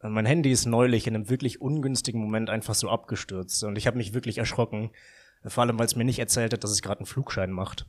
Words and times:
Mein 0.00 0.26
Handy 0.26 0.52
ist 0.52 0.66
neulich 0.66 1.06
in 1.06 1.14
einem 1.14 1.28
wirklich 1.28 1.60
ungünstigen 1.60 2.20
Moment 2.20 2.50
einfach 2.50 2.74
so 2.74 2.88
abgestürzt 2.88 3.64
und 3.64 3.76
ich 3.76 3.86
habe 3.86 3.96
mich 3.96 4.14
wirklich 4.14 4.38
erschrocken. 4.38 4.90
Vor 5.44 5.62
allem, 5.62 5.78
weil 5.78 5.86
es 5.86 5.96
mir 5.96 6.04
nicht 6.04 6.18
erzählt 6.18 6.52
hat, 6.52 6.62
dass 6.62 6.70
es 6.70 6.82
gerade 6.82 7.00
einen 7.00 7.06
Flugschein 7.06 7.50
macht. 7.50 7.86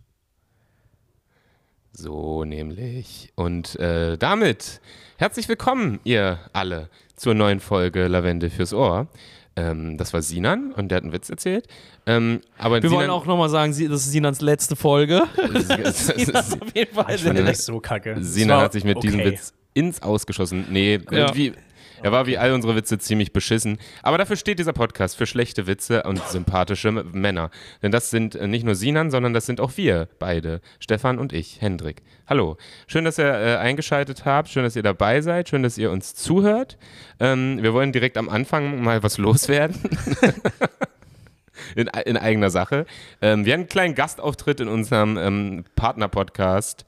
So 1.92 2.46
nämlich. 2.46 3.32
Und 3.36 3.76
äh, 3.80 4.18
damit 4.18 4.82
herzlich 5.18 5.48
willkommen, 5.50 6.00
ihr 6.04 6.40
alle, 6.54 6.90
zur 7.16 7.34
neuen 7.34 7.60
Folge 7.60 8.08
Lavende 8.08 8.50
fürs 8.50 8.74
Ohr. 8.74 9.08
Ähm, 9.56 9.98
das 9.98 10.14
war 10.14 10.22
Sinan 10.22 10.72
und 10.74 10.90
der 10.90 10.98
hat 10.98 11.04
einen 11.04 11.14
Witz 11.14 11.30
erzählt. 11.30 11.68
Ähm, 12.06 12.42
aber 12.58 12.82
Wir 12.82 12.90
Sinan, 12.90 13.02
wollen 13.02 13.10
auch 13.12 13.26
nochmal 13.26 13.50
sagen, 13.50 13.72
das 13.72 14.06
ist 14.06 14.12
Sinans 14.12 14.42
letzte 14.42 14.76
Folge. 14.76 15.24
Sinan 15.92 16.36
auf 16.36 16.76
jeden 16.76 16.94
Fall. 16.94 17.16
Ich 17.16 17.22
finde 17.22 17.44
das 17.44 17.66
so 17.66 17.80
kacke. 17.80 18.16
Sinan 18.24 18.62
hat 18.62 18.74
sich 18.74 18.84
mit 18.84 19.04
diesem 19.04 19.20
okay. 19.20 19.32
Witz 19.34 19.54
ins 19.74 20.02
Ausgeschossen. 20.02 20.66
Nee, 20.70 21.00
irgendwie. 21.10 21.54
Er 22.02 22.12
war 22.12 22.28
wie 22.28 22.38
all 22.38 22.54
unsere 22.54 22.76
Witze 22.76 22.98
ziemlich 22.98 23.34
beschissen. 23.34 23.78
Aber 24.04 24.18
dafür 24.18 24.36
steht 24.36 24.60
dieser 24.60 24.74
Podcast 24.74 25.18
für 25.18 25.26
schlechte 25.26 25.68
Witze 25.68 26.04
und 26.04 26.22
sympathische 26.28 26.92
Männer. 26.92 27.50
Denn 27.82 27.92
das 27.92 28.10
sind 28.10 28.40
nicht 28.48 28.66
nur 28.66 28.76
Sinan, 28.76 29.12
sondern 29.12 29.34
das 29.34 29.46
sind 29.46 29.60
auch 29.62 29.78
wir 29.78 30.08
beide. 30.20 30.62
Stefan 30.80 31.20
und 31.20 31.34
ich, 31.34 31.62
Hendrik. 31.62 32.02
Hallo. 32.28 32.58
Schön, 32.88 33.06
dass 33.06 33.18
ihr 33.18 33.26
äh, 33.26 33.58
eingeschaltet 33.58 34.26
habt. 34.26 34.50
Schön, 34.50 34.64
dass 34.64 34.76
ihr 34.76 34.84
dabei 34.84 35.22
seid. 35.22 35.50
Schön, 35.50 35.64
dass 35.64 35.78
ihr 35.78 35.92
uns 35.92 36.16
zuhört. 36.16 36.78
Ähm, 37.20 37.62
wir 37.62 37.74
wollen 37.74 37.92
direkt 37.92 38.18
am 38.18 38.30
Anfang 38.30 38.82
mal 38.82 39.04
was 39.04 39.18
loswerden. 39.18 39.76
in, 41.76 41.88
in 42.06 42.18
eigener 42.18 42.50
Sache. 42.50 42.86
Ähm, 43.22 43.46
wir 43.46 43.54
haben 43.54 43.62
einen 43.62 43.70
kleinen 43.70 43.96
Gastauftritt 43.96 44.60
in 44.60 44.68
unserem 44.68 45.18
ähm, 45.18 45.66
Partner-Podcast, 45.76 46.86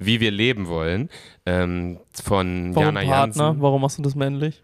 wie 0.00 0.18
wir 0.18 0.30
leben 0.32 0.66
wollen, 0.66 1.08
ähm, 1.46 2.00
von 2.12 2.74
Warum 2.74 2.96
Jana 2.96 3.00
Partner? 3.08 3.44
Jansen. 3.44 3.62
Warum 3.62 3.82
machst 3.82 3.98
du 3.98 4.02
das 4.02 4.16
männlich? 4.16 4.62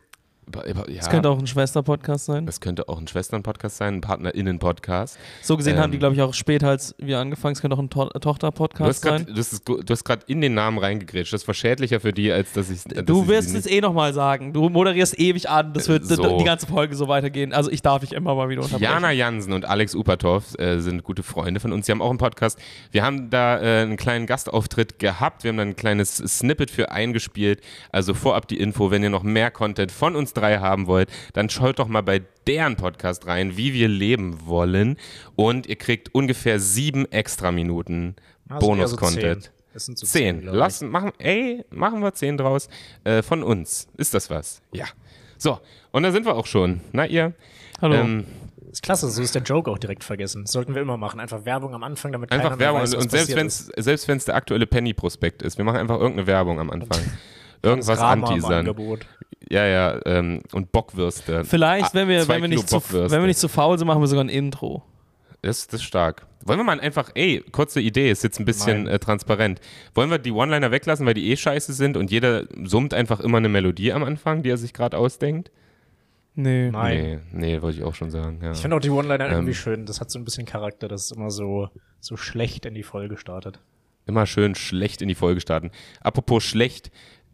Ja, 0.55 0.73
Das 0.97 1.11
könnte 1.11 1.29
auch 1.29 1.39
ein 1.39 1.47
Schwester-Podcast 1.47 2.27
sein. 2.27 2.47
das 2.47 2.61
könnte 2.61 2.89
auch 2.89 2.99
ein 3.01 3.09
Schwestern-Podcast 3.09 3.79
sein, 3.79 3.95
ein 3.95 4.01
PartnerInnen-Podcast. 4.01 5.19
So 5.43 5.57
gesehen 5.57 5.77
ähm, 5.77 5.83
haben 5.83 5.93
die, 5.93 5.99
glaube 5.99 6.15
ich, 6.15 6.23
auch 6.23 6.35
später 6.35 6.69
als 6.69 6.95
wir 6.99 7.19
angefangen. 7.19 7.53
Es 7.55 7.61
könnte 7.61 7.75
auch 7.77 7.81
ein 7.81 7.91
to 7.91 8.09
Tochter-Podcast 8.11 9.03
gerade 9.03 9.25
sein. 9.25 9.35
das 9.35 9.53
ist 9.53 9.65
gu- 9.65 9.83
du 9.83 9.93
hast 9.93 10.05
grad 10.05 10.25
in 10.29 10.41
den 10.41 10.55
Namen 10.55 10.79
reingegrätscht. 10.79 11.33
Das 11.33 11.47
war 11.49 11.55
schädlicher 11.55 11.99
für 12.01 12.13
die, 12.13 12.31
als 12.31 12.53
dass 12.53 12.71
ich. 12.71 12.85
dass 12.85 13.05
Du 13.05 13.27
wirst 13.27 13.55
es 13.57 13.67
eh 13.67 13.81
nochmal 13.81 14.15
sagen. 14.15 14.53
Du 14.53 14.69
moderierst 14.69 15.19
ewig 15.19 15.49
an. 15.51 15.73
Das 15.73 15.89
wird 15.89 16.07
So. 16.07 16.39
die 16.39 16.45
ganze 16.45 16.67
Folge 16.69 16.95
so 16.95 17.09
weitergehen. 17.09 17.53
Also 17.53 17.71
ich 17.71 17.83
darf 17.83 18.01
dich 18.03 18.13
immer 18.13 18.35
mal 18.35 18.49
wieder 18.49 18.63
unterbrechen. 18.63 18.85
Jana 18.93 19.11
Jansen 19.11 19.53
und 19.53 19.65
Alex 19.65 19.95
Upatov 19.97 20.57
äh, 20.59 20.79
sind 20.79 21.03
gute 21.03 21.23
Freunde 21.25 21.59
von 21.61 21.73
uns. 21.73 21.87
Sie 21.87 21.93
haben 21.93 22.03
auch 22.03 22.11
einen 22.11 22.19
Podcast. 22.19 22.59
Wir 22.93 23.03
haben 23.05 23.31
da 23.31 23.59
äh, 23.61 23.83
einen 23.83 23.97
kleinen 23.97 24.27
Gastauftritt 24.27 24.99
gehabt. 25.01 25.43
Wir 25.43 25.49
haben 25.49 25.57
da 25.57 25.63
ein 25.65 25.77
kleines 25.77 26.17
Snippet 26.19 26.71
für 26.71 26.93
eingespielt. 26.93 27.61
Also 27.91 28.15
vorab 28.15 28.47
die 28.49 28.59
Info, 28.61 28.91
wenn 28.93 29.03
ihr 29.03 29.11
noch 29.11 29.25
mehr 29.25 29.51
Content 29.51 29.91
von 29.91 30.15
uns 30.15 30.33
drei 30.37 30.59
haben 30.59 30.87
wollt, 30.87 31.09
dann 31.33 31.49
schaut 31.51 31.79
doch 31.79 31.89
mal 31.89 32.03
bei 32.03 32.23
deren 32.47 32.77
Podcast 32.77 33.27
rein, 33.27 33.57
wie 33.57 33.73
wir 33.73 33.89
leben 33.89 34.47
wollen. 34.47 34.97
Und 35.35 35.67
ihr 35.67 35.77
kriegt 35.77 36.15
ungefähr 36.15 36.61
sieben 36.61 37.11
extra 37.11 37.51
Minuten 37.53 38.15
Also 38.49 38.55
eher 38.55 38.61
so 38.61 38.67
Bonus-Content. 38.97 39.43
zehn. 39.45 39.53
Das 39.73 39.85
sind 39.87 39.99
so 39.99 40.07
Zehn. 40.07 40.39
ich. 40.39 40.45
Lassen, 40.47 40.89
machen, 40.89 41.13
ey, 41.19 41.65
machen 41.71 42.01
wir 42.01 42.15
zehn 42.15 42.37
draus. 42.39 42.69
Äh, 43.05 43.23
von 43.23 43.43
uns. 43.43 43.89
Ist 43.99 44.15
das 44.15 44.31
was? 44.31 44.63
Ja. 44.73 44.87
So, 45.37 45.59
und 45.93 46.03
da 46.03 46.13
sind 46.13 46.25
wir 46.25 46.35
auch 46.35 46.47
schon. 46.47 46.81
Na, 46.93 47.05
ihr? 47.07 47.35
Hallo. 47.83 47.95
Ähm, 47.97 48.25
Ist 48.73 48.83
klasse, 48.83 49.11
so 49.11 49.21
ist 49.21 49.35
der 49.35 49.43
Joke 49.43 49.71
auch 49.71 49.77
direkt 49.77 50.03
vergessen. 50.03 50.45
Das 50.45 50.53
sollten 50.53 50.75
wir 50.75 50.81
immer 50.81 50.97
machen. 50.97 51.21
Einfach 51.21 51.45
Werbung 51.45 51.75
am 51.75 51.83
Anfang, 51.83 52.13
damit 52.13 52.31
keiner 52.31 52.43
Einfach 52.45 52.57
mehr 52.57 52.69
Werbung. 52.69 52.81
weiß, 52.83 52.97
was 52.97 53.03
und 53.05 53.11
selbst 53.11 53.37
wenn 53.37 53.47
es 53.49 53.67
selbst 53.77 54.09
wenn's 54.09 54.25
der 54.25 54.35
aktuelle 54.35 54.67
Penny-Prospekt 54.67 55.43
ist, 55.43 55.59
wir 55.59 55.65
machen 55.67 55.77
einfach 55.79 55.97
irgendeine 55.97 56.27
Werbung 56.27 56.59
am 56.59 56.71
Anfang. 56.71 56.99
Irgendwas 57.63 57.99
anteasern. 57.99 58.67
Ja, 59.49 59.65
ja, 59.65 60.01
ähm, 60.07 60.41
und 60.53 60.73
Bockwürste. 60.73 61.45
Vielleicht, 61.45 61.87
Ah, 61.87 61.91
wenn 61.95 62.09
wir, 62.09 62.27
wenn, 62.27 62.43
wir 62.43 62.49
nicht 62.49 62.69
zu, 62.69 62.81
wenn 62.91 63.11
wir 63.11 63.27
nicht 63.27 63.39
zu 63.39 63.49
faul 63.49 63.79
sind, 63.79 63.87
machen 63.87 64.01
wir 64.01 64.09
sogar 64.09 64.25
ein 64.25 64.29
Intro. 64.29 64.83
Das, 65.43 65.67
das 65.69 65.81
ist 65.81 65.87
stark. 65.87 66.27
Wollen 66.45 66.59
wir 66.59 66.65
mal 66.65 66.81
einfach, 66.81 67.11
ey, 67.15 67.45
kurze 67.53 67.81
Idee, 67.81 68.11
ist 68.11 68.25
jetzt 68.25 68.41
ein 68.41 68.45
bisschen 68.45 68.87
äh, 68.89 68.99
transparent. 68.99 69.61
Wollen 69.95 70.11
wir 70.11 70.19
die 70.19 70.33
One-Liner 70.33 70.71
weglassen, 70.73 71.07
weil 71.07 71.15
die 71.15 71.31
eh 71.31 71.37
scheiße 71.37 71.73
sind 71.73 71.97
und 71.97 72.11
jeder 72.11 72.45
summt 72.65 72.95
einfach 72.95 73.21
immer 73.21 73.39
eine 73.39 73.49
Melodie 73.49 73.93
am 73.93 74.03
Anfang, 74.03 74.43
die 74.43 74.51
er 74.51 74.57
sich 74.57 74.73
gerade 74.73 74.97
ausdenkt? 74.99 75.51
Nee. 76.35 76.71
Nein. 76.71 77.23
Nee, 77.33 77.55
nee, 77.57 77.63
wollte 77.63 77.79
ich 77.79 77.85
auch 77.85 77.95
schon 77.95 78.11
sagen. 78.11 78.41
Ja. 78.43 78.53
Ich 78.53 78.59
finde 78.59 78.77
auch 78.77 78.81
die 78.81 78.91
One-Liner 78.91 79.29
irgendwie 79.31 79.51
Ähm. 79.53 79.55
schön. 79.57 79.87
Das 79.87 80.01
hat 80.01 80.11
so 80.11 80.19
ein 80.19 80.25
bisschen 80.25 80.45
Charakter. 80.47 80.89
Das 80.89 81.05
ist 81.05 81.13
immer 81.13 81.31
so, 81.31 81.69
so 82.01 82.17
schlecht 82.17 82.67
in 82.67 82.75
die 82.75 82.83
Folge 82.83 83.17
startet. 83.17 83.61
Immer 84.07 84.27
schön 84.27 84.55
schlecht 84.55 85.03
in 85.03 85.09
die 85.09 85.15
Folge 85.15 85.41
starten. 85.41 85.71
Apropos 86.01 86.45
schlecht, 86.45 86.91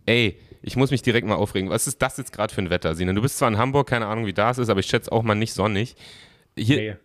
ey, 0.06 0.38
ich 0.62 0.76
muss 0.76 0.90
mich 0.90 1.02
direkt 1.02 1.26
mal 1.26 1.34
aufregen. 1.34 1.70
Was 1.70 1.86
ist 1.86 2.00
das 2.00 2.16
jetzt 2.16 2.32
gerade 2.32 2.54
für 2.54 2.62
ein 2.62 2.70
Wetter, 2.70 2.94
Sinan? 2.94 3.16
Du 3.16 3.22
bist 3.22 3.38
zwar 3.38 3.48
in 3.48 3.58
Hamburg, 3.58 3.88
keine 3.88 4.06
Ahnung, 4.06 4.26
wie 4.26 4.32
das 4.32 4.58
ist, 4.58 4.68
aber 4.68 4.80
ich 4.80 4.86
schätze 4.86 5.10
auch 5.12 5.22
mal 5.22 5.34
nicht 5.34 5.52
sonnig. 5.52 5.96
Hier, 6.56 6.76
Nee. 6.76 6.96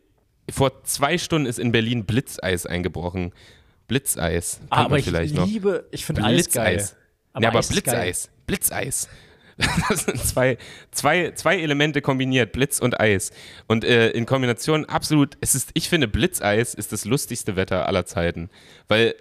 Vor 0.50 0.84
zwei 0.86 1.18
Stunden 1.18 1.46
ist 1.46 1.60
in 1.60 1.74
Berlin 1.74 2.06
Blitzeis 2.06 2.66
eingebrochen. 2.66 3.34
Blitzeis. 3.88 4.62
Ah, 4.70 4.86
aber 4.86 4.98
ich 4.98 5.06
liebe, 5.08 5.88
ich 5.92 6.06
finde 6.06 6.24
Eis 6.24 6.50
geil. 6.50 6.76
Blitzeis. 6.76 6.96
Aber, 7.34 7.44
ja, 7.44 7.50
aber. 7.50 7.62
Blitzeis. 7.62 8.30
Blitzeis. 8.46 9.10
Das 9.90 10.06
sind 10.06 10.24
zwei, 10.24 10.60
zwei, 10.92 11.32
zwei 11.32 11.60
Elemente 11.60 12.04
kombiniert, 12.04 12.52
Blitz 12.52 12.78
und 12.78 13.00
Eis. 13.00 13.32
Und 13.66 13.84
äh, 13.84 14.12
in 14.12 14.28
Kombination 14.28 14.86
absolut, 14.86 15.36
es 15.42 15.56
ist, 15.56 15.72
ich 15.74 15.90
finde, 15.90 16.08
Blitzeis 16.08 16.76
ist 16.76 16.92
das 16.92 17.06
lustigste 17.06 17.56
Wetter 17.56 17.88
aller 17.88 18.06
Zeiten. 18.06 18.52
Weil 18.88 19.16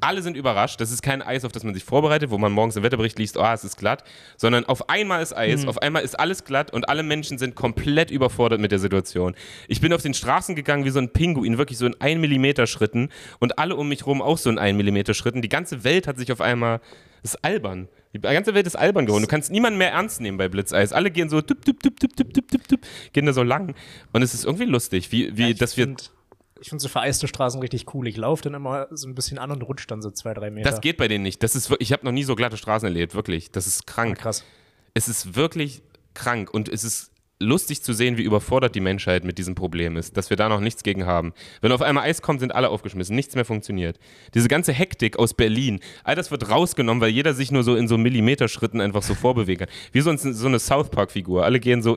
alle 0.00 0.22
sind 0.22 0.36
überrascht. 0.36 0.80
Das 0.80 0.90
ist 0.92 1.02
kein 1.02 1.22
Eis, 1.22 1.44
auf 1.44 1.52
das 1.52 1.64
man 1.64 1.74
sich 1.74 1.84
vorbereitet, 1.84 2.30
wo 2.30 2.38
man 2.38 2.52
morgens 2.52 2.76
im 2.76 2.82
Wetterbericht 2.82 3.18
liest, 3.18 3.36
oh, 3.36 3.44
es 3.52 3.64
ist 3.64 3.76
glatt, 3.76 4.04
sondern 4.36 4.64
auf 4.64 4.88
einmal 4.88 5.22
ist 5.22 5.36
Eis, 5.36 5.66
auf 5.66 5.78
einmal 5.82 6.02
ist 6.02 6.18
alles 6.18 6.44
glatt 6.44 6.72
und 6.72 6.88
alle 6.88 7.02
Menschen 7.02 7.38
sind 7.38 7.54
komplett 7.54 8.10
überfordert 8.10 8.60
mit 8.60 8.72
der 8.72 8.78
Situation. 8.78 9.34
Ich 9.68 9.80
bin 9.80 9.92
auf 9.92 10.02
den 10.02 10.14
Straßen 10.14 10.54
gegangen 10.54 10.84
wie 10.84 10.90
so 10.90 10.98
ein 10.98 11.12
Pinguin, 11.12 11.58
wirklich 11.58 11.78
so 11.78 11.86
in 11.86 12.00
1 12.00 12.20
Millimeter 12.20 12.66
Schritten 12.66 13.08
und 13.38 13.58
alle 13.58 13.76
um 13.76 13.88
mich 13.88 14.06
rum 14.06 14.22
auch 14.22 14.38
so 14.38 14.50
in 14.50 14.58
1 14.58 14.76
Millimeter 14.76 15.14
Schritten. 15.14 15.42
Die 15.42 15.48
ganze 15.48 15.84
Welt 15.84 16.06
hat 16.06 16.18
sich 16.18 16.32
auf 16.32 16.40
einmal, 16.40 16.80
das 17.22 17.34
ist 17.34 17.44
albern. 17.44 17.88
Die 18.12 18.18
ganze 18.18 18.54
Welt 18.54 18.66
ist 18.66 18.76
albern 18.76 19.06
geworden. 19.06 19.22
Du 19.22 19.28
kannst 19.28 19.52
niemanden 19.52 19.78
mehr 19.78 19.92
ernst 19.92 20.20
nehmen 20.20 20.36
bei 20.36 20.48
Blitzeis. 20.48 20.92
Alle 20.92 21.12
gehen 21.12 21.28
so, 21.28 21.40
tup, 21.42 21.64
tup, 21.64 21.80
tup, 21.80 22.00
tup, 22.00 22.16
tup, 22.16 22.34
tup, 22.34 22.48
tup, 22.48 22.68
tup, 22.68 22.80
gehen 23.12 23.26
da 23.26 23.32
so 23.32 23.44
lang. 23.44 23.74
Und 24.12 24.22
es 24.22 24.34
ist 24.34 24.44
irgendwie 24.44 24.64
lustig, 24.64 25.12
wie, 25.12 25.36
wie 25.36 25.48
Ja, 25.48 25.54
dass 25.54 25.76
wir 25.76 25.94
Ich 26.60 26.68
finde 26.68 26.82
so 26.82 26.88
vereiste 26.88 27.26
Straßen 27.26 27.60
richtig 27.60 27.94
cool. 27.94 28.06
Ich 28.06 28.16
laufe 28.16 28.42
dann 28.42 28.54
immer 28.54 28.88
so 28.90 29.08
ein 29.08 29.14
bisschen 29.14 29.38
an 29.38 29.50
und 29.50 29.62
rutsche 29.62 29.86
dann 29.86 30.02
so 30.02 30.10
zwei, 30.10 30.34
drei 30.34 30.50
Meter. 30.50 30.70
Das 30.70 30.80
geht 30.80 30.96
bei 30.98 31.08
denen 31.08 31.22
nicht. 31.22 31.42
Das 31.42 31.56
ist, 31.56 31.74
ich 31.78 31.92
habe 31.92 32.04
noch 32.04 32.12
nie 32.12 32.22
so 32.22 32.34
glatte 32.34 32.56
Straßen 32.56 32.86
erlebt, 32.86 33.14
wirklich. 33.14 33.50
Das 33.50 33.66
ist 33.66 33.86
krank. 33.86 34.18
krass. 34.18 34.44
Es 34.92 35.08
ist 35.08 35.36
wirklich 35.36 35.82
krank 36.14 36.52
und 36.52 36.68
es 36.68 36.84
ist 36.84 37.12
lustig 37.40 37.82
zu 37.82 37.94
sehen, 37.94 38.18
wie 38.18 38.22
überfordert 38.22 38.74
die 38.74 38.80
Menschheit 38.80 39.24
mit 39.24 39.38
diesem 39.38 39.54
Problem 39.54 39.96
ist, 39.96 40.16
dass 40.16 40.28
wir 40.30 40.36
da 40.36 40.48
noch 40.48 40.60
nichts 40.60 40.82
gegen 40.82 41.06
haben. 41.06 41.32
Wenn 41.62 41.72
auf 41.72 41.80
einmal 41.82 42.04
Eis 42.04 42.20
kommt, 42.20 42.40
sind 42.40 42.54
alle 42.54 42.68
aufgeschmissen, 42.68 43.16
nichts 43.16 43.34
mehr 43.34 43.46
funktioniert. 43.46 43.98
Diese 44.34 44.48
ganze 44.48 44.72
Hektik 44.72 45.18
aus 45.18 45.32
Berlin, 45.34 45.80
all 46.04 46.14
das 46.14 46.30
wird 46.30 46.50
rausgenommen, 46.50 47.00
weil 47.00 47.10
jeder 47.10 47.32
sich 47.32 47.50
nur 47.50 47.62
so 47.62 47.76
in 47.76 47.88
so 47.88 47.96
Millimeterschritten 47.96 48.80
einfach 48.80 49.02
so 49.02 49.14
vorbewegen 49.14 49.66
kann. 49.66 49.74
Wie 49.92 50.00
so, 50.02 50.14
so 50.16 50.46
eine 50.46 50.58
South 50.58 50.90
Park-Figur. 50.90 51.44
Alle 51.44 51.60
gehen 51.60 51.82
so, 51.82 51.96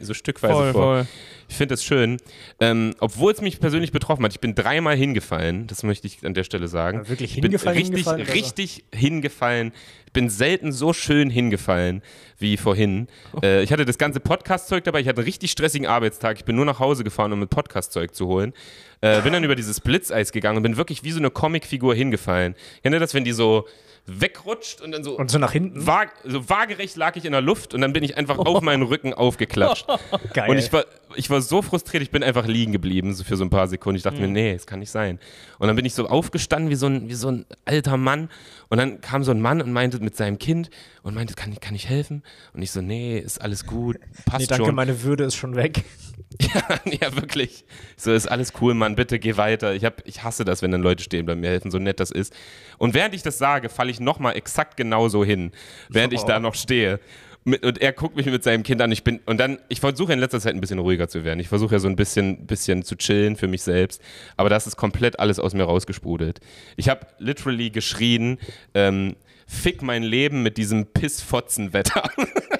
so 0.00 0.14
stückweise 0.14 0.54
Voll, 0.54 0.72
vor. 0.72 0.82
voll. 0.82 1.06
Ich 1.48 1.56
finde 1.56 1.74
das 1.74 1.84
schön. 1.84 2.16
Ähm, 2.60 2.94
Obwohl 3.00 3.32
es 3.32 3.42
mich 3.42 3.60
persönlich 3.60 3.92
betroffen 3.92 4.24
hat. 4.24 4.32
Ich 4.32 4.40
bin 4.40 4.54
dreimal 4.54 4.96
hingefallen, 4.96 5.66
das 5.66 5.82
möchte 5.82 6.06
ich 6.06 6.24
an 6.24 6.34
der 6.34 6.44
Stelle 6.44 6.68
sagen. 6.68 6.98
Ja, 6.98 7.08
wirklich 7.08 7.36
ich 7.36 7.42
bin 7.42 7.50
hingefallen, 7.50 7.78
richtig, 7.78 8.04
hingefallen, 8.04 8.26
richtig 8.26 8.84
hingefallen. 8.94 9.72
Ich 10.08 10.12
bin 10.14 10.30
selten 10.30 10.72
so 10.72 10.94
schön 10.94 11.28
hingefallen 11.28 12.00
wie 12.38 12.56
vorhin. 12.56 13.08
Äh, 13.42 13.62
ich 13.62 13.70
hatte 13.70 13.84
das 13.84 13.98
ganze 13.98 14.20
Podcast-Zeug 14.20 14.82
dabei. 14.84 15.00
Ich 15.00 15.06
hatte 15.06 15.18
einen 15.18 15.26
richtig 15.26 15.50
stressigen 15.50 15.86
Arbeitstag. 15.86 16.38
Ich 16.38 16.46
bin 16.46 16.56
nur 16.56 16.64
nach 16.64 16.78
Hause 16.78 17.04
gefahren, 17.04 17.30
um 17.34 17.40
mit 17.40 17.50
Podcast-Zeug 17.50 18.14
zu 18.14 18.26
holen. 18.26 18.54
Äh, 19.02 19.20
bin 19.20 19.34
dann 19.34 19.44
über 19.44 19.54
dieses 19.54 19.82
Blitzeis 19.82 20.32
gegangen 20.32 20.56
und 20.56 20.62
bin 20.62 20.78
wirklich 20.78 21.04
wie 21.04 21.10
so 21.10 21.18
eine 21.18 21.30
Comicfigur 21.30 21.94
hingefallen. 21.94 22.54
Kennt 22.82 22.94
ihr 22.94 23.00
das, 23.00 23.12
wenn 23.12 23.24
die 23.24 23.32
so 23.32 23.66
wegrutscht 24.06 24.80
und 24.80 24.92
dann 24.92 25.04
so 25.04 25.18
Und 25.18 25.30
so 25.30 25.38
nach 25.38 25.52
hinten. 25.52 25.86
Waag, 25.86 26.08
so 26.24 26.48
waagerecht 26.48 26.96
lag 26.96 27.14
ich 27.16 27.26
in 27.26 27.32
der 27.32 27.42
Luft 27.42 27.74
und 27.74 27.82
dann 27.82 27.92
bin 27.92 28.02
ich 28.02 28.16
einfach 28.16 28.38
auf 28.38 28.60
meinen 28.62 28.84
Rücken 28.84 29.12
aufgeklatscht. 29.12 29.86
Geil. 30.32 30.48
Und 30.48 30.56
ich 30.56 30.72
war, 30.72 30.86
ich 31.16 31.30
war 31.30 31.40
so 31.40 31.62
frustriert, 31.62 32.02
ich 32.02 32.10
bin 32.10 32.22
einfach 32.22 32.46
liegen 32.46 32.72
geblieben 32.72 33.14
so 33.14 33.24
für 33.24 33.36
so 33.36 33.44
ein 33.44 33.50
paar 33.50 33.68
Sekunden. 33.68 33.96
Ich 33.96 34.02
dachte 34.02 34.20
mir, 34.20 34.28
nee, 34.28 34.52
das 34.52 34.66
kann 34.66 34.80
nicht 34.80 34.90
sein. 34.90 35.18
Und 35.58 35.66
dann 35.66 35.76
bin 35.76 35.84
ich 35.84 35.94
so 35.94 36.08
aufgestanden 36.08 36.70
wie 36.70 36.74
so 36.74 36.86
ein, 36.86 37.08
wie 37.08 37.14
so 37.14 37.28
ein 37.30 37.46
alter 37.64 37.96
Mann. 37.96 38.28
Und 38.68 38.78
dann 38.78 39.00
kam 39.00 39.24
so 39.24 39.30
ein 39.30 39.40
Mann 39.40 39.62
und 39.62 39.72
meinte 39.72 39.98
mit 40.00 40.16
seinem 40.16 40.38
Kind 40.38 40.70
und 41.02 41.14
meinte, 41.14 41.34
kann, 41.34 41.52
ich- 41.52 41.60
kann 41.60 41.74
ich 41.74 41.88
helfen? 41.88 42.22
Und 42.52 42.62
ich 42.62 42.70
so, 42.70 42.80
nee, 42.82 43.18
ist 43.18 43.40
alles 43.40 43.64
gut, 43.66 43.96
passt 44.26 44.40
nee, 44.40 44.46
danke, 44.46 44.66
schon. 44.66 44.74
meine 44.74 45.02
Würde 45.02 45.24
ist 45.24 45.34
schon 45.36 45.56
weg. 45.56 45.84
Ja, 46.40 46.78
ja, 47.00 47.16
wirklich. 47.16 47.64
So 47.96 48.12
ist 48.12 48.26
alles 48.30 48.52
cool, 48.60 48.74
Mann. 48.74 48.94
Bitte 48.94 49.18
geh 49.18 49.36
weiter. 49.36 49.74
Ich, 49.74 49.84
hab, 49.84 50.06
ich 50.06 50.22
hasse 50.22 50.44
das, 50.44 50.62
wenn 50.62 50.70
dann 50.70 50.82
Leute 50.82 51.02
stehen 51.02 51.26
bei 51.26 51.34
mir 51.34 51.48
helfen, 51.48 51.70
so 51.70 51.78
nett 51.78 51.98
das 52.00 52.10
ist. 52.10 52.32
Und 52.76 52.94
während 52.94 53.14
ich 53.14 53.22
das 53.22 53.38
sage, 53.38 53.68
falle 53.68 53.90
ich 53.90 53.98
nochmal 53.98 54.36
exakt 54.36 54.76
genauso 54.76 55.24
hin, 55.24 55.50
während 55.88 56.12
ich 56.12 56.20
aber 56.20 56.28
da 56.34 56.40
noch 56.40 56.54
stehe. 56.54 57.00
Mit, 57.44 57.64
und 57.64 57.80
er 57.80 57.92
guckt 57.92 58.16
mich 58.16 58.26
mit 58.26 58.42
seinem 58.42 58.62
Kind 58.62 58.80
an. 58.82 58.92
Ich 58.92 59.04
bin, 59.04 59.20
und 59.26 59.38
dann, 59.38 59.58
ich 59.68 59.80
versuche 59.80 60.12
in 60.12 60.18
letzter 60.18 60.40
Zeit 60.40 60.54
ein 60.54 60.60
bisschen 60.60 60.78
ruhiger 60.78 61.08
zu 61.08 61.24
werden. 61.24 61.40
Ich 61.40 61.48
versuche 61.48 61.74
ja 61.74 61.78
so 61.78 61.88
ein 61.88 61.96
bisschen, 61.96 62.46
bisschen 62.46 62.82
zu 62.82 62.96
chillen 62.96 63.36
für 63.36 63.48
mich 63.48 63.62
selbst. 63.62 64.02
Aber 64.36 64.48
das 64.48 64.66
ist 64.66 64.76
komplett 64.76 65.18
alles 65.18 65.38
aus 65.38 65.54
mir 65.54 65.64
rausgesprudelt. 65.64 66.40
Ich 66.76 66.88
habe 66.88 67.06
literally 67.18 67.70
geschrien, 67.70 68.38
ähm, 68.74 69.16
fick 69.46 69.82
mein 69.82 70.02
Leben 70.02 70.42
mit 70.42 70.56
diesem 70.58 70.86
Pissfotzenwetter. 70.86 72.02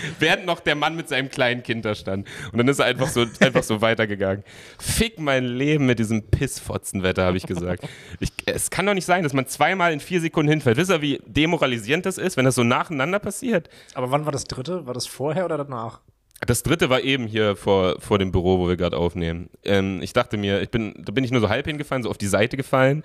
Während 0.18 0.46
noch 0.46 0.60
der 0.60 0.74
Mann 0.74 0.96
mit 0.96 1.08
seinem 1.08 1.28
kleinen 1.28 1.62
Kind 1.62 1.84
da 1.84 1.94
stand. 1.94 2.26
Und 2.52 2.58
dann 2.58 2.68
ist 2.68 2.78
er 2.78 2.86
einfach 2.86 3.08
so, 3.08 3.26
einfach 3.40 3.62
so 3.62 3.80
weitergegangen. 3.80 4.44
Fick 4.78 5.18
mein 5.18 5.44
Leben 5.44 5.86
mit 5.86 5.98
diesem 5.98 6.22
Pissfotzenwetter, 6.22 7.24
habe 7.24 7.36
ich 7.36 7.46
gesagt. 7.46 7.88
Ich, 8.20 8.32
es 8.46 8.70
kann 8.70 8.86
doch 8.86 8.94
nicht 8.94 9.06
sein, 9.06 9.22
dass 9.22 9.32
man 9.32 9.46
zweimal 9.46 9.92
in 9.92 10.00
vier 10.00 10.20
Sekunden 10.20 10.50
hinfällt. 10.50 10.76
Wisst 10.76 10.90
ihr, 10.90 11.02
wie 11.02 11.20
demoralisierend 11.26 12.06
das 12.06 12.18
ist, 12.18 12.36
wenn 12.36 12.44
das 12.44 12.54
so 12.54 12.64
nacheinander 12.64 13.18
passiert? 13.18 13.68
Aber 13.94 14.10
wann 14.10 14.24
war 14.24 14.32
das 14.32 14.44
dritte? 14.44 14.86
War 14.86 14.94
das 14.94 15.06
vorher 15.06 15.44
oder 15.44 15.58
danach? 15.58 16.00
Das 16.44 16.62
dritte 16.62 16.90
war 16.90 17.00
eben 17.00 17.26
hier 17.26 17.56
vor, 17.56 18.00
vor 18.00 18.18
dem 18.18 18.30
Büro, 18.30 18.58
wo 18.58 18.68
wir 18.68 18.76
gerade 18.76 18.96
aufnehmen. 18.96 19.48
Ähm, 19.64 20.02
ich 20.02 20.12
dachte 20.12 20.36
mir, 20.36 20.60
ich 20.60 20.70
bin, 20.70 20.94
da 20.98 21.12
bin 21.12 21.24
ich 21.24 21.30
nur 21.30 21.40
so 21.40 21.48
halb 21.48 21.66
hingefallen, 21.66 22.02
so 22.02 22.10
auf 22.10 22.18
die 22.18 22.26
Seite 22.26 22.56
gefallen. 22.58 23.04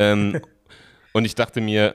Ähm, 0.00 0.40
und 1.12 1.24
ich 1.24 1.36
dachte 1.36 1.60
mir, 1.60 1.94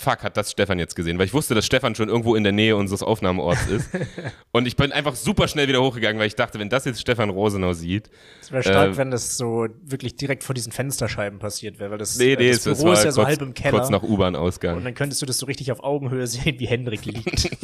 fuck, 0.00 0.22
hat 0.22 0.36
das 0.36 0.50
Stefan 0.50 0.78
jetzt 0.78 0.96
gesehen? 0.96 1.18
Weil 1.18 1.26
ich 1.26 1.34
wusste, 1.34 1.54
dass 1.54 1.66
Stefan 1.66 1.94
schon 1.94 2.08
irgendwo 2.08 2.34
in 2.34 2.42
der 2.42 2.52
Nähe 2.52 2.74
unseres 2.76 3.02
Aufnahmeorts 3.02 3.66
ist. 3.68 3.90
und 4.52 4.66
ich 4.66 4.76
bin 4.76 4.92
einfach 4.92 5.14
super 5.14 5.46
schnell 5.48 5.68
wieder 5.68 5.82
hochgegangen, 5.82 6.18
weil 6.18 6.26
ich 6.26 6.34
dachte, 6.36 6.58
wenn 6.58 6.68
das 6.68 6.84
jetzt 6.84 7.00
Stefan 7.00 7.30
Rosenau 7.30 7.72
sieht. 7.72 8.10
Es 8.40 8.50
wäre 8.50 8.62
stark, 8.62 8.92
Äh, 8.92 8.96
wenn 8.96 9.10
das 9.10 9.36
so 9.36 9.66
wirklich 9.84 10.16
direkt 10.16 10.42
vor 10.44 10.54
diesen 10.54 10.72
Fensterscheiben 10.72 11.38
passiert 11.38 11.78
wäre, 11.78 11.90
weil 11.92 11.98
das, 11.98 12.18
Nee, 12.18 12.32
äh, 12.32 12.36
nee, 12.36 12.48
das 12.48 12.58
es, 12.60 12.66
es 12.66 12.78
Büro 12.78 12.88
war 12.88 12.94
ist 12.94 13.04
ja 13.04 13.12
so 13.12 13.20
kurz, 13.20 13.28
halb 13.28 13.42
im 13.42 13.54
Keller. 13.54 13.78
kurz 13.78 13.90
nach 13.90 14.02
und 14.02 14.10
U-Bahn-Ausgang. 14.10 14.82
dann 14.82 14.94
könntest 14.94 15.20
du 15.22 15.26
das 15.26 15.38
so 15.38 15.46
richtig 15.46 15.70
auf 15.72 15.84
Augenhöhe 15.84 16.26
sehen, 16.26 16.58
wie 16.58 16.66
Hendrik 16.66 17.04
liegt. 17.04 17.50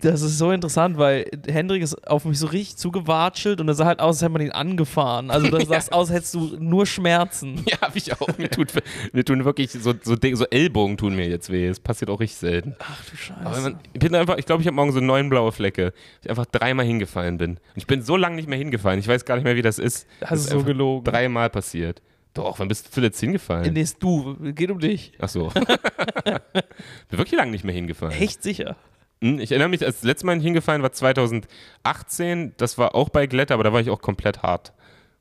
Das 0.00 0.20
ist 0.20 0.36
so 0.36 0.50
interessant, 0.50 0.98
weil 0.98 1.24
Hendrik 1.46 1.82
ist 1.82 2.06
auf 2.06 2.26
mich 2.26 2.38
so 2.38 2.48
richtig 2.48 2.76
zugewatschelt 2.76 3.60
und 3.62 3.68
er 3.68 3.74
sah 3.74 3.86
halt 3.86 4.00
aus, 4.00 4.16
als 4.16 4.22
hätte 4.22 4.32
man 4.32 4.42
ihn 4.42 4.52
angefahren. 4.52 5.30
Also 5.30 5.48
du 5.48 5.64
sahst 5.64 5.94
aus, 5.94 6.08
als 6.10 6.16
hättest 6.16 6.34
du 6.34 6.56
nur 6.58 6.84
Schmerzen. 6.84 7.64
Ja, 7.66 7.80
hab 7.80 7.96
ich 7.96 8.12
auch. 8.12 8.28
Mir, 8.36 8.50
tut, 8.50 8.70
mir 9.12 9.24
tun 9.24 9.46
wirklich 9.46 9.70
so, 9.70 9.94
so, 10.02 10.14
so 10.34 10.44
Ellbogen 10.50 10.98
tun 10.98 11.16
mir 11.16 11.26
jetzt 11.28 11.50
weh. 11.50 11.53
Es 11.62 11.80
passiert 11.80 12.10
auch 12.10 12.20
richtig 12.20 12.38
selten. 12.38 12.74
Ach 12.78 13.04
du 13.10 13.16
Scheiße. 13.16 13.60
man, 13.62 13.78
ich 13.92 14.00
bin 14.00 14.14
einfach, 14.14 14.36
ich 14.38 14.46
glaube, 14.46 14.62
ich 14.62 14.66
habe 14.66 14.74
morgen 14.74 14.92
so 14.92 15.00
neun 15.00 15.28
blaue 15.30 15.52
Flecke. 15.52 15.92
Ich 16.22 16.30
einfach 16.30 16.46
dreimal 16.46 16.84
hingefallen 16.86 17.38
bin. 17.38 17.50
Und 17.52 17.60
ich 17.76 17.86
bin 17.86 18.02
so 18.02 18.16
lange 18.16 18.36
nicht 18.36 18.48
mehr 18.48 18.58
hingefallen. 18.58 18.98
Ich 19.00 19.08
weiß 19.08 19.24
gar 19.24 19.36
nicht 19.36 19.44
mehr, 19.44 19.56
wie 19.56 19.62
das 19.62 19.78
ist. 19.78 20.06
Das 20.20 20.30
du 20.30 20.34
ist 20.36 20.50
so 20.50 20.62
gelogen. 20.64 21.04
Dreimal 21.04 21.50
passiert. 21.50 22.02
Doch, 22.34 22.58
wann 22.58 22.66
bist 22.68 22.86
du 22.88 22.90
zuletzt 22.90 23.20
hingefallen? 23.20 23.72
Nee, 23.72 23.82
ist 23.82 24.02
du. 24.02 24.34
Geht 24.52 24.70
um 24.70 24.80
dich. 24.80 25.12
Ach 25.20 25.28
so. 25.28 25.48
bin 25.54 27.18
wirklich 27.18 27.38
lange 27.38 27.52
nicht 27.52 27.64
mehr 27.64 27.74
hingefallen. 27.74 28.12
Echt 28.20 28.42
sicher. 28.42 28.76
Hm, 29.20 29.38
Ich 29.38 29.52
erinnere 29.52 29.68
mich, 29.68 29.84
als 29.84 29.96
das 30.00 30.04
letzte 30.04 30.26
Mal 30.26 30.40
hingefallen 30.40 30.82
war 30.82 30.90
2018. 30.92 32.54
Das 32.56 32.78
war 32.78 32.94
auch 32.94 33.08
bei 33.08 33.26
Glätter, 33.26 33.54
aber 33.54 33.64
da 33.64 33.72
war 33.72 33.80
ich 33.80 33.90
auch 33.90 34.00
komplett 34.00 34.42
hart. 34.42 34.72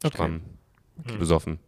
Stramm. 0.06 0.42
Besoffen. 1.20 1.60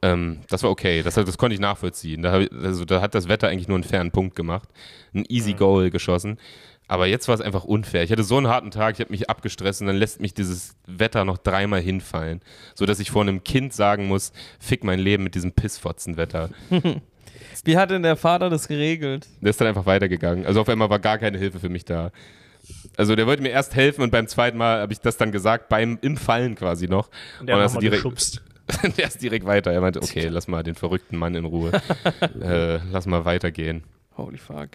Ähm, 0.00 0.40
das 0.48 0.62
war 0.62 0.70
okay, 0.70 1.02
das, 1.02 1.14
das 1.14 1.38
konnte 1.38 1.54
ich 1.54 1.60
nachvollziehen. 1.60 2.22
Da, 2.22 2.40
ich, 2.40 2.52
also, 2.52 2.84
da 2.84 3.00
hat 3.00 3.14
das 3.14 3.28
Wetter 3.28 3.48
eigentlich 3.48 3.68
nur 3.68 3.76
einen 3.76 3.84
fairen 3.84 4.12
Punkt 4.12 4.36
gemacht. 4.36 4.68
Ein 5.12 5.24
easy 5.28 5.54
Goal 5.54 5.90
geschossen. 5.90 6.38
Aber 6.90 7.06
jetzt 7.06 7.28
war 7.28 7.34
es 7.34 7.42
einfach 7.42 7.64
unfair. 7.64 8.02
Ich 8.02 8.10
hatte 8.10 8.24
so 8.24 8.38
einen 8.38 8.48
harten 8.48 8.70
Tag, 8.70 8.94
ich 8.94 9.00
habe 9.00 9.10
mich 9.10 9.28
abgestresst 9.28 9.82
und 9.82 9.88
dann 9.88 9.96
lässt 9.96 10.22
mich 10.22 10.32
dieses 10.32 10.74
Wetter 10.86 11.26
noch 11.26 11.36
dreimal 11.36 11.80
hinfallen. 11.80 12.40
So 12.74 12.86
dass 12.86 12.98
ich 12.98 13.10
vor 13.10 13.22
einem 13.22 13.44
Kind 13.44 13.74
sagen 13.74 14.08
muss, 14.08 14.32
fick 14.58 14.84
mein 14.84 14.98
Leben 14.98 15.22
mit 15.22 15.34
diesem 15.34 15.52
Pissfotzenwetter. 15.52 16.48
Wie 17.64 17.76
hat 17.76 17.90
denn 17.90 18.02
der 18.02 18.16
Vater 18.16 18.48
das 18.48 18.68
geregelt? 18.68 19.26
Der 19.42 19.50
ist 19.50 19.60
dann 19.60 19.68
einfach 19.68 19.84
weitergegangen. 19.84 20.46
Also 20.46 20.62
auf 20.62 20.68
einmal 20.68 20.88
war 20.88 20.98
gar 20.98 21.18
keine 21.18 21.36
Hilfe 21.36 21.60
für 21.60 21.68
mich 21.68 21.84
da. 21.84 22.10
Also 22.96 23.14
der 23.14 23.26
wollte 23.26 23.42
mir 23.42 23.50
erst 23.50 23.74
helfen 23.74 24.02
und 24.02 24.10
beim 24.10 24.26
zweiten 24.26 24.56
Mal 24.56 24.80
habe 24.80 24.92
ich 24.92 25.00
das 25.00 25.16
dann 25.16 25.32
gesagt, 25.32 25.68
beim 25.68 25.98
im 26.00 26.16
Fallen 26.16 26.54
quasi 26.54 26.88
noch. 26.88 27.10
Und 27.40 27.48
der 27.48 27.58
hat 27.58 27.82
direkt, 27.82 28.02
geschubst. 28.02 28.42
der 28.96 29.06
ist 29.06 29.22
direkt 29.22 29.46
weiter. 29.46 29.72
Er 29.72 29.80
meinte, 29.80 30.02
okay, 30.02 30.28
lass 30.28 30.48
mal 30.48 30.62
den 30.62 30.74
verrückten 30.74 31.16
Mann 31.16 31.34
in 31.34 31.44
Ruhe. 31.44 31.72
äh, 32.40 32.76
lass 32.90 33.06
mal 33.06 33.24
weitergehen. 33.24 33.84
Holy 34.16 34.38
fuck. 34.38 34.68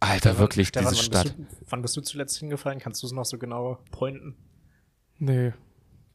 Alter, 0.00 0.38
wirklich, 0.38 0.68
Stefan, 0.68 0.92
diese 0.92 1.12
wann 1.12 1.22
Stadt. 1.22 1.36
Bist 1.36 1.52
du, 1.60 1.66
wann 1.70 1.82
bist 1.82 1.96
du 1.96 2.00
zuletzt 2.02 2.38
hingefallen? 2.38 2.78
Kannst 2.78 3.02
du 3.02 3.06
es 3.06 3.12
noch 3.12 3.24
so 3.24 3.38
genau 3.38 3.78
pointen? 3.90 4.36
Nee. 5.18 5.52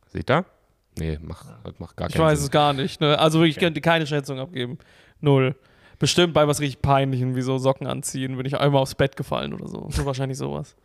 Seht 0.07 0.29
ihr? 0.29 0.45
Nee, 0.97 1.17
mach, 1.21 1.45
mach 1.79 1.95
gar 1.95 2.09
Ich 2.09 2.15
keinen 2.15 2.25
weiß 2.25 2.39
Sinn. 2.39 2.45
es 2.45 2.51
gar 2.51 2.73
nicht. 2.73 3.01
Ne? 3.01 3.17
Also 3.17 3.43
ich 3.43 3.57
könnte 3.57 3.81
keine 3.81 4.05
Schätzung 4.05 4.39
abgeben. 4.39 4.77
Null. 5.19 5.55
Bestimmt 5.99 6.33
bei 6.33 6.47
was 6.47 6.59
richtig 6.59 6.81
Peinlichem, 6.81 7.35
wie 7.35 7.41
so 7.41 7.57
Socken 7.57 7.87
anziehen, 7.87 8.35
bin 8.37 8.45
ich 8.45 8.57
einmal 8.57 8.81
aufs 8.81 8.95
Bett 8.95 9.15
gefallen 9.15 9.53
oder 9.53 9.67
so. 9.67 9.87
So 9.91 10.05
wahrscheinlich 10.05 10.37
sowas. 10.37 10.75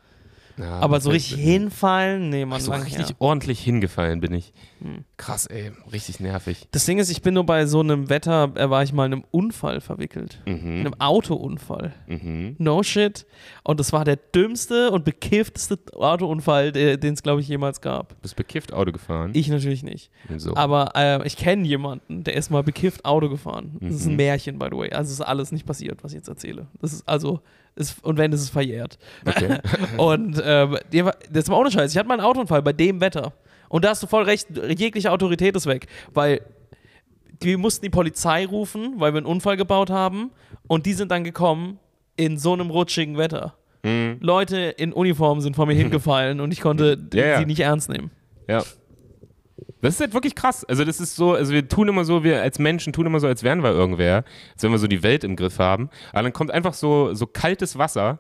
Ja, 0.58 0.80
Aber 0.80 1.00
so 1.00 1.10
richtig 1.10 1.38
hinfallen, 1.38 2.30
nee, 2.30 2.44
man 2.46 2.60
so 2.60 2.70
lang 2.70 2.82
richtig 2.82 3.08
her. 3.08 3.16
ordentlich 3.18 3.60
hingefallen 3.60 4.20
bin 4.20 4.32
ich. 4.32 4.52
Hm. 4.80 5.04
Krass, 5.18 5.46
ey, 5.46 5.72
richtig 5.92 6.20
nervig. 6.20 6.66
Das 6.70 6.86
Ding 6.86 6.98
ist, 6.98 7.10
ich 7.10 7.20
bin 7.22 7.34
nur 7.34 7.44
bei 7.44 7.66
so 7.66 7.80
einem 7.80 8.08
Wetter, 8.08 8.52
äh, 8.54 8.70
war 8.70 8.82
ich 8.82 8.92
mal 8.92 9.06
in 9.06 9.12
einem 9.12 9.24
Unfall 9.30 9.80
verwickelt. 9.80 10.40
In 10.46 10.54
Mhm. 10.62 10.80
einem 10.80 10.94
Autounfall. 10.98 11.92
Mhm. 12.06 12.56
No 12.58 12.82
shit. 12.82 13.26
Und 13.64 13.80
das 13.80 13.92
war 13.92 14.04
der 14.04 14.16
dümmste 14.16 14.90
und 14.90 15.04
bekiffteste 15.04 15.78
Autounfall, 15.94 16.72
den 16.72 17.14
es, 17.14 17.22
glaube 17.22 17.40
ich, 17.40 17.48
jemals 17.48 17.80
gab. 17.80 18.10
Du 18.10 18.16
bist 18.22 18.36
bekifft 18.36 18.72
Auto 18.72 18.92
gefahren. 18.92 19.32
Ich 19.34 19.48
natürlich 19.48 19.82
nicht. 19.82 20.10
so. 20.38 20.54
Aber 20.56 20.92
äh, 20.94 21.26
ich 21.26 21.36
kenne 21.36 21.66
jemanden, 21.66 22.24
der 22.24 22.34
ist 22.34 22.50
mal 22.50 22.62
bekifft 22.62 23.04
Auto 23.04 23.28
gefahren. 23.28 23.76
Das 23.80 23.94
ist 23.94 24.06
ein 24.06 24.12
Mhm. 24.12 24.16
Märchen, 24.16 24.58
by 24.58 24.66
the 24.70 24.76
way. 24.78 24.90
Also 24.92 25.08
es 25.08 25.20
ist 25.20 25.26
alles 25.26 25.52
nicht 25.52 25.66
passiert, 25.66 26.02
was 26.02 26.12
ich 26.12 26.16
jetzt 26.16 26.28
erzähle. 26.28 26.66
Das 26.80 26.92
ist 26.92 27.06
also, 27.08 27.40
ist, 27.76 28.02
und 28.04 28.18
wenn, 28.18 28.32
ist 28.32 28.40
es 28.40 28.50
verjährt. 28.50 28.98
Okay. 29.26 29.58
Und 29.96 30.42
ähm, 30.44 30.78
das 31.30 31.48
war 31.48 31.58
ohne 31.58 31.70
Scheiß. 31.70 31.92
Ich 31.92 31.98
hatte 31.98 32.08
mal 32.08 32.14
einen 32.14 32.24
Autounfall 32.26 32.62
bei 32.62 32.72
dem 32.72 33.00
Wetter. 33.00 33.32
Und 33.68 33.84
da 33.84 33.90
hast 33.90 34.02
du 34.02 34.06
voll 34.06 34.24
recht, 34.24 34.48
jegliche 34.76 35.10
Autorität 35.12 35.54
ist 35.56 35.66
weg. 35.66 35.86
Weil 36.14 36.40
wir 37.40 37.58
mussten 37.58 37.84
die 37.84 37.90
Polizei 37.90 38.46
rufen, 38.46 38.94
weil 38.98 39.12
wir 39.12 39.18
einen 39.18 39.26
Unfall 39.26 39.56
gebaut 39.56 39.90
haben. 39.90 40.30
Und 40.66 40.86
die 40.86 40.94
sind 40.94 41.10
dann 41.10 41.22
gekommen 41.24 41.78
in 42.16 42.38
so 42.38 42.52
einem 42.54 42.70
rutschigen 42.70 43.18
Wetter. 43.18 43.54
Mhm. 43.82 44.18
Leute 44.20 44.56
in 44.56 44.92
Uniform 44.92 45.40
sind 45.40 45.54
vor 45.54 45.66
mir 45.66 45.74
hingefallen 45.76 46.40
und 46.40 46.52
ich 46.52 46.60
konnte 46.60 46.98
Ja, 47.12 47.26
ja. 47.26 47.38
sie 47.38 47.46
nicht 47.46 47.60
ernst 47.60 47.88
nehmen. 47.90 48.10
Ja. 48.48 48.62
Das 49.86 49.94
ist 49.94 50.00
halt 50.00 50.14
wirklich 50.14 50.34
krass. 50.34 50.64
Also 50.64 50.84
das 50.84 51.00
ist 51.00 51.16
so, 51.16 51.34
also 51.34 51.52
wir 51.52 51.68
tun 51.68 51.88
immer 51.88 52.04
so, 52.04 52.24
wir 52.24 52.42
als 52.42 52.58
Menschen 52.58 52.92
tun 52.92 53.06
immer 53.06 53.20
so, 53.20 53.26
als 53.26 53.42
wären 53.42 53.62
wir 53.62 53.70
irgendwer, 53.70 54.24
als 54.52 54.62
wenn 54.62 54.70
wir 54.70 54.78
so 54.78 54.86
die 54.86 55.02
Welt 55.02 55.24
im 55.24 55.36
Griff 55.36 55.58
haben. 55.58 55.90
Aber 56.12 56.22
dann 56.24 56.32
kommt 56.32 56.50
einfach 56.50 56.74
so, 56.74 57.14
so 57.14 57.26
kaltes 57.26 57.78
Wasser 57.78 58.18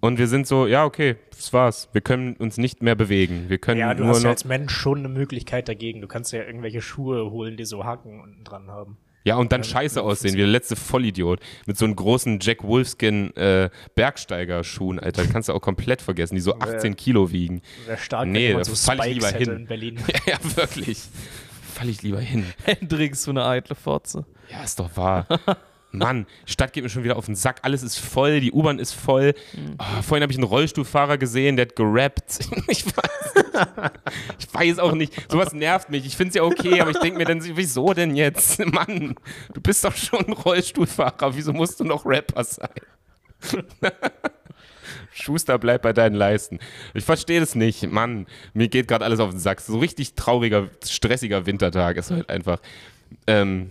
und 0.00 0.18
wir 0.18 0.26
sind 0.26 0.46
so, 0.46 0.66
ja, 0.66 0.84
okay, 0.84 1.16
das 1.30 1.52
war's. 1.52 1.88
Wir 1.92 2.00
können 2.00 2.34
uns 2.36 2.58
nicht 2.58 2.82
mehr 2.82 2.94
bewegen. 2.94 3.48
Wir 3.48 3.58
können 3.58 3.80
Ja, 3.80 3.94
du 3.94 4.04
nur 4.04 4.12
hast 4.12 4.22
ja 4.22 4.30
als 4.30 4.44
Mensch 4.44 4.72
schon 4.72 4.98
eine 4.98 5.08
Möglichkeit 5.08 5.68
dagegen. 5.68 6.00
Du 6.00 6.08
kannst 6.08 6.32
ja 6.32 6.42
irgendwelche 6.42 6.82
Schuhe 6.82 7.30
holen, 7.30 7.56
die 7.56 7.64
so 7.64 7.84
Haken 7.84 8.20
unten 8.20 8.44
dran 8.44 8.70
haben. 8.70 8.98
Ja, 9.24 9.36
und 9.36 9.52
dann 9.52 9.64
scheiße 9.64 10.02
aussehen, 10.02 10.34
wie 10.34 10.38
der 10.38 10.46
letzte 10.46 10.76
Vollidiot. 10.76 11.40
Mit 11.66 11.78
so 11.78 11.86
einem 11.86 11.96
großen 11.96 12.40
Jack 12.40 12.62
Wolfskin 12.62 13.34
äh, 13.36 13.70
Bergsteiger-Schuhen, 13.94 14.98
Alter. 15.00 15.22
Die 15.22 15.28
kannst 15.32 15.48
du 15.48 15.54
auch 15.54 15.60
komplett 15.62 16.02
vergessen, 16.02 16.34
die 16.34 16.40
so 16.42 16.58
18 16.58 16.94
Kilo 16.96 17.32
wiegen. 17.32 17.62
Wäre 17.86 17.98
stark, 17.98 18.28
Nee, 18.28 18.48
wenn 18.48 18.52
da 18.52 18.56
man 18.58 18.64
so 18.64 18.74
fall 18.74 18.98
ich 19.08 19.14
lieber 19.14 19.30
hin. 19.30 19.50
in 19.50 19.66
Berlin. 19.66 19.98
Ja, 20.26 20.34
ja, 20.34 20.56
wirklich. 20.56 21.00
Fall 21.74 21.88
ich 21.88 22.02
lieber 22.02 22.20
hin. 22.20 22.44
Hendrix, 22.64 23.22
so 23.24 23.30
eine 23.30 23.44
eitle 23.46 23.74
Fotze. 23.74 24.26
Ja, 24.50 24.62
ist 24.62 24.78
doch 24.78 24.94
wahr. 24.96 25.26
Mann, 25.98 26.26
die 26.46 26.52
Stadt 26.52 26.72
geht 26.72 26.82
mir 26.82 26.90
schon 26.90 27.04
wieder 27.04 27.16
auf 27.16 27.26
den 27.26 27.34
Sack. 27.34 27.60
Alles 27.62 27.82
ist 27.82 27.98
voll, 27.98 28.40
die 28.40 28.52
U-Bahn 28.52 28.78
ist 28.78 28.92
voll. 28.92 29.34
Ah, 29.78 30.02
vorhin 30.02 30.22
habe 30.22 30.32
ich 30.32 30.38
einen 30.38 30.46
Rollstuhlfahrer 30.46 31.18
gesehen, 31.18 31.56
der 31.56 31.66
hat 31.66 31.76
gerappt. 31.76 32.40
Ich 32.68 32.84
weiß, 32.86 33.42
ich 34.38 34.54
weiß 34.54 34.78
auch 34.80 34.92
nicht. 34.92 35.30
Sowas 35.30 35.52
nervt 35.52 35.90
mich. 35.90 36.06
Ich 36.06 36.16
finde 36.16 36.30
es 36.30 36.34
ja 36.34 36.42
okay, 36.42 36.80
aber 36.80 36.90
ich 36.90 36.98
denke 36.98 37.18
mir 37.18 37.24
dann, 37.24 37.40
wieso 37.56 37.92
denn 37.92 38.16
jetzt? 38.16 38.58
Mann, 38.66 39.14
du 39.52 39.60
bist 39.60 39.84
doch 39.84 39.94
schon 39.94 40.26
ein 40.26 40.32
Rollstuhlfahrer. 40.32 41.34
Wieso 41.36 41.52
musst 41.52 41.78
du 41.78 41.84
noch 41.84 42.04
Rapper 42.04 42.42
sein? 42.42 42.68
Schuster, 45.12 45.58
bleib 45.58 45.82
bei 45.82 45.92
deinen 45.92 46.16
Leisten. 46.16 46.58
Ich 46.94 47.04
verstehe 47.04 47.40
das 47.40 47.54
nicht. 47.54 47.90
Mann, 47.90 48.26
mir 48.52 48.68
geht 48.68 48.88
gerade 48.88 49.04
alles 49.04 49.20
auf 49.20 49.30
den 49.30 49.38
Sack. 49.38 49.60
So 49.60 49.78
richtig 49.78 50.14
trauriger, 50.14 50.68
stressiger 50.84 51.46
Wintertag 51.46 51.96
ist 51.96 52.10
halt 52.10 52.28
einfach. 52.28 52.60
Ähm, 53.26 53.70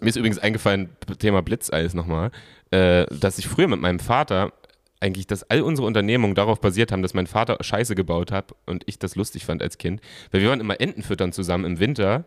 mir 0.00 0.08
ist 0.08 0.16
übrigens 0.16 0.38
eingefallen, 0.38 0.90
Thema 1.18 1.42
Blitzeis 1.42 1.94
nochmal, 1.94 2.30
äh, 2.70 3.06
dass 3.10 3.38
ich 3.38 3.48
früher 3.48 3.68
mit 3.68 3.80
meinem 3.80 3.98
Vater 3.98 4.52
eigentlich, 5.00 5.26
dass 5.26 5.48
all 5.48 5.62
unsere 5.62 5.86
Unternehmungen 5.86 6.34
darauf 6.34 6.60
basiert 6.60 6.90
haben, 6.92 7.02
dass 7.02 7.14
mein 7.14 7.26
Vater 7.26 7.58
Scheiße 7.60 7.94
gebaut 7.94 8.32
hat 8.32 8.54
und 8.66 8.82
ich 8.86 8.98
das 8.98 9.14
lustig 9.14 9.44
fand 9.44 9.62
als 9.62 9.78
Kind. 9.78 10.00
Weil 10.30 10.40
wir 10.40 10.50
waren 10.50 10.60
immer 10.60 10.80
Enten 10.80 11.02
füttern 11.02 11.32
zusammen 11.32 11.64
im 11.64 11.80
Winter 11.80 12.24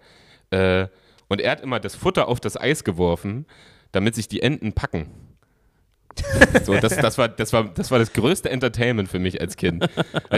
äh, 0.52 0.88
und 1.28 1.42
er 1.42 1.52
hat 1.52 1.62
immer 1.62 1.80
das 1.80 1.96
Futter 1.96 2.28
auf 2.28 2.40
das 2.40 2.60
Eis 2.60 2.84
geworfen, 2.84 3.46
damit 3.92 4.16
sich 4.16 4.28
die 4.28 4.42
Enten 4.42 4.74
packen. 4.74 5.31
So, 6.66 6.76
das, 6.76 6.96
das, 6.96 7.18
war, 7.18 7.28
das, 7.30 7.54
war, 7.54 7.66
das 7.66 7.92
war 7.92 8.00
das 8.00 8.14
größte 8.14 8.50
Entertainment 8.50 9.10
für 9.10 9.20
mich 9.20 9.40
als 9.40 9.58
Kind. 9.58 9.88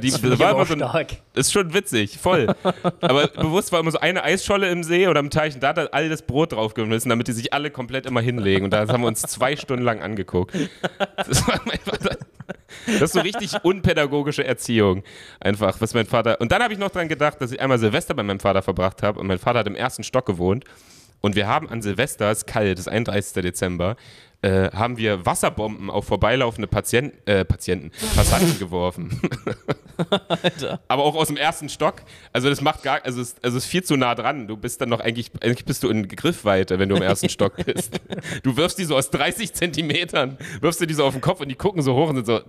Die, 0.01 0.12
Das 0.12 0.39
war 0.39 0.51
immer 0.51 0.65
so 0.65 0.74
ein, 0.74 1.08
ist 1.34 1.51
schon 1.51 1.74
witzig, 1.74 2.18
voll. 2.18 2.53
Aber 3.01 3.27
bewusst 3.27 3.72
war 3.72 3.80
immer 3.80 3.92
so 3.92 4.00
eine 4.00 4.24
Eisscholle 4.24 4.70
im 4.70 4.84
See 4.84 5.08
oder 5.08 5.20
im 5.20 5.30
Teich 5.30 5.56
und 5.56 5.63
da 5.63 5.70
hat 5.70 5.77
er 5.77 5.94
all 5.94 6.10
das 6.10 6.22
Brot 6.22 6.53
draufgeschmissen, 6.53 7.10
damit 7.10 7.27
die 7.27 7.32
sich 7.32 7.53
alle 7.53 7.72
komplett 7.72 8.06
immer 8.06 8.22
hinlegen. 8.22 8.65
Und 8.65 8.72
da 8.72 8.88
haben 8.88 9.01
wir 9.01 9.08
uns 9.08 9.22
zwei 9.22 9.56
Stunden 9.56 9.84
lang 9.84 10.01
angeguckt. 10.01 10.53
Das 11.15 11.48
war 11.48 11.60
mein 11.65 11.80
Vater. 11.80 12.18
Das 12.86 13.01
ist 13.01 13.13
so 13.13 13.22
richtig 13.22 13.53
unpädagogische 13.63 14.46
Erziehung. 14.46 15.03
Einfach, 15.39 15.80
was 15.80 15.94
mein 15.94 16.06
Vater. 16.06 16.39
Und 16.42 16.51
dann 16.51 16.62
habe 16.62 16.74
ich 16.74 16.80
noch 16.80 16.89
dran 16.89 17.08
gedacht, 17.08 17.42
dass 17.42 17.51
ich 17.51 17.62
einmal 17.62 17.80
Silvester 17.80 18.13
bei 18.13 18.24
meinem 18.24 18.39
Vater 18.39 18.62
verbracht 18.62 19.03
habe 19.03 19.20
und 19.20 19.27
mein 19.27 19.39
Vater 19.39 19.60
hat 19.60 19.68
im 19.68 19.75
ersten 19.75 20.03
Stock 20.03 20.25
gewohnt. 20.25 20.65
Und 21.22 21.36
wir 21.36 21.48
haben 21.48 21.70
an 21.70 21.82
Silvester, 21.82 22.30
es 22.32 22.39
ist 22.39 22.48
kalt, 22.48 22.77
es 22.77 22.88
ist 22.88 22.92
31. 22.92 23.42
Dezember, 23.42 23.96
äh, 24.43 24.69
haben 24.71 24.97
wir 24.97 25.25
Wasserbomben 25.25 25.89
auf 25.89 26.05
vorbeilaufende 26.05 26.67
Patient, 26.67 27.13
äh, 27.25 27.45
Patienten, 27.45 27.91
Passanten 28.15 28.59
geworfen. 28.59 29.21
Alter. 30.27 30.81
Aber 30.88 31.03
auch 31.03 31.15
aus 31.15 31.27
dem 31.27 31.38
ersten 31.38 31.69
Stock. 31.69 32.03
Also 32.33 32.50
das 32.50 32.62
macht 32.62 32.83
gar, 32.83 33.03
also 33.05 33.21
es, 33.21 33.35
also 33.41 33.57
es 33.57 33.63
ist 33.63 33.69
viel 33.69 33.83
zu 33.83 33.95
nah 33.95 34.15
dran. 34.15 34.47
Du 34.47 34.57
bist 34.57 34.81
dann 34.81 34.89
noch 34.89 35.00
eigentlich, 35.00 35.31
eigentlich 35.41 35.65
bist 35.65 35.83
du 35.83 35.89
in 35.89 36.07
Griffweite, 36.07 36.77
wenn 36.77 36.89
du 36.89 36.95
im 36.97 37.01
ersten 37.01 37.29
Stock 37.29 37.55
bist. 37.65 38.01
Du 38.43 38.57
wirfst 38.57 38.77
die 38.77 38.83
so 38.83 38.97
aus 38.97 39.09
30 39.12 39.53
Zentimetern, 39.53 40.38
wirfst 40.59 40.81
du 40.81 40.85
die 40.85 40.93
so 40.93 41.05
auf 41.05 41.13
den 41.13 41.21
Kopf 41.21 41.39
und 41.39 41.47
die 41.47 41.55
gucken 41.55 41.81
so 41.81 41.95
hoch 41.95 42.09
und 42.09 42.15
sind 42.17 42.25
so, 42.25 42.41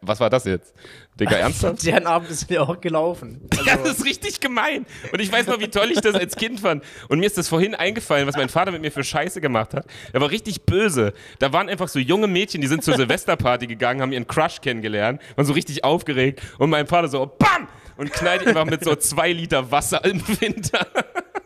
was 0.00 0.20
war 0.20 0.30
das 0.30 0.44
jetzt? 0.44 0.74
Digga, 1.18 1.32
ernsthaft? 1.36 1.84
Deren 1.84 2.06
Abend 2.06 2.30
ist 2.30 2.48
mir 2.48 2.62
auch 2.62 2.80
gelaufen. 2.80 3.48
Ja, 3.68 3.76
das 3.76 3.98
ist 3.98 4.04
richtig 4.06 4.40
gemein. 4.40 4.86
Und 5.12 5.20
ich 5.20 5.30
weiß 5.30 5.46
noch, 5.48 5.60
wie 5.60 5.68
toll 5.68 5.90
ich 5.90 6.00
das 6.00 6.14
als 6.14 6.36
Kind 6.36 6.60
fand. 6.60 6.82
Und 7.08 7.18
mir 7.18 7.26
ist 7.26 7.36
das 7.36 7.48
vorhin 7.48 7.74
eingefallen, 7.74 8.26
was 8.26 8.34
mein 8.34 8.48
Vater 8.48 8.70
mit 8.70 8.80
mir 8.80 8.90
für 8.90 9.04
Scheiße 9.04 9.42
gemacht 9.42 9.74
hat. 9.74 9.84
Er 10.12 10.22
war 10.22 10.30
richtig 10.30 10.62
böse. 10.62 11.12
Da 11.38 11.52
waren 11.52 11.68
einfach 11.68 11.88
so 11.88 11.98
junge 11.98 12.28
Mädchen, 12.28 12.62
die 12.62 12.66
sind 12.66 12.82
zur 12.82 12.96
Silvesterparty 12.96 13.66
gegangen, 13.66 14.00
haben 14.00 14.12
ihren 14.12 14.26
Crush 14.26 14.62
kennengelernt, 14.62 15.20
waren 15.36 15.44
so 15.44 15.52
richtig 15.52 15.84
aufgeregt. 15.84 16.40
Und 16.58 16.70
mein 16.70 16.86
Vater 16.86 17.08
so, 17.08 17.26
BAM! 17.26 17.68
Und 17.98 18.12
knallt 18.12 18.46
einfach 18.46 18.64
mit 18.64 18.84
so 18.84 18.94
zwei 18.94 19.32
Liter 19.32 19.70
Wasser 19.70 20.02
im 20.04 20.22
Winter. 20.40 20.86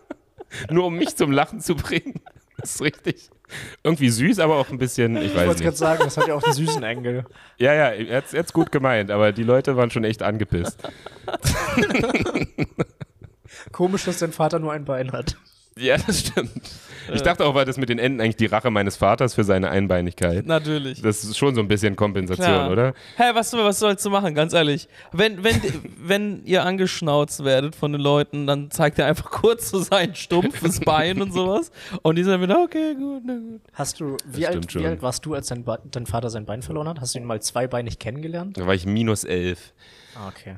Nur 0.70 0.84
um 0.86 0.94
mich 0.94 1.16
zum 1.16 1.32
Lachen 1.32 1.60
zu 1.60 1.74
bringen. 1.74 2.20
Das 2.58 2.76
ist 2.76 2.82
richtig. 2.82 3.30
Irgendwie 3.84 4.08
süß, 4.08 4.38
aber 4.38 4.56
auch 4.56 4.70
ein 4.70 4.78
bisschen, 4.78 5.16
ich 5.16 5.26
Ich 5.26 5.34
weiß 5.36 5.46
wollte 5.46 5.60
gerade 5.62 5.70
nicht. 5.72 5.78
sagen, 5.78 6.00
das 6.04 6.16
hat 6.16 6.26
ja 6.28 6.34
auch 6.34 6.42
einen 6.42 6.52
süßen 6.54 6.82
Engel. 6.82 7.24
Ja, 7.58 7.72
ja, 7.74 7.88
er 7.90 8.22
hat's 8.22 8.52
gut 8.52 8.72
gemeint, 8.72 9.10
aber 9.10 9.32
die 9.32 9.42
Leute 9.44 9.76
waren 9.76 9.90
schon 9.90 10.04
echt 10.04 10.22
angepisst. 10.22 10.78
Komisch, 13.72 14.04
dass 14.04 14.18
dein 14.18 14.32
Vater 14.32 14.58
nur 14.58 14.72
ein 14.72 14.84
Bein 14.84 15.12
hat. 15.12 15.36
Ja, 15.78 15.96
das 15.96 16.20
stimmt. 16.20 16.50
Ich 17.12 17.22
dachte 17.22 17.44
auch, 17.44 17.54
war 17.54 17.64
das 17.64 17.78
mit 17.78 17.88
den 17.88 17.98
Enten 17.98 18.20
eigentlich 18.20 18.36
die 18.36 18.46
Rache 18.46 18.70
meines 18.70 18.96
Vaters 18.96 19.34
für 19.34 19.42
seine 19.42 19.70
Einbeinigkeit. 19.70 20.46
Natürlich. 20.46 21.02
Das 21.02 21.24
ist 21.24 21.36
schon 21.36 21.54
so 21.54 21.60
ein 21.60 21.66
bisschen 21.66 21.96
Kompensation, 21.96 22.46
Klar. 22.46 22.70
oder? 22.70 22.94
Hä, 23.16 23.30
was, 23.34 23.52
was 23.54 23.78
sollst 23.80 24.04
du 24.04 24.10
machen, 24.10 24.34
ganz 24.34 24.52
ehrlich? 24.52 24.86
Wenn, 25.10 25.42
wenn, 25.42 25.60
wenn 25.98 26.44
ihr 26.44 26.64
angeschnauzt 26.64 27.42
werdet 27.42 27.74
von 27.74 27.90
den 27.92 28.00
Leuten, 28.00 28.46
dann 28.46 28.70
zeigt 28.70 28.98
er 29.00 29.06
einfach 29.06 29.30
kurz 29.32 29.70
so 29.70 29.78
sein 29.80 30.14
stumpfes 30.14 30.78
Bein 30.80 31.20
und 31.20 31.32
sowas. 31.32 31.72
Und 32.02 32.16
die 32.16 32.22
sind 32.22 32.40
wieder, 32.40 32.62
okay, 32.62 32.94
gut, 32.94 33.22
na 33.26 33.34
gut. 33.34 33.62
Hast 33.72 33.98
du, 33.98 34.16
wie 34.26 34.46
alt, 34.46 34.70
schon. 34.70 34.82
wie 34.82 34.86
alt 34.86 35.02
warst 35.02 35.26
du, 35.26 35.34
als 35.34 35.48
dein, 35.48 35.64
Ba- 35.64 35.80
dein 35.90 36.06
Vater 36.06 36.30
sein 36.30 36.46
Bein 36.46 36.62
verloren 36.62 36.88
hat? 36.88 37.00
Hast 37.00 37.14
du 37.14 37.18
ihn 37.18 37.24
mal 37.24 37.42
zweibeinig 37.42 37.98
kennengelernt? 37.98 38.58
Da 38.58 38.66
war 38.66 38.74
ich 38.74 38.86
minus 38.86 39.24
elf. 39.24 39.72
Ah, 40.14 40.28
okay. 40.28 40.56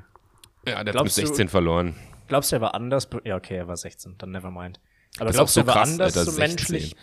Ja, 0.66 0.72
der 0.72 0.76
hat 0.78 0.84
mit 0.86 0.92
Glaubst 0.94 1.16
du- 1.18 1.22
16 1.26 1.48
verloren. 1.48 1.94
Glaubst 2.28 2.52
du, 2.52 2.56
er 2.56 2.60
war 2.62 2.74
anders? 2.74 3.08
Ja, 3.24 3.36
okay, 3.36 3.56
er 3.56 3.68
war 3.68 3.76
16, 3.76 4.16
dann 4.18 4.30
never 4.30 4.50
mind. 4.50 4.78
Aber 5.18 5.26
Das 5.26 5.36
glaubst 5.36 5.56
du, 5.56 5.60
so 5.60 5.64
er 5.64 5.66
war 5.68 5.74
krass, 5.74 5.90
anders 5.92 6.16
Alter, 6.16 6.30
so 6.30 6.36
16. 6.36 6.48
menschlich? 6.72 6.96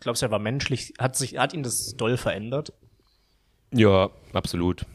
Glaubst 0.00 0.22
du, 0.22 0.26
er 0.26 0.30
war 0.30 0.38
menschlich? 0.38 0.94
Hat, 0.98 1.16
sich, 1.16 1.38
hat 1.38 1.52
ihn 1.54 1.62
das 1.62 1.96
doll 1.96 2.16
verändert? 2.16 2.72
Ja, 3.72 4.10
absolut. 4.32 4.86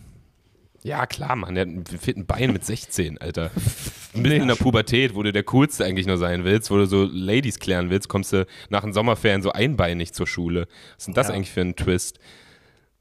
Ja, 0.82 1.05
klar, 1.05 1.36
Mann. 1.36 1.55
Der 1.55 1.62
hat 1.65 1.70
ein 1.74 1.86
fehlt 1.86 2.17
ein 2.17 2.25
Bein 2.25 2.51
mit 2.51 2.65
16, 2.65 3.17
Alter. 3.17 3.51
Mitten 4.13 4.41
in 4.41 4.48
der 4.48 4.55
Pubertät, 4.55 5.15
wo 5.15 5.24
du 5.24 5.32
der 5.32 5.43
Coolste 5.43 5.86
eigentlich 5.86 6.08
nur 6.08 6.17
sein 6.17 6.43
willst, 6.43 6.70
wo 6.72 6.77
du 6.77 6.86
so 6.86 7.03
Ladies 7.03 7.60
klären 7.60 7.89
willst, 7.89 8.10
kommst 8.10 8.34
du 8.34 8.46
nach 8.70 8.82
den 8.84 8.93
Sommerferien 8.93 9.41
so 9.41 9.51
einbeinig 9.51 10.13
zur 10.13 10.27
Schule. 10.27 10.67
Was 10.96 10.98
ist 11.00 11.08
denn 11.08 11.13
das 11.13 11.27
Ja. 11.29 11.34
eigentlich 11.36 11.51
für 11.51 11.62
ein 11.62 11.75
Twist? 11.75 12.20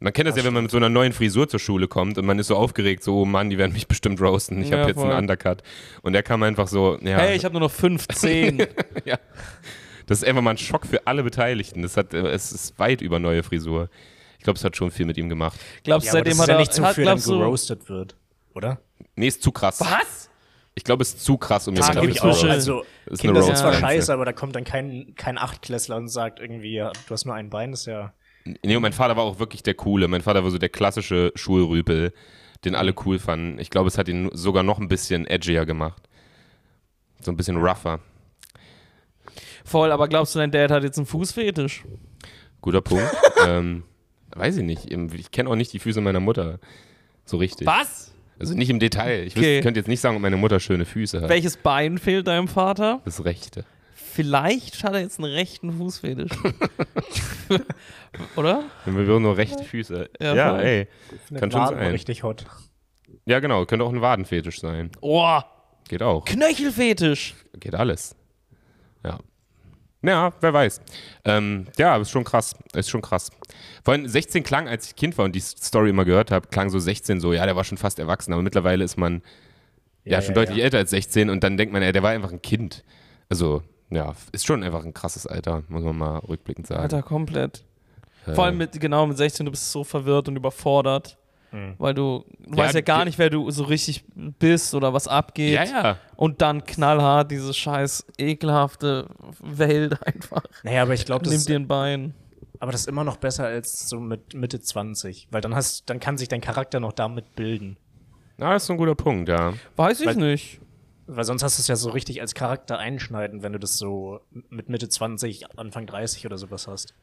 Man 0.02 0.12
kennt 0.12 0.28
das, 0.28 0.36
ja, 0.36 0.44
wenn 0.44 0.52
man 0.52 0.64
mit 0.64 0.70
so 0.70 0.76
einer 0.76 0.88
neuen 0.88 1.12
Frisur 1.12 1.48
zur 1.48 1.60
Schule 1.60 1.86
kommt 1.88 2.18
und 2.18 2.26
man 2.26 2.38
ist 2.38 2.48
so 2.48 2.56
aufgeregt, 2.56 3.02
so, 3.04 3.20
oh 3.20 3.24
Mann, 3.24 3.50
die 3.50 3.58
werden 3.58 3.72
mich 3.72 3.86
bestimmt 3.88 4.20
roasten. 4.20 4.60
Ich 4.62 4.70
Ja, 4.70 4.78
habe 4.78 4.88
jetzt 4.90 4.98
voll. 5.00 5.10
einen 5.10 5.20
Undercut. 5.20 5.62
Und 6.02 6.12
der 6.12 6.22
kam 6.22 6.42
einfach 6.42 6.66
so, 6.68 6.98
ja. 7.00 7.18
Hey, 7.18 7.36
ich 7.36 7.44
habe 7.44 7.52
nur 7.52 7.60
noch 7.62 7.70
15. 7.70 8.58
ja. 9.04 9.18
Das 10.06 10.18
ist 10.18 10.24
einfach 10.28 10.42
mal 10.42 10.50
ein 10.50 10.58
Schock 10.58 10.86
für 10.86 11.06
alle 11.06 11.22
Beteiligten. 11.22 11.82
Das 11.82 11.96
hat, 11.96 12.12
äh, 12.14 12.18
es 12.30 12.52
ist 12.52 12.78
weit 12.78 13.00
über 13.00 13.18
neue 13.18 13.42
Frisur. 13.42 13.88
Ich 14.38 14.44
glaube, 14.44 14.56
es 14.58 14.64
hat 14.64 14.76
schon 14.76 14.90
viel 14.90 15.06
mit 15.06 15.16
ihm 15.16 15.28
gemacht. 15.28 15.58
Glaubst 15.84 16.06
du, 16.06 16.08
Ja, 16.08 16.12
seitdem 16.14 16.32
das 16.32 16.40
hat 16.40 16.48
ja 16.48 16.54
er. 16.54 16.60
nicht 16.60 16.80
hat, 16.80 16.96
dann 16.98 17.04
glaubst 17.04 17.26
du, 17.28 17.38
geroastet 17.38 17.88
wird, 17.88 18.16
oder? 18.54 18.80
Nee, 19.14 19.28
ist 19.28 19.42
zu 19.42 19.52
krass. 19.52 19.80
was? 19.80 20.28
Ich 20.74 20.84
glaube, 20.84 21.02
es 21.02 21.10
ist 21.10 21.24
zu 21.24 21.36
krass, 21.36 21.68
um 21.68 21.74
Das 21.74 21.86
jetzt 21.86 21.92
glaub 21.92 22.04
dafür 22.06 22.30
ich 22.30 22.36
zu 22.38 22.46
auch. 22.46 22.50
Also, 22.50 22.84
Das 23.04 23.12
ist 23.14 23.20
Kinder 23.20 23.42
sind 23.42 23.56
zwar 23.58 23.74
scheiße, 23.74 24.12
aber 24.12 24.24
da 24.24 24.32
kommt 24.32 24.56
dann 24.56 24.64
kein, 24.64 25.14
kein 25.16 25.38
Achtklässler 25.38 25.96
und 25.96 26.08
sagt 26.08 26.40
irgendwie, 26.40 26.72
ja, 26.72 26.90
du 27.06 27.10
hast 27.14 27.24
nur 27.26 27.34
ein 27.34 27.50
Bein, 27.50 27.70
das 27.70 27.80
ist 27.80 27.86
ja. 27.86 28.12
Nee, 28.44 28.76
und 28.76 28.82
mein 28.82 28.92
Vater 28.92 29.16
war 29.16 29.24
auch 29.24 29.38
wirklich 29.38 29.62
der 29.62 29.74
Coole. 29.74 30.08
Mein 30.08 30.22
Vater 30.22 30.42
war 30.42 30.50
so 30.50 30.58
der 30.58 30.68
klassische 30.68 31.32
Schulrüpel, 31.36 32.12
den 32.64 32.74
alle 32.74 32.94
cool 33.06 33.18
fanden. 33.18 33.58
Ich 33.58 33.70
glaube, 33.70 33.88
es 33.88 33.98
hat 33.98 34.08
ihn 34.08 34.30
sogar 34.32 34.62
noch 34.62 34.78
ein 34.80 34.88
bisschen 34.88 35.26
edgier 35.26 35.64
gemacht. 35.66 36.02
So 37.20 37.30
ein 37.30 37.36
bisschen 37.36 37.56
rougher. 37.56 38.00
Voll, 39.64 39.92
aber 39.92 40.08
glaubst 40.08 40.34
du, 40.34 40.38
dein 40.40 40.50
Dad 40.50 40.70
hat 40.70 40.82
jetzt 40.82 40.98
einen 40.98 41.06
Fußfetisch? 41.06 41.84
Guter 42.60 42.80
Punkt. 42.80 43.08
ähm, 43.46 43.84
weiß 44.34 44.56
ich 44.58 44.64
nicht. 44.64 44.90
Ich 44.90 45.30
kenne 45.30 45.48
auch 45.48 45.54
nicht 45.56 45.72
die 45.72 45.78
Füße 45.78 46.00
meiner 46.00 46.20
Mutter. 46.20 46.58
So 47.24 47.36
richtig. 47.36 47.66
Was? 47.66 48.12
Also 48.40 48.54
nicht 48.54 48.70
im 48.70 48.80
Detail. 48.80 49.24
Ich 49.24 49.36
Okay. 49.36 49.56
wüsste- 49.58 49.62
könnte 49.62 49.80
jetzt 49.80 49.86
nicht 49.88 50.00
sagen, 50.00 50.16
ob 50.16 50.22
meine 50.22 50.36
Mutter 50.36 50.58
schöne 50.58 50.84
Füße 50.84 51.20
hat. 51.20 51.28
Welches 51.28 51.56
Bein 51.56 51.98
fehlt 51.98 52.26
deinem 52.26 52.48
Vater? 52.48 53.00
Das 53.04 53.24
rechte. 53.24 53.64
Vielleicht 54.14 54.84
hat 54.84 54.94
er 54.94 55.00
jetzt 55.00 55.18
einen 55.18 55.32
rechten 55.32 55.72
Fußfetisch. 55.72 56.32
Oder? 58.36 58.64
Wenn 58.84 59.06
wir 59.06 59.20
nur 59.20 59.36
rechte 59.36 59.64
Füße. 59.64 60.10
Ja, 60.20 60.34
Ja, 60.34 60.58
ey. 60.58 60.88
Kann 61.38 61.50
schon 61.50 61.60
Waden 61.60 61.78
sein. 61.78 61.90
richtig 61.92 62.22
hot. 62.22 62.44
Ja, 63.24 63.40
genau. 63.40 63.64
Könnte 63.66 63.84
auch 63.84 63.92
ein 63.92 64.00
Wadenfetisch 64.00 64.60
sein. 64.60 64.90
Oh, 65.00 65.40
Geht 65.88 66.02
auch. 66.02 66.24
Knöchelfetisch. 66.24 67.34
Geht 67.58 67.74
alles. 67.74 68.16
Ja. 69.04 69.18
Ja, 70.04 70.32
wer 70.40 70.52
weiß. 70.52 70.80
Ähm, 71.24 71.66
ja, 71.78 71.96
ist 71.96 72.10
schon 72.10 72.24
krass. 72.24 72.54
Ist 72.74 72.90
schon 72.90 73.02
krass. 73.02 73.30
Vor 73.84 73.94
allem 73.94 74.06
16 74.08 74.42
klang, 74.42 74.68
als 74.68 74.88
ich 74.88 74.96
Kind 74.96 75.16
war 75.18 75.24
und 75.24 75.34
die 75.34 75.40
Story 75.40 75.90
immer 75.90 76.04
gehört 76.04 76.30
habe, 76.30 76.48
klang 76.48 76.70
so 76.70 76.78
16 76.78 77.20
so, 77.20 77.32
ja, 77.32 77.44
der 77.46 77.56
war 77.56 77.64
schon 77.64 77.78
fast 77.78 77.98
erwachsen, 77.98 78.32
aber 78.32 78.42
mittlerweile 78.42 78.84
ist 78.84 78.96
man 78.96 79.22
ja, 80.04 80.14
Ja, 80.14 80.22
schon 80.22 80.30
ja, 80.34 80.40
deutlich 80.40 80.58
ja. 80.58 80.64
älter 80.64 80.78
als 80.78 80.90
16 80.90 81.30
und 81.30 81.44
dann 81.44 81.56
denkt 81.56 81.72
man, 81.72 81.82
ey, 81.82 81.92
der 81.92 82.02
war 82.02 82.10
einfach 82.10 82.32
ein 82.32 82.42
Kind. 82.42 82.82
Also, 83.28 83.62
ja, 83.94 84.14
ist 84.32 84.46
schon 84.46 84.62
einfach 84.62 84.84
ein 84.84 84.94
krasses 84.94 85.26
Alter, 85.26 85.62
muss 85.68 85.82
man 85.82 85.96
mal 85.96 86.18
rückblickend 86.18 86.66
sagen. 86.66 86.80
Alter, 86.82 87.02
komplett. 87.02 87.64
Äh, 88.26 88.34
Vor 88.34 88.44
allem 88.44 88.56
mit, 88.58 88.80
genau, 88.80 89.06
mit 89.06 89.16
16, 89.16 89.46
du 89.46 89.50
bist 89.50 89.70
so 89.72 89.84
verwirrt 89.84 90.28
und 90.28 90.36
überfordert. 90.36 91.18
Mhm. 91.50 91.74
Weil 91.78 91.92
du, 91.92 92.24
du 92.46 92.56
Ja, 92.56 92.64
weißt 92.64 92.74
ja 92.76 92.80
gar 92.80 93.04
nicht, 93.04 93.18
wer 93.18 93.28
du 93.28 93.50
so 93.50 93.64
richtig 93.64 94.04
bist 94.14 94.74
oder 94.74 94.94
was 94.94 95.06
abgeht. 95.06 95.52
Ja, 95.54 95.64
ja. 95.64 95.96
Und 96.16 96.40
dann 96.40 96.64
knallhart 96.64 97.30
diese 97.30 97.52
scheiß 97.52 98.06
ekelhafte 98.18 99.08
Welt 99.40 100.02
einfach. 100.06 100.42
Naja, 100.62 100.82
aber 100.82 100.94
ich 100.94 101.04
glaube, 101.04 101.24
das, 101.24 101.30
Nimmt 101.32 101.40
ist- 101.40 101.48
dir 101.48 101.56
ein 101.56 101.68
Bein. 101.68 102.14
aber 102.58 102.72
das 102.72 102.82
ist 102.82 102.86
immer 102.86 103.04
noch 103.04 103.16
besser 103.18 103.44
als 103.44 103.88
so 103.88 104.00
mit 104.00 104.32
Mitte 104.34 104.60
20. 104.60 105.28
Weil 105.30 105.40
dann 105.42 105.54
hast, 105.54 105.90
dann 105.90 106.00
kann 106.00 106.16
sich 106.16 106.28
dein 106.28 106.40
Charakter 106.40 106.80
noch 106.80 106.92
damit 106.92 107.34
bilden. 107.36 107.76
Na, 108.38 108.54
das 108.54 108.62
ist 108.62 108.66
so 108.68 108.72
ein 108.72 108.78
guter 108.78 108.94
Punkt, 108.94 109.28
ja. 109.28 109.52
Weiß 109.76 110.00
ich 110.00 110.06
Weil- 110.06 110.16
nicht. 110.16 110.58
Weil 111.06 111.24
sonst 111.24 111.42
hast 111.42 111.58
du 111.58 111.62
es 111.62 111.68
ja 111.68 111.76
so 111.76 111.90
richtig 111.90 112.20
als 112.20 112.34
Charakter 112.34 112.78
einschneiden, 112.78 113.42
wenn 113.42 113.52
du 113.52 113.58
das 113.58 113.76
so 113.76 114.20
mit 114.50 114.68
Mitte 114.68 114.88
20, 114.88 115.58
Anfang 115.58 115.86
30 115.86 116.26
oder 116.26 116.38
sowas 116.38 116.68
hast. 116.68 116.94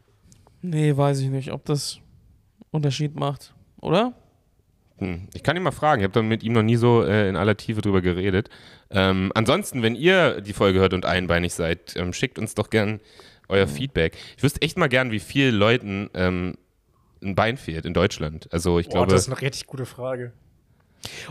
Nee, 0.62 0.96
weiß 0.96 1.20
ich 1.20 1.30
nicht, 1.30 1.52
ob 1.52 1.66
das 1.66 2.00
Unterschied 2.72 3.16
macht. 3.16 3.54
Oder? 3.82 4.14
Hm. 4.98 5.28
Ich 5.34 5.44
kann 5.44 5.56
ihn 5.56 5.64
mal 5.64 5.72
fragen. 5.72 6.02
Ich 6.02 6.04
habe 6.04 6.14
da 6.14 6.22
mit 6.22 6.44
ihm 6.44 6.54
noch 6.54 6.64
nie 6.64 6.76
so 6.76 7.04
äh, 7.04 7.30
in 7.30 7.36
aller 7.36 7.58
Tiefe 7.58 7.82
drüber 7.82 8.02
geredet. 8.02 8.50
Ähm, 8.90 9.32
ansonsten, 9.36 9.82
wenn 9.82 9.96
ihr 9.96 10.42
die 10.42 10.54
Folge 10.54 10.80
hört 10.80 10.94
und 10.94 11.06
einbeinig 11.06 11.54
seid, 11.54 11.96
ähm, 11.96 12.14
schickt 12.14 12.40
uns 12.40 12.56
doch 12.56 12.70
gern 12.70 13.00
euer 13.48 13.68
Feedback. 13.68 14.18
Ich 14.38 14.44
wüsste 14.44 14.62
echt 14.62 14.78
mal 14.78 14.88
gern, 14.88 15.12
wie 15.12 15.20
vielen 15.20 15.56
Leuten 15.56 16.10
ähm, 16.14 16.56
ein 17.22 17.36
Bein 17.36 17.58
fehlt 17.58 17.86
in 17.86 17.94
Deutschland. 17.94 18.48
Also 18.52 18.80
ich 18.80 18.88
Boah, 18.88 19.00
glaube, 19.00 19.12
das 19.12 19.22
ist 19.22 19.28
eine 19.28 19.42
richtig 19.42 19.66
gute 19.68 19.86
Frage. 19.86 20.34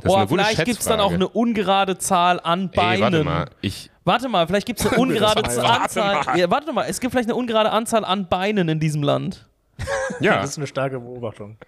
Das 0.02 0.12
oh, 0.12 0.26
vielleicht 0.26 0.64
gibt 0.64 0.80
es 0.80 0.86
dann 0.86 1.00
auch 1.00 1.12
eine 1.12 1.28
ungerade 1.28 1.98
Zahl 1.98 2.40
an 2.40 2.70
Beinen. 2.70 2.94
Ey, 2.94 3.00
warte 3.00 3.24
mal. 3.24 3.46
Ich, 3.60 3.90
Warte 4.08 4.30
mal, 4.30 4.46
vielleicht 4.46 4.66
gibt 4.66 4.80
es 4.80 4.86
eine 4.86 4.98
ungerade. 4.98 5.44
Anzahl. 5.44 5.64
Warte 5.64 6.00
mal. 6.00 6.38
Ja, 6.38 6.50
warte 6.50 6.72
mal, 6.72 6.86
es 6.88 6.98
gibt 6.98 7.12
vielleicht 7.12 7.28
eine 7.28 7.36
ungerade 7.36 7.70
Anzahl 7.70 8.06
an 8.06 8.26
Beinen 8.26 8.70
in 8.70 8.80
diesem 8.80 9.02
Land. 9.02 9.47
ja, 10.24 10.40
Das 10.40 10.50
ist 10.50 10.58
eine 10.58 10.66
starke 10.66 11.00
Beobachtung. 11.00 11.56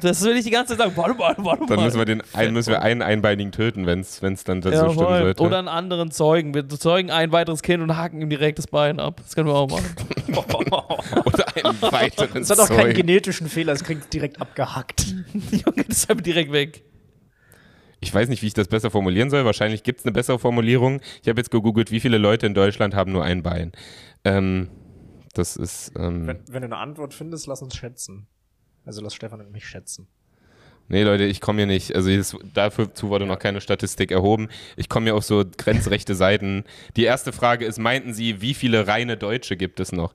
Das 0.00 0.22
will 0.22 0.36
ich 0.36 0.44
die 0.44 0.50
ganze 0.50 0.76
Zeit 0.76 0.86
sagen. 0.86 0.96
Warte 0.96 1.14
mal, 1.14 1.34
warte 1.38 1.62
mal. 1.62 1.66
dann 1.66 1.82
müssen 1.82 1.98
wir, 1.98 2.04
den 2.04 2.22
einen, 2.34 2.52
müssen 2.52 2.70
wir 2.70 2.82
einen 2.82 3.02
Einbeinigen 3.02 3.50
töten, 3.52 3.86
wenn 3.86 4.00
es 4.00 4.20
dann 4.44 4.60
dazu 4.60 4.76
ja, 4.76 4.90
stimmen 4.90 4.98
sollte. 4.98 5.42
Oder 5.42 5.58
einen 5.58 5.66
anderen 5.66 6.10
zeugen. 6.10 6.54
Wir 6.54 6.68
zeugen 6.68 7.10
ein 7.10 7.32
weiteres 7.32 7.62
Kind 7.62 7.82
und 7.82 7.96
haken 7.96 8.20
ihm 8.20 8.28
direkt 8.28 8.58
das 8.58 8.66
Bein 8.66 9.00
ab. 9.00 9.20
Das 9.22 9.34
können 9.34 9.48
wir 9.48 9.54
auch 9.54 9.68
machen. 9.68 9.86
Oder 11.24 11.56
einen 11.56 11.82
weiteren 11.82 12.42
Es 12.42 12.50
hat 12.50 12.60
auch 12.60 12.68
keinen 12.68 12.80
Zeugen. 12.80 12.94
genetischen 12.94 13.48
Fehler, 13.48 13.72
es 13.72 13.82
kriegt 13.82 14.12
direkt 14.12 14.40
abgehackt. 14.40 15.06
Junge, 15.50 15.84
das 15.88 15.98
ist 15.98 16.10
einfach 16.10 16.22
direkt 16.22 16.52
weg. 16.52 16.84
Ich 18.00 18.14
weiß 18.14 18.28
nicht, 18.28 18.42
wie 18.42 18.46
ich 18.46 18.54
das 18.54 18.68
besser 18.68 18.90
formulieren 18.90 19.30
soll. 19.30 19.44
Wahrscheinlich 19.44 19.82
gibt 19.82 20.00
es 20.00 20.04
eine 20.04 20.12
bessere 20.12 20.38
Formulierung. 20.38 21.00
Ich 21.22 21.28
habe 21.28 21.40
jetzt 21.40 21.50
gegoogelt, 21.50 21.90
wie 21.90 22.00
viele 22.00 22.18
Leute 22.18 22.46
in 22.46 22.54
Deutschland 22.54 22.94
haben 22.94 23.10
nur 23.10 23.24
ein 23.24 23.42
Bein. 23.42 23.72
Ähm, 24.24 24.68
das 25.34 25.56
ist. 25.56 25.92
Ähm, 25.96 26.26
Wenn, 26.26 26.40
wenn 26.48 26.62
du 26.62 26.66
eine 26.66 26.76
Antwort 26.78 27.14
findest, 27.14 27.46
lass 27.46 27.62
uns 27.62 27.76
schätzen. 27.76 28.26
Also 28.84 29.02
lass 29.02 29.14
Stefan 29.14 29.40
und 29.40 29.52
mich 29.52 29.66
schätzen. 29.66 30.08
Nee, 30.90 31.02
Leute, 31.02 31.24
ich 31.24 31.42
komme 31.42 31.58
hier 31.58 31.66
nicht. 31.66 31.94
Also 31.94 32.08
das, 32.16 32.34
dazu 32.54 33.10
wurde 33.10 33.26
noch 33.26 33.38
keine 33.38 33.60
Statistik 33.60 34.10
erhoben. 34.10 34.48
Ich 34.76 34.88
komme 34.88 35.04
hier 35.04 35.14
auf 35.16 35.24
so 35.24 35.44
grenzrechte 35.58 36.14
Seiten. 36.14 36.64
Die 36.96 37.04
erste 37.04 37.32
Frage 37.32 37.66
ist, 37.66 37.78
meinten 37.78 38.14
Sie, 38.14 38.40
wie 38.40 38.54
viele 38.54 38.86
reine 38.86 39.18
Deutsche 39.18 39.58
gibt 39.58 39.80
es 39.80 39.92
noch? 39.92 40.14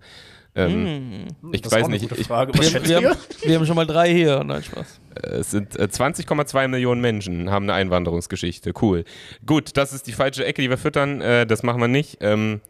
Ähm, 0.55 1.27
Ich 1.51 1.62
Das 1.62 1.72
ist 1.72 1.74
auch 1.74 1.77
weiß 1.79 1.86
eine 1.86 1.93
nicht. 1.93 2.10
gute 2.10 2.20
Ich, 2.22 2.25
Frage. 2.27 2.53
Was 2.58 2.74
Wir, 2.74 2.84
wir, 3.01 3.10
haben, 3.12 3.17
wir 3.43 3.55
haben 3.55 3.65
schon 3.67 3.75
mal 3.75 3.86
drei 3.86 4.12
hier. 4.12 4.43
Nein, 4.43 4.63
Spaß. 4.63 5.00
es 5.22 5.51
sind 5.51 5.75
äh, 5.79 5.84
20,2 5.84 6.67
Millionen 6.67 7.01
Menschen 7.01 7.51
haben 7.51 7.65
eine 7.65 7.74
Einwanderungsgeschichte. 7.74 8.74
Cool. 8.82 9.03
Gut, 9.46 9.77
das 9.77 9.93
ist 9.93 10.08
die 10.08 10.12
falsche 10.12 10.43
Ecke, 10.43 10.63
die 10.63 10.70
wir 10.72 10.77
füttern. 10.79 11.22
Äh, 11.22 11.46
das 11.46 11.62
machen 11.62 11.82
wir 11.82 11.88
nicht. 11.88 12.17
Ähm, 12.22 12.62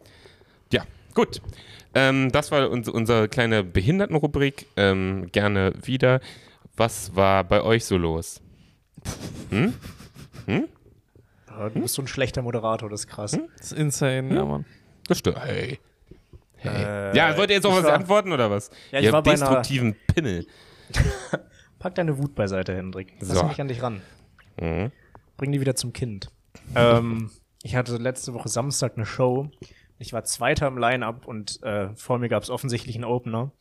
ja, 0.73 0.83
gut. 1.13 1.41
Ähm, 1.95 2.31
das 2.31 2.51
war 2.51 2.69
uns, 2.69 2.89
unsere 2.89 3.29
kleine 3.29 3.63
Behindertenrubrik. 3.63 4.65
Ähm, 4.77 5.29
gerne 5.31 5.73
wieder. 5.83 6.19
Was 6.75 7.15
war 7.15 7.43
bei 7.43 7.61
euch 7.61 7.85
so 7.85 7.97
los? 7.97 8.41
Ja, 10.47 11.69
Du 11.69 11.81
bist 11.81 11.93
so 11.93 12.01
ein 12.01 12.07
schlechter 12.07 12.41
Moderator, 12.41 12.89
das 12.89 13.01
ist 13.01 13.07
krass. 13.07 13.37
Das 13.57 13.71
ist 13.71 13.77
insane, 13.77 14.33
ja, 14.33 14.43
Mann. 14.43 14.65
Das 15.07 15.19
stimmt. 15.19 15.39
Hey. 15.39 15.79
Hey. 16.55 16.83
Äh, 17.11 17.15
ja, 17.15 17.37
wollt 17.37 17.49
ihr 17.49 17.57
jetzt 17.57 17.65
auch 17.65 17.75
was 17.75 17.83
war- 17.83 17.93
antworten 17.93 18.31
oder 18.31 18.49
was? 18.49 18.69
Ja, 18.91 18.99
ich 18.99 19.05
ihr 19.05 19.11
war 19.11 19.17
habt 19.17 19.25
bei 19.25 19.33
einer- 19.33 19.39
destruktiven 19.45 19.95
Pimmel. 20.07 20.47
Pack 21.79 21.95
deine 21.95 22.17
Wut 22.17 22.33
beiseite, 22.35 22.75
Hendrik. 22.75 23.13
Lass 23.19 23.37
So. 23.37 23.43
mich 23.45 23.59
an 23.61 23.67
dich 23.67 23.83
ran. 23.83 24.01
Mhm. 24.59 24.91
Bring 25.37 25.51
die 25.51 25.59
wieder 25.61 25.75
zum 25.75 25.93
Kind. 25.93 26.29
ähm, 26.75 27.29
ich 27.63 27.75
hatte 27.75 27.97
letzte 27.97 28.33
Woche 28.33 28.49
Samstag 28.49 28.93
eine 28.95 29.05
Show. 29.05 29.49
Ich 29.99 30.13
war 30.13 30.23
Zweiter 30.23 30.67
im 30.67 30.77
Line-Up 30.77 31.27
und 31.27 31.61
äh, 31.63 31.95
vor 31.95 32.19
mir 32.19 32.29
gab 32.29 32.43
es 32.43 32.49
offensichtlich 32.49 32.95
einen 32.95 33.05
Opener. 33.05 33.51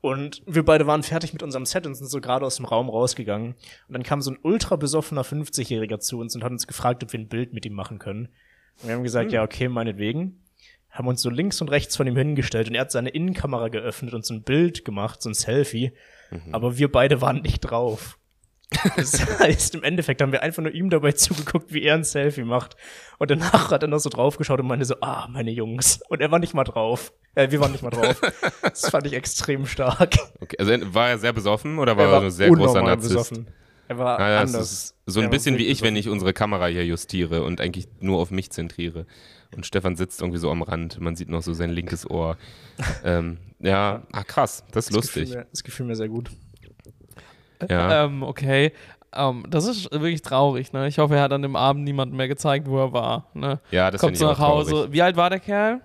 Und 0.00 0.42
wir 0.46 0.64
beide 0.64 0.86
waren 0.86 1.02
fertig 1.02 1.32
mit 1.32 1.42
unserem 1.42 1.64
Set 1.64 1.86
und 1.86 1.94
sind 1.94 2.08
so 2.08 2.20
gerade 2.20 2.44
aus 2.44 2.56
dem 2.56 2.66
Raum 2.66 2.90
rausgegangen. 2.90 3.54
Und 3.88 3.92
dann 3.94 4.02
kam 4.02 4.20
so 4.20 4.32
ein 4.32 4.38
ultra 4.42 4.76
besoffener 4.76 5.22
50-Jähriger 5.22 5.98
zu 5.98 6.18
uns 6.18 6.34
und 6.34 6.44
hat 6.44 6.52
uns 6.52 6.66
gefragt, 6.66 7.02
ob 7.02 7.12
wir 7.12 7.20
ein 7.20 7.28
Bild 7.28 7.54
mit 7.54 7.64
ihm 7.64 7.72
machen 7.72 7.98
können. 7.98 8.28
Und 8.82 8.88
wir 8.88 8.96
haben 8.96 9.02
gesagt, 9.02 9.32
ja, 9.32 9.42
okay, 9.42 9.68
meinetwegen. 9.68 10.42
Haben 10.90 11.08
uns 11.08 11.22
so 11.22 11.30
links 11.30 11.60
und 11.60 11.70
rechts 11.70 11.96
von 11.96 12.06
ihm 12.06 12.16
hingestellt 12.16 12.68
und 12.68 12.74
er 12.74 12.82
hat 12.82 12.92
seine 12.92 13.08
Innenkamera 13.08 13.68
geöffnet 13.68 14.14
und 14.14 14.24
so 14.24 14.34
ein 14.34 14.42
Bild 14.42 14.84
gemacht, 14.84 15.22
so 15.22 15.30
ein 15.30 15.34
Selfie. 15.34 15.92
Aber 16.52 16.76
wir 16.76 16.92
beide 16.92 17.20
waren 17.20 17.40
nicht 17.40 17.60
drauf. 17.60 18.18
Das 18.96 19.38
heißt, 19.40 19.74
im 19.74 19.82
Endeffekt 19.82 20.20
haben 20.22 20.32
wir 20.32 20.42
einfach 20.42 20.62
nur 20.62 20.72
ihm 20.72 20.90
dabei 20.90 21.12
zugeguckt, 21.12 21.72
wie 21.72 21.82
er 21.82 21.94
ein 21.94 22.04
Selfie 22.04 22.44
macht. 22.44 22.76
Und 23.18 23.30
danach 23.30 23.70
hat 23.70 23.82
er 23.82 23.88
noch 23.88 23.98
so 23.98 24.08
draufgeschaut 24.10 24.60
und 24.60 24.66
meinte 24.66 24.84
so, 24.84 24.96
ah, 25.00 25.26
meine 25.30 25.50
Jungs. 25.50 26.00
Und 26.08 26.20
er 26.20 26.30
war 26.30 26.38
nicht 26.38 26.54
mal 26.54 26.64
drauf. 26.64 27.12
Äh, 27.34 27.50
wir 27.50 27.60
waren 27.60 27.72
nicht 27.72 27.82
mal 27.82 27.90
drauf. 27.90 28.20
Das 28.62 28.88
fand 28.90 29.06
ich 29.06 29.12
extrem 29.14 29.66
stark. 29.66 30.14
Okay, 30.40 30.56
also 30.58 30.72
war 30.94 31.10
er 31.10 31.18
sehr 31.18 31.32
besoffen 31.32 31.78
oder 31.78 31.96
war 31.96 32.06
er 32.06 32.12
er, 32.12 32.20
ein 32.22 32.30
sehr 32.30 32.50
großer 32.50 32.82
Narzisst? 32.82 33.10
besoffen. 33.12 33.46
Er 33.86 33.98
war 33.98 34.18
Ah, 34.18 34.30
ja, 34.30 34.40
das 34.42 34.54
anders. 34.54 34.94
so 35.06 35.20
ein 35.20 35.24
Er 35.24 35.26
war 35.26 35.30
bisschen 35.32 35.58
wie 35.58 35.66
ich, 35.66 35.82
wenn 35.82 35.94
ich 35.96 36.08
unsere 36.08 36.32
Kamera 36.32 36.66
hier 36.68 36.86
justiere 36.86 37.42
und 37.42 37.60
eigentlich 37.60 37.86
nur 38.00 38.18
auf 38.18 38.30
mich 38.30 38.50
zentriere. 38.50 39.06
Und 39.54 39.66
Stefan 39.66 39.94
sitzt 39.94 40.20
irgendwie 40.20 40.38
so 40.38 40.50
am 40.50 40.62
Rand. 40.62 41.00
Man 41.00 41.16
sieht 41.16 41.28
noch 41.28 41.42
so 41.42 41.52
sein 41.52 41.70
linkes 41.70 42.08
Ohr. 42.10 42.36
ähm, 43.04 43.38
ja, 43.60 44.02
ah, 44.12 44.24
krass. 44.24 44.64
Das 44.72 44.86
ist 44.88 44.96
Das 44.96 45.02
gefiel 45.06 45.22
lustig. 45.22 45.36
mir- 45.38 45.46
Das 45.50 45.62
gefiel 45.64 45.86
mir 45.86 45.96
sehr 45.96 46.08
gut. 46.08 46.30
Ja. 47.68 48.04
Ähm, 48.04 48.22
okay. 48.22 48.72
Ähm, 49.16 49.44
das 49.48 49.66
ist 49.66 49.92
wirklich 49.92 50.22
traurig, 50.22 50.72
ne? 50.72 50.88
Ich 50.88 50.98
hoffe, 50.98 51.14
er 51.16 51.22
hat 51.22 51.32
an 51.32 51.42
dem 51.42 51.54
Abend 51.54 51.84
niemandem 51.84 52.16
mehr 52.16 52.28
gezeigt, 52.28 52.68
wo 52.68 52.78
er 52.78 52.92
war. 52.92 53.26
Ne? 53.34 53.60
Ja, 53.70 53.90
das 53.90 54.00
Kommt 54.00 54.16
ich 54.16 54.20
nach 54.20 54.38
Hause. 54.38 54.70
traurig. 54.72 54.92
Wie 54.92 55.02
alt 55.02 55.16
war 55.16 55.30
der 55.30 55.38
Kerl? 55.38 55.80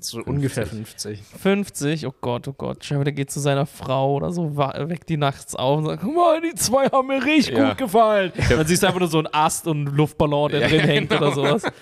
So 0.00 0.20
ungefähr 0.22 0.66
50. 0.66 1.20
50, 1.40 2.06
oh 2.06 2.14
Gott, 2.20 2.48
oh 2.48 2.52
Gott. 2.52 2.78
Stell 2.84 2.96
dir 2.96 2.98
vor, 3.00 3.04
der 3.04 3.12
geht 3.12 3.30
zu 3.30 3.40
seiner 3.40 3.66
Frau 3.66 4.14
oder 4.14 4.32
so, 4.32 4.56
weckt 4.56 5.08
die 5.08 5.16
nachts 5.16 5.54
auf 5.54 5.78
und 5.78 5.86
sagt, 5.86 6.02
guck 6.02 6.14
mal, 6.14 6.40
die 6.40 6.54
zwei 6.54 6.86
haben 6.88 7.06
mir 7.08 7.24
richtig 7.24 7.56
Ja. 7.56 7.68
gut 7.70 7.78
gefallen. 7.78 8.32
Dann 8.48 8.66
siehst 8.66 8.82
du 8.82 8.86
einfach 8.86 9.00
nur 9.00 9.08
so 9.08 9.18
einen 9.18 9.28
Ast 9.32 9.66
und 9.66 9.86
einen 9.88 9.96
Luftballon, 9.96 10.50
der 10.50 10.60
Ja, 10.62 10.68
drin 10.68 10.80
hängt 10.88 11.10
genau. 11.10 11.22
oder 11.22 11.32
sowas. 11.34 11.62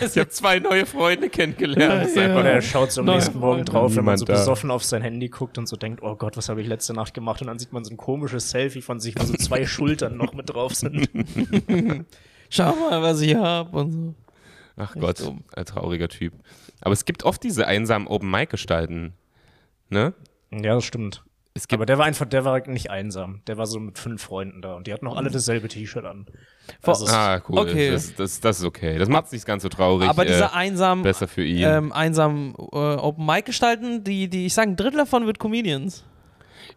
Ich 0.00 0.16
habe 0.18 0.28
zwei 0.28 0.58
neue 0.58 0.86
Freunde 0.86 1.28
kennengelernt. 1.28 2.10
Ja. 2.14 2.38
Oder 2.38 2.52
er 2.52 2.62
schaut 2.62 2.92
so 2.92 3.00
am 3.00 3.06
Nein, 3.06 3.16
nächsten 3.16 3.38
Morgen 3.38 3.64
drauf, 3.64 3.94
wenn 3.96 4.04
man 4.04 4.16
so 4.18 4.24
da. 4.24 4.34
besoffen 4.34 4.70
auf 4.70 4.84
sein 4.84 5.02
Handy 5.02 5.28
guckt 5.28 5.58
und 5.58 5.68
so 5.68 5.76
denkt, 5.76 6.02
oh 6.02 6.14
Gott, 6.16 6.36
was 6.36 6.48
habe 6.48 6.60
ich 6.62 6.68
letzte 6.68 6.92
Nacht 6.94 7.14
gemacht? 7.14 7.40
Und 7.40 7.48
dann 7.48 7.58
sieht 7.58 7.72
man 7.72 7.84
so 7.84 7.92
ein 7.92 7.96
komisches 7.96 8.50
Selfie 8.50 8.82
von 8.82 9.00
sich, 9.00 9.14
wo 9.18 9.24
so 9.24 9.34
zwei 9.34 9.66
Schultern 9.66 10.16
noch 10.16 10.32
mit 10.34 10.48
drauf 10.50 10.74
sind. 10.74 11.08
Schau 12.48 12.74
mal, 12.76 13.02
was 13.02 13.20
ich 13.20 13.34
hab 13.34 13.74
und 13.74 13.92
so. 13.92 14.14
Ach 14.76 14.94
Echt 14.94 15.00
Gott, 15.00 15.20
dumm. 15.20 15.42
ein 15.54 15.64
trauriger 15.64 16.08
Typ. 16.08 16.34
Aber 16.80 16.92
es 16.92 17.04
gibt 17.04 17.24
oft 17.24 17.42
diese 17.42 17.66
einsamen 17.66 18.06
Open-Mic-Gestalten. 18.08 19.14
Ne? 19.88 20.14
Ja, 20.50 20.74
das 20.74 20.84
stimmt. 20.84 21.22
Es 21.54 21.68
gibt 21.68 21.78
Aber 21.78 21.86
der 21.86 21.96
war 21.96 22.04
einfach, 22.04 22.26
der 22.26 22.44
war 22.44 22.68
nicht 22.68 22.90
einsam. 22.90 23.40
Der 23.46 23.56
war 23.56 23.66
so 23.66 23.80
mit 23.80 23.98
fünf 23.98 24.22
Freunden 24.22 24.60
da 24.60 24.74
und 24.74 24.86
die 24.86 24.92
hatten 24.92 25.06
auch 25.06 25.16
alle 25.16 25.30
dasselbe 25.30 25.68
T-Shirt 25.68 26.04
an. 26.04 26.26
Also 26.82 27.06
Ah, 27.06 27.40
cool. 27.48 27.60
Okay. 27.60 27.90
Das, 27.92 28.14
das, 28.14 28.40
das 28.40 28.58
ist 28.58 28.64
okay. 28.66 28.98
Das 28.98 29.08
macht 29.08 29.26
es 29.26 29.32
nicht 29.32 29.46
ganz 29.46 29.62
so 29.62 29.70
traurig. 29.70 30.06
Aber 30.06 30.26
diese 30.26 30.44
äh, 30.44 30.48
einsamen, 30.52 31.02
besser 31.02 31.26
für 31.26 31.44
ihn. 31.44 31.64
ähm, 31.66 31.92
einsamen 31.92 32.54
äh, 32.58 32.76
Open 32.76 33.24
Mic 33.24 33.46
gestalten, 33.46 34.04
die, 34.04 34.28
die, 34.28 34.44
ich 34.46 34.52
sage, 34.54 34.70
ein 34.70 34.76
Drittel 34.76 34.98
davon 34.98 35.24
wird 35.24 35.38
Comedians. 35.38 36.04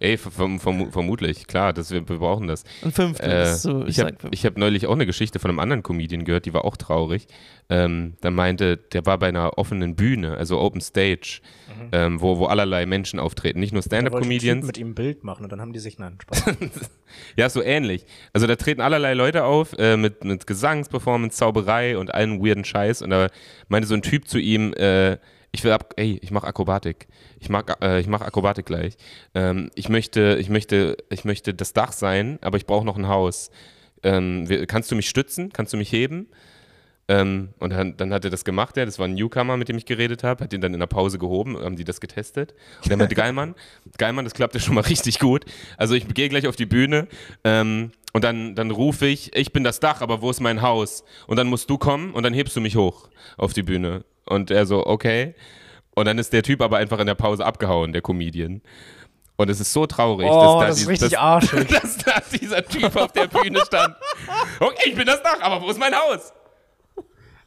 Ey, 0.01 0.17
verm 0.17 0.59
verm 0.59 0.91
vermutlich, 0.91 1.45
klar, 1.45 1.73
das, 1.73 1.91
wir, 1.91 2.07
wir 2.07 2.17
brauchen 2.17 2.47
das. 2.47 2.63
Ein 2.83 2.93
Fünftel. 2.93 3.29
Äh, 3.29 3.51
ist 3.51 3.63
so, 3.63 3.85
ich 3.85 3.97
ich 3.97 4.03
habe 4.03 4.15
hab 4.31 4.57
neulich 4.57 4.88
auch 4.88 4.93
eine 4.93 5.05
Geschichte 5.05 5.39
von 5.39 5.51
einem 5.51 5.59
anderen 5.59 5.83
Comedian 5.83 6.23
gehört, 6.23 6.45
die 6.45 6.53
war 6.53 6.63
auch 6.63 6.77
traurig. 6.77 7.27
Ähm, 7.69 8.13
da 8.21 8.31
meinte, 8.31 8.77
der 8.77 9.05
war 9.05 9.17
bei 9.17 9.27
einer 9.27 9.57
offenen 9.57 9.95
Bühne, 9.95 10.38
also 10.38 10.57
Open 10.59 10.79
Stage, 10.79 11.41
ähm, 11.91 12.21
wo, 12.21 12.38
wo 12.38 12.45
allerlei 12.45 12.85
Menschen 12.85 13.19
auftreten. 13.19 13.59
Nicht 13.59 13.73
nur 13.73 13.83
Stand-Up-Comedians. 13.83 14.65
mit 14.65 14.77
ihm 14.77 14.91
ein 14.91 14.95
Bild 14.95 15.25
machen 15.25 15.43
und 15.43 15.51
dann 15.51 15.59
haben 15.59 15.73
die 15.73 15.79
sich, 15.79 15.99
nein, 15.99 16.17
Spaß. 16.21 16.45
Ja, 17.35 17.49
so 17.49 17.62
ähnlich. 17.62 18.05
Also 18.33 18.47
da 18.47 18.55
treten 18.55 18.81
allerlei 18.81 19.15
Leute 19.15 19.43
auf 19.43 19.73
äh, 19.77 19.97
mit, 19.97 20.23
mit 20.23 20.47
Gesangsperformance, 20.47 21.35
Zauberei 21.38 21.97
und 21.97 22.13
allen 22.13 22.39
weirden 22.39 22.63
Scheiß. 22.63 23.01
Und 23.01 23.09
da 23.09 23.29
meinte 23.67 23.88
so 23.88 23.95
ein 23.95 24.01
Typ 24.03 24.27
zu 24.27 24.38
ihm, 24.38 24.73
äh, 24.73 25.17
ich 25.51 25.63
will 25.63 25.71
ab, 25.71 25.93
ey, 25.97 26.19
ich 26.21 26.31
mach 26.31 26.43
Akrobatik. 26.43 27.07
Ich 27.39 27.49
mag, 27.49 27.77
äh, 27.81 27.99
ich 27.99 28.07
mach 28.07 28.21
Akrobatik 28.21 28.65
gleich. 28.65 28.97
Ähm, 29.33 29.71
ich 29.75 29.89
möchte, 29.89 30.38
ich 30.39 30.49
möchte, 30.49 30.97
ich 31.09 31.25
möchte 31.25 31.53
das 31.53 31.73
Dach 31.73 31.91
sein, 31.91 32.38
aber 32.41 32.57
ich 32.57 32.65
brauche 32.65 32.85
noch 32.85 32.97
ein 32.97 33.07
Haus. 33.07 33.49
Ähm, 34.03 34.47
kannst 34.67 34.91
du 34.91 34.95
mich 34.95 35.09
stützen? 35.09 35.51
Kannst 35.51 35.73
du 35.73 35.77
mich 35.77 35.91
heben? 35.91 36.27
Ähm, 37.09 37.49
und 37.57 37.71
dann, 37.71 37.97
dann 37.97 38.13
hat 38.13 38.23
er 38.23 38.29
das 38.29 38.45
gemacht, 38.45 38.77
ja, 38.77 38.85
das 38.85 38.99
war 38.99 39.07
ein 39.07 39.15
Newcomer, 39.15 39.57
mit 39.57 39.67
dem 39.67 39.79
ich 39.79 39.85
geredet 39.85 40.23
habe, 40.23 40.43
hat 40.43 40.53
ihn 40.53 40.62
dann 40.62 40.75
in 40.75 40.79
der 40.79 40.85
Pause 40.85 41.17
gehoben, 41.17 41.57
haben 41.57 41.75
die 41.75 41.83
das 41.83 41.99
getestet. 41.99 42.53
Und 42.83 42.89
der 42.89 42.97
meinte, 42.97 43.15
Geilmann, 43.15 43.55
Geilmann, 43.97 44.25
das 44.25 44.35
klappt 44.35 44.53
ja 44.53 44.59
schon 44.59 44.75
mal 44.75 44.81
richtig 44.88 45.17
gut. 45.17 45.43
Also 45.75 45.95
ich 45.95 46.07
gehe 46.13 46.29
gleich 46.29 46.47
auf 46.47 46.55
die 46.55 46.67
Bühne 46.67 47.07
ähm, 47.43 47.91
und 48.13 48.24
dann, 48.24 48.56
dann 48.56 48.72
rufe 48.72 49.06
ich, 49.06 49.36
ich 49.36 49.54
bin 49.54 49.63
das 49.63 49.80
Dach, 49.80 50.02
aber 50.02 50.22
wo 50.22 50.30
ist 50.30 50.39
mein 50.39 50.62
Haus? 50.62 51.04
Und 51.28 51.38
dann 51.38 51.48
musst 51.48 51.69
du 51.69 51.78
kommen 51.78 52.13
und 52.13 52.24
dann 52.24 52.34
hebst 52.34 52.56
du 52.56 52.62
mich 52.62 52.76
hoch 52.76 53.10
auf 53.38 53.54
die 53.54 53.63
Bühne. 53.63 54.04
Und 54.26 54.52
er 54.52 54.65
so, 54.65 54.86
okay. 54.86 55.36
Und 55.95 56.06
dann 56.06 56.17
ist 56.17 56.34
der 56.34 56.43
Typ 56.43 56.62
aber 56.62 56.78
einfach 56.78 57.00
in 57.00 57.08
der 57.08 57.15
Pause 57.15 57.45
abgehauen, 57.45 57.93
der 57.93 58.02
Comedian. 58.02 58.62
Und 59.38 59.50
es 59.50 59.60
ist 59.60 59.72
so 59.72 59.86
traurig, 59.86 60.28
Oh, 60.30 60.41
dass, 60.41 60.60
da 60.60 60.67
das 60.67 60.78
ist 60.78 60.86
die- 60.86 60.89
richtig 60.91 61.10
dass, 61.12 61.19
arschig. 61.19 61.67
dass 61.82 61.98
da 61.98 62.13
dieser 62.39 62.65
Typ 62.65 62.95
auf 62.95 63.12
der 63.13 63.28
Bühne 63.28 63.60
stand. 63.65 63.95
Okay, 64.60 64.89
ich 64.89 64.95
bin 64.95 65.06
das 65.06 65.22
Dach, 65.24 65.39
aber 65.41 65.62
wo 65.62 65.69
ist 65.69 65.80
mein 65.80 65.93
Haus? 65.95 66.34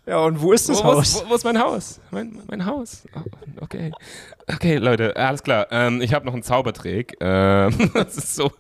Ja, 0.07 0.19
und 0.25 0.41
wo 0.41 0.53
ist 0.53 0.69
das 0.69 0.79
wo, 0.83 0.85
Haus? 0.85 1.23
Wo, 1.25 1.31
wo 1.31 1.35
ist 1.37 1.45
mein 1.45 1.59
Haus? 1.61 2.01
Mein, 2.11 2.41
mein 2.49 2.67
Haus. 2.67 3.05
Oh, 3.15 3.21
okay. 3.61 3.93
Okay, 4.53 4.77
Leute, 4.79 5.15
alles 5.17 5.43
klar. 5.45 5.69
Ähm, 5.71 6.01
ich 6.03 6.13
habe 6.13 6.25
noch 6.27 6.33
einen 6.35 6.43
Zaubertrick. 6.43 7.17
Ähm, 7.21 7.91
das 7.95 8.17
ist 8.17 8.35
so. 8.35 8.51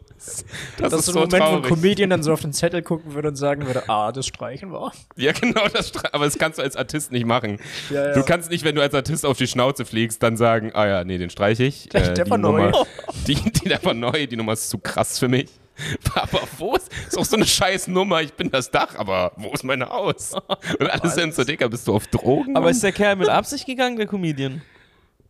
Das, 0.79 0.91
Das, 0.91 0.93
ist 1.01 1.07
so 1.07 1.13
ein 1.13 1.29
Moment, 1.29 1.33
wo 1.33 1.37
ein 1.37 1.63
traurig. 1.63 1.69
Comedian 1.69 2.11
dann 2.11 2.23
so 2.23 2.33
auf 2.33 2.41
den 2.41 2.53
Zettel 2.53 2.83
gucken 2.83 3.15
würde 3.15 3.29
und 3.29 3.37
sagen 3.37 3.67
würde, 3.67 3.89
ah, 3.89 4.13
das 4.13 4.27
Streichen 4.27 4.73
war. 4.73 4.93
Ja, 5.17 5.33
genau, 5.33 5.67
das, 5.73 5.93
aber 6.13 6.25
das 6.25 6.39
kannst 6.39 6.59
du 6.59 6.63
als 6.63 6.77
Artist 6.77 7.13
nicht 7.13 7.27
machen. 7.27 7.59
Ja, 7.91 8.09
ja. 8.09 8.15
Du 8.15 8.23
kannst 8.25 8.51
nicht, 8.51 8.65
wenn 8.65 8.75
du 8.75 8.83
als 8.83 8.95
Artist 8.95 9.27
auf 9.27 9.37
die 9.39 9.47
Schnauze 9.47 9.85
fliegst, 9.85 10.23
dann 10.23 10.37
sagen, 10.37 10.71
ah 10.75 10.87
ja, 10.87 11.05
nee, 11.05 11.19
den 11.19 11.31
streiche 11.31 11.65
ich. 11.65 11.95
Äh, 11.95 12.15
Der- 12.15 12.29
war 12.31 12.39
neu. 12.39 12.67
Nummer, 12.71 12.87
Die, 13.27 13.35
die, 13.35 13.69
der 13.69 13.85
war 13.85 13.95
neu, 13.95 14.27
die 14.27 14.37
Nummer 14.37 14.53
ist 14.55 14.71
zu 14.71 14.79
krass 14.79 15.19
für 15.19 15.29
mich. 15.29 15.49
Aber 16.15 16.41
wo 16.59 16.75
ist, 16.77 16.91
ist 17.09 17.17
auch 17.19 17.25
so 17.25 17.37
eine 17.37 17.47
scheiß 17.47 17.89
Nummer, 17.89 18.21
ich 18.21 18.33
bin 18.35 18.51
das 18.51 18.71
Dach, 18.71 18.95
aber 18.99 19.33
wo 19.37 19.49
ist 19.53 19.65
mein 19.65 19.83
Haus? 19.83 20.33
Und 20.79 20.87
alles 20.91 21.15
sind 21.15 21.35
so, 21.35 21.45
Digga, 21.45 21.67
bist 21.67 21.89
du 21.89 21.95
auf 21.95 22.07
Drogen? 22.09 22.55
aber 22.55 22.69
ist 22.71 22.83
der 22.83 22.93
Kerl 22.93 23.17
mit 23.17 23.31
Absicht 23.31 23.65
gegangen, 23.65 23.97
der 23.97 24.07
Comedian? 24.07 24.61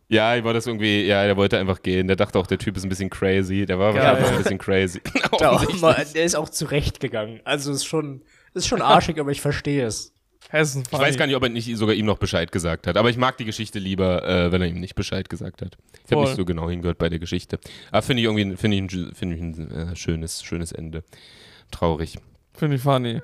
Ja, 0.09 0.35
ich 0.35 0.43
war 0.43 0.53
das 0.53 0.67
irgendwie, 0.67 1.03
ja, 1.05 1.25
der 1.25 1.37
wollte 1.37 1.57
einfach 1.57 1.81
gehen. 1.81 2.07
Der 2.07 2.15
dachte 2.15 2.37
auch, 2.37 2.45
der 2.45 2.57
Typ 2.59 2.77
ist 2.77 2.83
ein 2.83 2.89
bisschen 2.89 3.09
crazy. 3.09 3.65
Der 3.65 3.79
war 3.79 3.93
Geil. 3.93 4.03
wahrscheinlich 4.03 4.31
ein 4.31 4.37
bisschen 4.43 4.57
crazy. 4.57 5.01
Der, 6.13 6.23
ist 6.25 6.35
auch 6.35 6.49
zurechtgegangen. 6.49 7.39
Also 7.45 7.71
ist 7.71 7.85
schon, 7.85 8.21
ist 8.53 8.67
schon 8.67 8.81
arschig, 8.81 9.19
aber 9.19 9.31
ich 9.31 9.41
verstehe 9.41 9.85
es. 9.85 10.13
Hessen 10.49 10.83
Ich 10.85 10.91
weiß 10.99 11.17
gar 11.17 11.25
nicht, 11.25 11.35
ob 11.35 11.41
er 11.43 11.49
nicht 11.49 11.75
sogar 11.77 11.95
ihm 11.95 12.05
noch 12.05 12.17
Bescheid 12.19 12.51
gesagt 12.51 12.85
hat. 12.85 12.97
Aber 12.97 13.09
ich 13.09 13.17
mag 13.17 13.37
die 13.37 13.45
Geschichte 13.45 13.79
lieber, 13.79 14.27
äh, 14.27 14.51
wenn 14.51 14.61
er 14.61 14.67
ihm 14.67 14.79
nicht 14.79 14.93
Bescheid 14.93 15.29
gesagt 15.29 15.61
hat. 15.61 15.77
Ich 16.05 16.11
habe 16.11 16.25
nicht 16.25 16.35
so 16.35 16.45
genau 16.45 16.69
hingehört 16.69 16.97
bei 16.99 17.09
der 17.09 17.17
Geschichte. 17.19 17.59
Aber 17.91 18.01
finde 18.03 18.21
ich 18.21 18.25
irgendwie 18.27 18.55
finde 18.57 18.77
ich, 18.77 18.83
ein- 18.83 19.13
finde 19.15 19.35
ich 19.35 19.41
ein 19.41 19.71
äh, 19.71 19.95
schönes, 19.95 20.43
schönes 20.43 20.71
Ende. 20.71 21.03
Traurig. 21.71 22.17
Finde 22.53 22.75
ich 22.75 22.81
funny. 22.83 23.21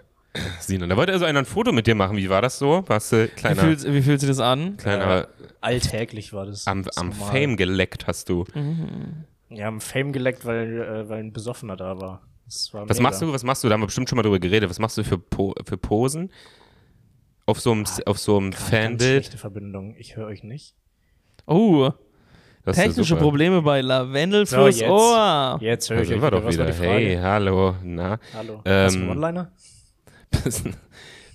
Sinan, 0.59 0.89
da 0.89 0.95
wollte 0.97 1.11
also 1.11 1.25
einer 1.25 1.39
ein 1.39 1.45
Foto 1.45 1.71
mit 1.71 1.87
dir 1.87 1.95
machen. 1.95 2.15
Wie 2.15 2.29
war 2.29 2.41
das 2.41 2.59
so? 2.59 2.83
Warst 2.87 3.11
du 3.11 3.23
Wie 3.23 3.27
kleiner, 3.29 3.61
fühlt, 3.63 3.83
wie 3.91 4.01
fühlt 4.01 4.19
sich 4.19 4.29
das 4.29 4.39
an? 4.39 4.77
kleiner 4.77 5.27
Alltäglich 5.61 6.33
war 6.33 6.45
das. 6.45 6.67
am, 6.67 6.83
Das 6.83 6.97
am. 6.97 7.11
Fame 7.11 7.57
geleckt 7.57 8.05
hast 8.07 8.29
du? 8.29 8.45
Ja, 9.49 9.67
am 9.67 9.81
Fame 9.81 10.13
geleckt, 10.13 10.45
weil, 10.45 10.81
äh, 10.81 11.09
weil 11.09 11.19
ein 11.23 11.33
Besoffener 11.33 11.75
da 11.75 11.99
war. 11.99 12.21
Das 12.45 12.71
war 12.73 12.87
Was 12.87 12.97
mega. 12.97 13.09
machst 13.09 13.21
du? 13.21 13.33
Was 13.33 13.43
machst 13.43 13.63
du? 13.63 13.67
Da 13.69 13.73
haben 13.73 13.81
wir 13.81 13.87
bestimmt 13.87 14.07
schon 14.09 14.15
mal 14.17 14.23
drüber 14.23 14.39
geredet. 14.39 14.69
Was 14.69 14.79
machst 14.79 14.97
du 14.97 15.03
für, 15.03 15.17
po 15.17 15.53
für 15.65 15.77
Posen? 15.77 16.31
Auf 17.47 17.59
so 17.59 17.71
einem, 17.71 17.85
auf 18.05 18.19
so 18.19 18.37
einem 18.37 18.53
Fanbild? 18.53 18.99
schlechte 19.25 19.37
Verbindung. 19.37 19.95
Ich 19.97 20.15
höre 20.15 20.27
euch 20.27 20.43
nicht. 20.43 20.75
Oh, 21.47 21.89
Das 22.63 22.77
ja 22.77 22.83
technische. 22.83 23.15
Probleme 23.15 23.63
bei 23.63 23.81
Lavendel 23.81 24.45
So, 24.45 24.57
fürs 24.57 24.79
jetzt. 24.79 24.89
Ohr. 24.89 25.57
Jetzt 25.61 25.89
höre 25.89 26.01
ich 26.01 26.07
sind 26.09 26.17
euch 26.23 26.31
wir 26.31 26.47
wieder. 26.47 26.65
doch? 26.65 26.79
Hey, 26.79 27.17
hallo, 27.19 27.75
na. 27.83 28.19
Hallo. 28.35 28.61
Ähm, 28.65 28.85
Hast 28.85 28.95
du 28.95 28.99
einen 28.99 29.09
One-Liner? 29.09 29.51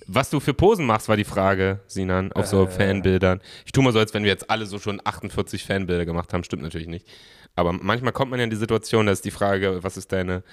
Was 0.07 0.29
du 0.29 0.39
für 0.39 0.53
Posen 0.53 0.85
machst, 0.85 1.09
war 1.09 1.17
die 1.17 1.23
Frage, 1.23 1.79
Sinan, 1.87 2.31
auf 2.33 2.45
so 2.45 2.65
Äh. 2.65 2.67
Fanbildern. 2.69 3.41
Ich 3.65 3.71
tue 3.71 3.83
mal 3.83 3.91
so, 3.91 3.99
als 3.99 4.13
wenn 4.13 4.23
wir 4.23 4.29
jetzt 4.29 4.49
alle 4.51 4.65
so 4.67 4.77
schon 4.77 5.01
48 5.03 5.63
Fanbilder 5.63 6.05
gemacht 6.05 6.31
haben. 6.33 6.43
Stimmt 6.43 6.61
natürlich 6.61 6.87
nicht. 6.87 7.07
Aber 7.55 7.73
manchmal 7.73 8.11
kommt 8.13 8.29
man 8.29 8.39
ja 8.39 8.43
in 8.43 8.49
die 8.51 8.55
Situation, 8.55 9.07
da 9.07 9.11
ist 9.11 9.25
die 9.25 9.31
Frage, 9.31 9.83
was 9.83 9.97
ist 9.97 10.11
deine 10.11 10.43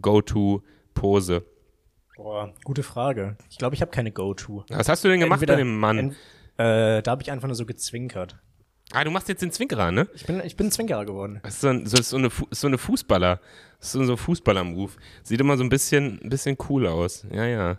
Go-To-Pose? 0.00 1.44
Boah, 2.16 2.52
gute 2.64 2.82
Frage. 2.82 3.36
Ich 3.48 3.58
glaube, 3.58 3.74
ich 3.74 3.80
habe 3.80 3.90
keine 3.90 4.10
Go-To. 4.12 4.64
Was 4.68 4.88
hast 4.88 5.04
du 5.04 5.08
denn 5.08 5.20
gemacht 5.20 5.36
Entweder- 5.40 5.54
bei 5.54 5.58
dem 5.62 5.78
Mann? 5.78 5.98
Ent- 5.98 6.16
äh, 6.58 7.02
da 7.02 7.12
habe 7.12 7.22
ich 7.22 7.30
einfach 7.30 7.46
nur 7.48 7.54
so 7.54 7.64
gezwinkert. 7.66 8.36
Ah, 8.92 9.04
du 9.04 9.10
machst 9.10 9.28
jetzt 9.28 9.42
den 9.42 9.50
Zwinkerer, 9.52 9.90
ne? 9.92 10.08
Ich 10.14 10.24
bin, 10.26 10.40
ich 10.44 10.56
bin 10.56 10.70
Zwinkerer 10.70 11.04
geworden. 11.04 11.40
Das 11.42 11.54
ist 11.54 11.60
so, 11.60 11.68
ein, 11.68 11.86
so, 11.86 12.02
so, 12.02 12.16
eine, 12.16 12.30
Fu- 12.30 12.48
so 12.50 12.66
eine 12.66 12.78
Fußballer. 12.78 13.40
Das 13.78 13.94
ist 13.94 14.06
so 14.06 14.12
ein 14.12 14.16
Fußballer-Move. 14.16 14.92
Sieht 15.22 15.40
immer 15.40 15.56
so 15.56 15.62
ein 15.64 15.68
bisschen, 15.70 16.20
ein 16.22 16.28
bisschen 16.28 16.56
cool 16.68 16.86
aus. 16.86 17.24
Ja, 17.32 17.46
ja. 17.46 17.78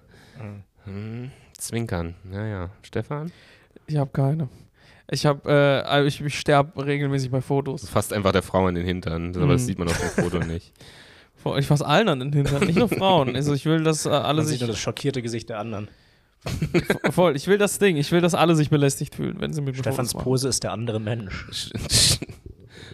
Hm, 0.86 1.32
Zwinkern. 1.58 2.16
Ja, 2.32 2.46
ja. 2.46 2.70
Stefan? 2.82 3.32
Ich 3.88 3.98
habe 3.98 4.10
keine. 4.12 4.50
Ich 5.12 5.26
habe, 5.26 5.50
äh, 5.50 5.88
also 5.88 6.08
ich, 6.08 6.22
ich 6.22 6.40
sterbe 6.40 6.86
regelmäßig 6.86 7.30
bei 7.30 7.42
Fotos. 7.42 7.88
Fasst 7.90 8.14
einfach 8.14 8.32
der 8.32 8.42
Frau 8.42 8.68
in 8.68 8.76
den 8.76 8.86
Hintern. 8.86 9.36
Aber 9.36 9.46
Mhm. 9.46 9.50
das 9.50 9.66
sieht 9.66 9.78
man 9.78 9.90
auf 9.90 9.98
dem 10.00 10.24
Foto 10.24 10.40
nicht. 10.46 10.72
Ich 11.58 11.66
fasse 11.68 11.86
allen 11.86 12.08
an 12.08 12.20
den 12.20 12.32
Hintern, 12.34 12.64
nicht 12.66 12.78
nur 12.78 12.88
Frauen. 12.88 13.36
Also 13.36 13.54
ich 13.54 13.66
will, 13.66 13.84
dass 13.84 14.06
äh, 14.06 14.10
alle 14.10 14.38
Man 14.38 14.46
sich 14.46 14.54
sieht 14.60 14.62
nur 14.62 14.70
das 14.70 14.80
schockierte 14.80 15.22
Gesicht 15.22 15.50
der 15.50 15.60
anderen. 15.60 15.88
Voll. 17.12 17.36
Ich 17.36 17.48
will 17.48 17.58
das 17.58 17.78
Ding. 17.80 17.98
Ich 17.98 18.12
will, 18.12 18.22
dass 18.22 18.34
alle 18.34 18.56
sich 18.56 18.70
belästigt 18.70 19.16
fühlen, 19.16 19.40
wenn 19.40 19.54
sie 19.54 19.62
mit 19.62 19.76
mir 19.76 19.82
Stefans 19.82 20.12
Fotos 20.12 20.14
machen. 20.16 20.24
Pose 20.24 20.48
ist 20.50 20.64
der 20.64 20.72
andere 20.72 21.00
Mensch. 21.00 21.46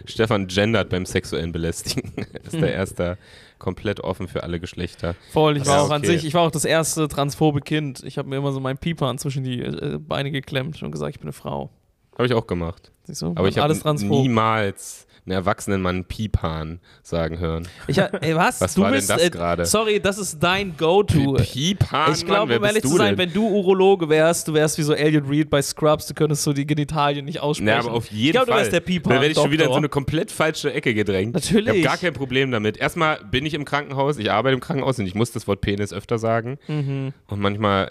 Stefan 0.04 0.46
gendert 0.46 0.90
beim 0.90 1.06
sexuellen 1.06 1.52
Belästigen. 1.52 2.12
ist 2.44 2.54
Mhm. 2.54 2.60
der 2.60 2.72
erste 2.74 3.18
komplett 3.58 4.00
offen 4.00 4.28
für 4.28 4.42
alle 4.42 4.60
Geschlechter. 4.60 5.14
Voll. 5.32 5.56
Ich 5.56 5.64
Ja, 5.64 5.70
war 5.70 5.82
auch 5.82 5.90
an 5.90 6.02
okay. 6.02 6.12
sich. 6.12 6.24
Ich 6.24 6.34
war 6.34 6.42
auch 6.42 6.50
das 6.50 6.64
erste 6.64 7.08
transphobe 7.08 7.60
Kind. 7.60 8.02
Ich 8.04 8.18
habe 8.18 8.28
mir 8.28 8.36
immer 8.36 8.52
so 8.52 8.60
meinen 8.60 8.78
Pieper 8.78 9.14
zwischen 9.16 9.44
die 9.44 9.60
äh, 9.62 9.98
Beine 9.98 10.30
geklemmt 10.30 10.82
und 10.82 10.92
gesagt, 10.92 11.14
ich 11.16 11.20
bin 11.20 11.26
eine 11.26 11.32
Frau. 11.32 11.70
Habe 12.18 12.26
ich 12.26 12.34
auch 12.34 12.46
gemacht. 12.46 12.92
Siehst 13.04 13.22
du? 13.22 13.32
Aber 13.36 13.48
ich 13.48 13.58
habe 13.58 13.74
niemals 14.04 15.06
einen 15.24 15.34
erwachsenen 15.36 15.82
Mann 15.82 16.04
Pipan 16.06 16.80
sagen 17.02 17.38
hören. 17.38 17.68
Ich, 17.86 17.98
ey, 17.98 18.34
was? 18.34 18.60
Was 18.60 18.74
du 18.74 18.80
war 18.82 18.90
denn 18.90 18.98
bist, 18.98 19.10
das 19.10 19.22
äh, 19.22 19.30
gerade? 19.30 19.66
Sorry, 19.66 20.00
das 20.00 20.18
ist 20.18 20.42
dein 20.42 20.76
Go-To. 20.76 21.34
Pipan, 21.34 22.12
Ich 22.12 22.24
glaube, 22.24 22.58
um 22.58 22.64
ehrlich 22.64 22.82
zu 22.82 22.96
sein, 22.96 23.10
denn? 23.16 23.18
wenn 23.18 23.32
du 23.34 23.46
Urologe 23.46 24.08
wärst, 24.08 24.48
du 24.48 24.54
wärst 24.54 24.78
wie 24.78 24.82
so 24.82 24.94
Elliot 24.94 25.28
Reed 25.28 25.50
bei 25.50 25.60
Scrubs, 25.60 26.06
du 26.06 26.14
könntest 26.14 26.42
so 26.42 26.52
die 26.52 26.66
Genitalien 26.66 27.26
nicht 27.26 27.40
aussprechen. 27.40 27.68
Ja, 27.68 27.78
aber 27.80 27.92
auf 27.92 28.06
jeden 28.10 28.24
ich 28.26 28.32
glaube, 28.32 28.46
Fall. 28.46 28.54
du 28.56 28.60
wärst 28.62 28.72
der 28.72 28.80
Pipan. 28.80 29.10
Da 29.12 29.20
werde 29.20 29.32
ich 29.32 29.38
schon 29.38 29.50
wieder 29.50 29.66
in 29.66 29.70
so 29.70 29.76
eine 29.76 29.88
komplett 29.90 30.30
falsche 30.30 30.72
Ecke 30.72 30.94
gedrängt. 30.94 31.34
Natürlich. 31.34 31.74
Ich 31.74 31.86
habe 31.86 31.96
gar 31.96 31.98
kein 31.98 32.14
Problem 32.14 32.50
damit. 32.50 32.78
Erstmal 32.78 33.22
bin 33.30 33.44
ich 33.44 33.54
im 33.54 33.64
Krankenhaus, 33.64 34.16
ich 34.18 34.32
arbeite 34.32 34.54
im 34.54 34.60
Krankenhaus 34.60 34.98
und 34.98 35.06
ich 35.06 35.14
muss 35.14 35.30
das 35.32 35.46
Wort 35.46 35.60
Penis 35.60 35.92
öfter 35.92 36.18
sagen. 36.18 36.58
Und 36.66 37.12
manchmal 37.40 37.90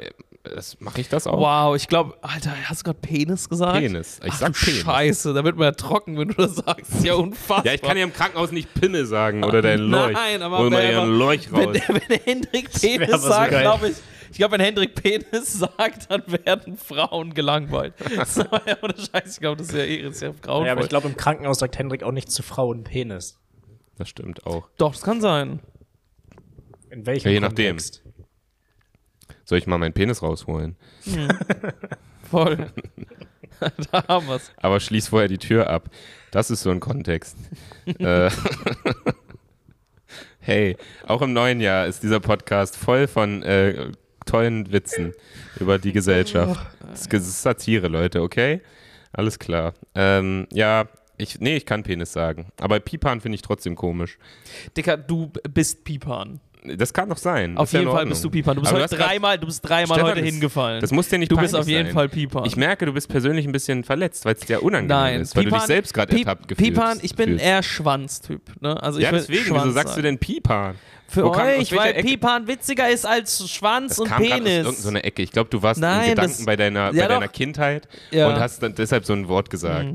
das 0.49 0.79
mache 0.79 1.01
ich 1.01 1.09
das 1.09 1.27
auch. 1.27 1.39
Wow, 1.39 1.75
ich 1.75 1.87
glaube, 1.87 2.17
Alter, 2.21 2.51
hast 2.65 2.81
du 2.81 2.83
gerade 2.85 2.99
Penis 2.99 3.47
gesagt? 3.49 3.79
Penis. 3.79 4.19
Ich 4.23 4.31
Ach, 4.31 4.37
sag 4.39 4.53
Penis. 4.53 4.81
Scheiße, 4.81 5.33
da 5.33 5.43
wird 5.43 5.55
man 5.57 5.65
ja 5.65 5.71
trocken, 5.71 6.17
wenn 6.17 6.29
du 6.29 6.33
das 6.35 6.55
sagst. 6.55 6.89
Das 6.91 6.99
ist 6.99 7.05
ja 7.05 7.13
unfassbar. 7.15 7.65
Ja, 7.65 7.73
ich 7.73 7.81
kann 7.81 7.97
ja 7.97 8.03
im 8.03 8.13
Krankenhaus 8.13 8.51
nicht 8.51 8.73
Pinne 8.73 9.05
sagen 9.05 9.43
oder 9.43 9.61
dein 9.61 9.79
Leuch. 9.79 10.13
Nein, 10.13 10.41
aber 10.41 10.59
Hol 10.59 10.69
mal 10.69 10.81
wenn- 10.83 10.91
ihren 10.91 11.17
Leuch 11.17 11.51
wenn, 11.51 11.69
raus. 11.69 11.77
der, 11.87 11.95
wenn 11.95 12.19
Hendrik 12.23 12.83
wär 12.83 12.99
Penis 12.99 13.21
sagt, 13.21 13.49
glaube 13.51 13.89
ich, 13.89 13.95
ich 14.29 14.37
glaube, 14.37 14.53
wenn 14.53 14.61
Hendrik 14.61 14.93
Penis 14.95 15.53
sagt, 15.59 16.11
dann 16.11 16.23
werden 16.27 16.77
Frauen 16.77 17.33
gelangweilt. 17.33 17.93
Das 18.15 18.37
ist 18.37 18.39
aber 18.39 18.61
ja 18.67 18.77
ohne 18.81 18.93
Scheiß, 18.97 19.33
ich 19.35 19.39
glaube, 19.39 19.57
das 19.57 19.67
ist 19.69 19.75
ja, 19.75 19.83
eh- 19.83 20.01
ja 20.03 20.09
grauenvoll. 20.41 20.65
Ja, 20.65 20.71
aber 20.73 20.81
ich 20.81 20.89
glaube, 20.89 21.07
im 21.07 21.15
Krankenhaus 21.15 21.59
sagt 21.59 21.77
Hendrik 21.77 22.03
auch 22.03 22.11
nicht 22.11 22.31
zu 22.31 22.43
Frauen 22.43 22.83
Penis. 22.83 23.39
Das 23.97 24.09
stimmt 24.09 24.45
auch. 24.45 24.67
Doch, 24.77 24.91
das 24.91 25.01
kann 25.01 25.21
sein. 25.21 25.59
In 26.89 27.05
welchem 27.05 27.27
Ja, 27.27 27.33
je 27.33 27.39
nachdem. 27.39 27.77
Kontext? 27.77 28.03
Soll 29.47 29.59
ich 29.59 29.65
mal 29.65 29.77
meinen 29.77 29.93
Penis 29.93 30.21
rausholen? 30.21 30.75
Voll. 32.29 32.67
da 33.91 34.05
haben 34.09 34.27
wir's. 34.27 34.51
Aber 34.57 34.81
schließ 34.81 35.07
vorher 35.07 35.29
die 35.29 35.37
Tür 35.37 35.69
ab. 35.69 35.89
Das 36.31 36.51
ist 36.51 36.63
so 36.63 36.69
ein 36.69 36.81
Kontext. 36.81 37.37
äh, 37.85 38.29
hey, 40.39 40.75
auch 41.05 41.21
im 41.21 41.31
neuen 41.31 41.61
Jahr 41.61 41.87
ist 41.87 42.03
dieser 42.03 42.19
Podcast 42.19 42.75
voll 42.75 43.07
von 43.07 43.41
äh, 43.43 43.91
tollen 44.25 44.69
Witzen 44.73 45.13
über 45.61 45.79
die 45.79 45.93
Gesellschaft. 45.93 46.59
Das 46.89 47.07
ist 47.07 47.41
Satire, 47.41 47.87
Leute, 47.87 48.21
okay? 48.23 48.59
Alles 49.13 49.39
klar. 49.39 49.73
Ähm, 49.95 50.47
ja, 50.51 50.89
ich, 51.15 51.39
nee, 51.39 51.55
ich 51.55 51.65
kann 51.65 51.83
Penis 51.83 52.11
sagen. 52.11 52.47
Aber 52.59 52.81
Pipan 52.81 53.21
finde 53.21 53.35
ich 53.35 53.43
trotzdem 53.43 53.75
komisch. 53.75 54.19
Dicker, 54.75 54.97
du 54.97 55.31
bist 55.49 55.85
Pipan. 55.85 56.41
Das 56.75 56.93
kann 56.93 57.09
doch 57.09 57.17
sein. 57.17 57.57
Auf 57.57 57.71
ja 57.71 57.79
jeden 57.79 57.91
Fall 57.91 58.05
bist 58.05 58.23
du 58.23 58.29
Pipan. 58.29 58.55
Du 58.55 58.61
bist 58.61 58.73
Aber 58.73 58.83
heute 58.83 58.95
dreimal, 58.97 59.37
du 59.37 59.45
bist 59.45 59.63
dreimal 59.67 59.85
Stefan, 59.97 60.03
heute 60.11 60.21
das- 60.21 60.29
hingefallen. 60.29 60.81
Das 60.81 60.91
muss 60.91 61.07
dir 61.07 61.17
nicht 61.19 61.31
du 61.31 61.37
bist 61.37 61.55
auf 61.55 61.67
jeden 61.67 61.85
sein. 61.85 61.93
Fall 61.93 62.09
Pipan. 62.09 62.45
Ich 62.45 62.55
merke, 62.57 62.85
du 62.85 62.93
bist 62.93 63.07
persönlich 63.09 63.45
ein 63.45 63.51
bisschen 63.51 63.83
verletzt, 63.83 64.25
weil 64.25 64.33
es 64.35 64.41
dir 64.41 64.61
unangenehm 64.63 64.97
Nein, 64.97 65.21
ist, 65.21 65.35
weil 65.35 65.45
du 65.45 65.51
dich 65.51 65.61
selbst 65.61 65.93
gerade 65.93 66.17
ertappt 66.17 66.47
gefühlt 66.47 66.73
Pipan, 66.73 66.99
ich 67.01 67.15
bin 67.15 67.37
eher 67.37 67.63
Schwanztyp. 67.63 68.41
Ne? 68.61 68.81
Also 68.81 68.99
ich 68.99 69.05
Ja, 69.05 69.11
deswegen, 69.11 69.45
Schwanz 69.45 69.63
wieso 69.65 69.73
sagst 69.73 69.97
du 69.97 70.01
denn 70.01 70.17
Pipan? 70.17 70.75
Für 71.09 71.23
Wo 71.23 71.29
euch, 71.31 71.73
weil 71.73 71.93
Ecke- 71.93 72.03
Pipan 72.05 72.47
witziger 72.47 72.89
ist 72.89 73.05
als 73.05 73.49
Schwanz 73.49 73.91
Das 73.91 73.99
und 73.99 74.07
kam 74.09 74.23
gerade 74.23 74.41
aus 74.41 74.43
Penis. 74.49 74.65
irgendeiner 74.65 75.05
Ecke. 75.05 75.21
Ich 75.21 75.31
glaube, 75.31 75.49
du 75.49 75.61
warst 75.63 75.79
Nein, 75.79 76.03
in 76.03 76.09
Gedanken 76.09 76.31
das- 76.37 76.45
bei 76.45 76.55
deiner, 76.57 76.93
Ja, 76.93 77.03
bei 77.03 77.07
deiner. 77.13 77.27
Kindheit 77.29 77.87
Ja. 78.11 78.27
und 78.27 78.35
hast 78.39 78.61
dann 78.61 78.75
deshalb 78.75 79.05
so 79.05 79.13
ein 79.13 79.29
Wort 79.29 79.49
gesagt. 79.49 79.85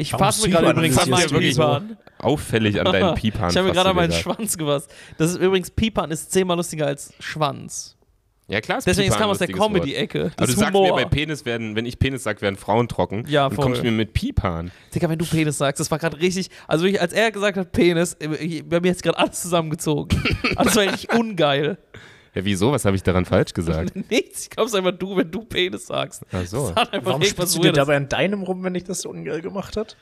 Ich 0.00 0.12
Warum 0.12 0.26
fasse 0.26 0.46
mir 0.46 0.54
gerade 0.54 0.70
übrigens 0.70 0.96
an 0.98 1.10
meinen? 1.10 1.28
Pipan. 1.28 1.96
Auffällig 2.18 2.80
an 2.80 2.84
deinen 2.92 3.14
Pipan. 3.16 3.50
Ich 3.50 3.56
habe 3.56 3.66
mir 3.68 3.74
gerade 3.74 3.90
an 3.90 3.96
meinen. 3.96 4.12
Schwanz 4.12 4.56
gefasst. 4.56 4.90
Das 5.18 5.32
ist 5.32 5.38
übrigens, 5.40 5.70
Pipan 5.70 6.10
ist 6.12 6.30
zehnmal 6.30 6.56
lustiger 6.56 6.86
als 6.86 7.12
Schwanz. 7.18 7.96
Ja, 8.46 8.60
klar 8.62 8.78
ist 8.78 8.86
Deswegen 8.86 9.12
kam 9.12 9.28
aus 9.28 9.38
der. 9.38 9.48
Comedy-Ecke. 9.48 10.20
Aber 10.20 10.30
Das 10.36 10.46
du 10.46 10.52
ist 10.52 10.58
sagst 10.60 10.72
Humor. 10.72 10.96
mir, 10.96 11.02
bei 11.02 11.04
Penis 11.04 11.44
werden, 11.44 11.74
wenn 11.76 11.84
ich 11.84 11.98
Penis 11.98 12.22
sage, 12.22 12.40
werden 12.40 12.56
Frauen 12.56 12.88
trocken. 12.88 13.24
Ja, 13.28 13.48
dann 13.48 13.56
voll. 13.56 13.64
kommst 13.64 13.80
du 13.82 13.86
mir 13.86 13.90
mit 13.92 14.14
Pipan. 14.14 14.70
Digga, 14.94 15.08
wenn 15.10 15.18
du 15.18 15.26
Penis 15.26 15.58
sagst, 15.58 15.80
das 15.80 15.90
war 15.90 15.98
gerade 15.98 16.18
richtig. 16.18 16.48
Also, 16.66 16.86
ich, 16.86 16.98
als 17.00 17.12
er 17.12 17.30
gesagt 17.32 17.58
hat 17.58 17.72
Penis, 17.72 18.14
äh, 18.20 18.62
bei 18.62 18.80
mir 18.80 18.92
ist 18.92 19.02
gerade 19.02 19.18
alles 19.18 19.42
zusammengezogen. 19.42 20.16
Also, 20.56 20.64
das 20.70 20.76
war 20.76 20.82
richtig 20.92 21.12
ungeil. 21.12 21.76
Ja, 22.34 22.44
wieso? 22.44 22.72
Was 22.72 22.84
habe 22.84 22.96
ich 22.96 23.02
daran 23.02 23.24
falsch 23.24 23.52
gesagt? 23.54 23.94
Nichts. 24.10 24.44
Ich 24.44 24.50
glaube, 24.50 24.68
es 24.68 24.74
einfach 24.74 24.92
du, 24.92 25.16
wenn 25.16 25.30
du 25.30 25.44
Penis 25.44 25.86
sagst. 25.86 26.24
Ach 26.32 26.44
so. 26.46 26.68
Das 26.68 26.76
hat 26.76 26.92
einfach 26.92 27.06
Warum 27.10 27.22
spielst 27.22 27.54
du 27.54 27.58
dir 27.60 27.64
Weirdes. 27.68 27.78
dabei 27.78 27.96
an 27.96 28.08
deinem 28.08 28.42
rum, 28.42 28.62
wenn 28.64 28.74
ich 28.74 28.84
das 28.84 29.00
so 29.02 29.10
ungeil 29.10 29.40
gemacht 29.40 29.76
hat? 29.76 29.96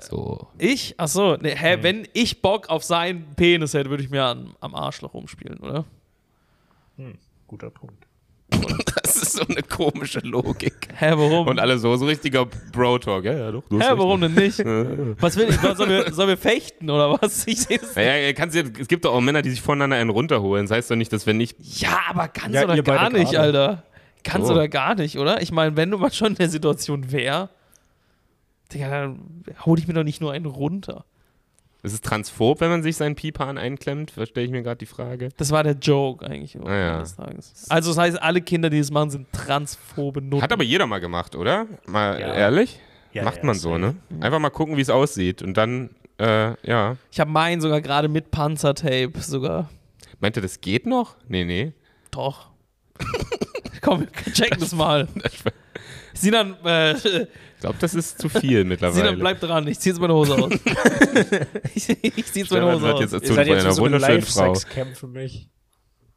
So. 0.00 0.48
Ich? 0.58 0.98
Achso, 0.98 1.36
nee, 1.36 1.54
hä, 1.54 1.76
Mhm. 1.76 1.82
wenn 1.82 2.08
ich 2.12 2.42
Bock 2.42 2.68
auf 2.70 2.82
seinen 2.84 3.34
Penis 3.36 3.74
hätte, 3.74 3.90
würde 3.90 4.02
ich 4.02 4.10
mir 4.10 4.24
an, 4.24 4.54
am 4.60 4.74
Arschloch 4.74 5.14
rumspielen, 5.14 5.58
oder? 5.60 5.84
Guter 7.46 7.70
Punkt. 7.70 8.06
Das 9.02 9.16
ist 9.16 9.32
so 9.32 9.42
eine 9.46 9.62
komische 9.62 10.20
Logik. 10.20 10.88
Hä, 10.96 11.10
warum? 11.16 11.48
Und 11.48 11.58
alle 11.58 11.78
so, 11.78 11.94
so 11.96 12.06
richtiger 12.06 12.46
Bro-Talk. 12.46 13.24
Ja, 13.24 13.32
ja, 13.32 13.50
doch. 13.50 13.62
hä, 13.70 13.92
warum 13.96 14.20
denn 14.20 14.34
nicht? 14.34 14.58
was 15.20 15.36
will 15.36 15.48
ich? 15.50 15.62
Was, 15.62 15.76
sollen, 15.76 15.90
wir, 15.90 16.12
sollen 16.12 16.28
wir 16.28 16.36
fechten 16.36 16.88
oder 16.88 17.20
was? 17.20 17.46
Ich 17.46 17.62
sehe 17.62 17.78
das. 17.78 17.94
Naja, 17.96 18.16
ja, 18.16 18.32
kannst 18.32 18.56
du, 18.56 18.60
es 18.78 18.88
gibt 18.88 19.04
doch 19.04 19.12
auch 19.12 19.20
Männer, 19.20 19.42
die 19.42 19.50
sich 19.50 19.60
voneinander 19.60 19.96
einen 19.96 20.10
runterholen. 20.10 20.66
Das 20.66 20.76
heißt 20.76 20.90
doch 20.90 20.96
nicht, 20.96 21.12
dass 21.12 21.26
wenn 21.26 21.36
nicht. 21.36 21.56
Ja, 21.60 21.98
aber 22.08 22.28
ganz 22.28 22.54
Ja, 22.54 22.64
oder 22.64 22.82
gar 22.82 23.10
nicht, 23.10 23.32
gerade. 23.32 23.60
Alter. 23.60 23.82
Ganz 24.22 24.46
So. 24.46 24.52
oder 24.54 24.68
gar 24.68 24.94
nicht, 24.94 25.18
oder? 25.18 25.42
Ich 25.42 25.50
meine, 25.52 25.76
wenn 25.76 25.90
du 25.90 25.98
mal 25.98 26.12
schon 26.12 26.28
in 26.28 26.34
der 26.36 26.48
Situation 26.48 27.10
wär, 27.10 27.50
Digga, 28.72 28.88
dann 28.88 29.20
hol 29.66 29.78
ich 29.78 29.88
mir 29.88 29.94
doch 29.94 30.04
nicht 30.04 30.20
nur 30.20 30.32
einen 30.32 30.46
runter. 30.46 31.04
Ist 31.84 31.94
es 31.94 32.00
transphob, 32.00 32.60
wenn 32.60 32.70
man 32.70 32.82
sich 32.84 32.96
seinen 32.96 33.16
Pipan 33.16 33.58
einklemmt? 33.58 34.12
Verstehe 34.12 34.44
ich 34.44 34.50
mir 34.52 34.62
gerade 34.62 34.78
die 34.78 34.86
Frage. 34.86 35.30
Das 35.36 35.50
war 35.50 35.64
der 35.64 35.72
Joke 35.74 36.24
eigentlich. 36.24 36.56
Ah, 36.64 36.72
ja. 36.76 36.98
Des 37.00 37.16
Tages. 37.16 37.66
Also 37.68 37.90
das 37.90 37.98
heißt, 37.98 38.22
alle 38.22 38.40
Kinder, 38.40 38.70
die 38.70 38.78
das 38.78 38.92
machen, 38.92 39.10
sind 39.10 39.32
transphobe 39.32 40.22
Nutten. 40.22 40.42
Hat 40.42 40.52
aber 40.52 40.62
jeder 40.62 40.86
mal 40.86 41.00
gemacht, 41.00 41.34
oder? 41.34 41.66
Mal 41.86 42.20
Ja. 42.20 42.34
ehrlich? 42.34 42.78
Ja, 43.12 43.24
Macht 43.24 43.38
ja, 43.38 43.44
man 43.46 43.56
so, 43.56 43.78
ne? 43.78 43.96
Einfach 44.20 44.38
mal 44.38 44.50
gucken, 44.50 44.76
wie 44.76 44.80
es 44.80 44.90
aussieht. 44.90 45.42
Und 45.42 45.56
dann, 45.56 45.90
äh, 46.18 46.54
ja. 46.66 46.96
ich 47.10 47.18
habe 47.18 47.30
meinen 47.30 47.60
sogar 47.60 47.80
gerade 47.80 48.08
mit 48.08 48.30
Panzertape 48.30 49.12
sogar. 49.20 49.68
Meint 50.20 50.36
ihr, 50.36 50.42
das 50.42 50.60
geht 50.60 50.86
noch? 50.86 51.16
Nee, 51.26 51.44
nee. 51.44 51.72
Doch. 52.12 52.50
Komm, 53.80 54.06
wir 54.24 54.32
checken 54.32 54.60
das 54.60 54.72
mal. 54.72 55.08
Sinan, 56.14 56.54
äh, 56.64 56.94
glaube, 57.62 57.76
das 57.80 57.94
ist 57.94 58.20
zu 58.20 58.28
viel 58.28 58.64
mittlerweile. 58.66 59.02
Sinan, 59.04 59.18
bleib 59.18 59.40
dran. 59.40 59.66
Ich 59.66 59.78
zieh 59.80 59.88
jetzt 59.90 60.00
meine 60.00 60.14
Hose 60.14 60.34
aus. 60.34 60.52
ich 61.74 61.88
ich 61.88 62.26
zieh 62.32 62.40
jetzt 62.40 62.50
meine 62.52 62.72
Hose 62.72 62.92
aus. 62.94 63.00
jetzt 63.00 63.10
seid 63.12 63.26
von 63.26 63.46
jetzt 63.46 63.64
einer 63.64 63.72
so 63.72 63.84
eine 63.84 63.94
wunderschönen 63.94 64.22
Frau. 64.22 64.54
Für 64.94 65.06
mich. 65.06 65.48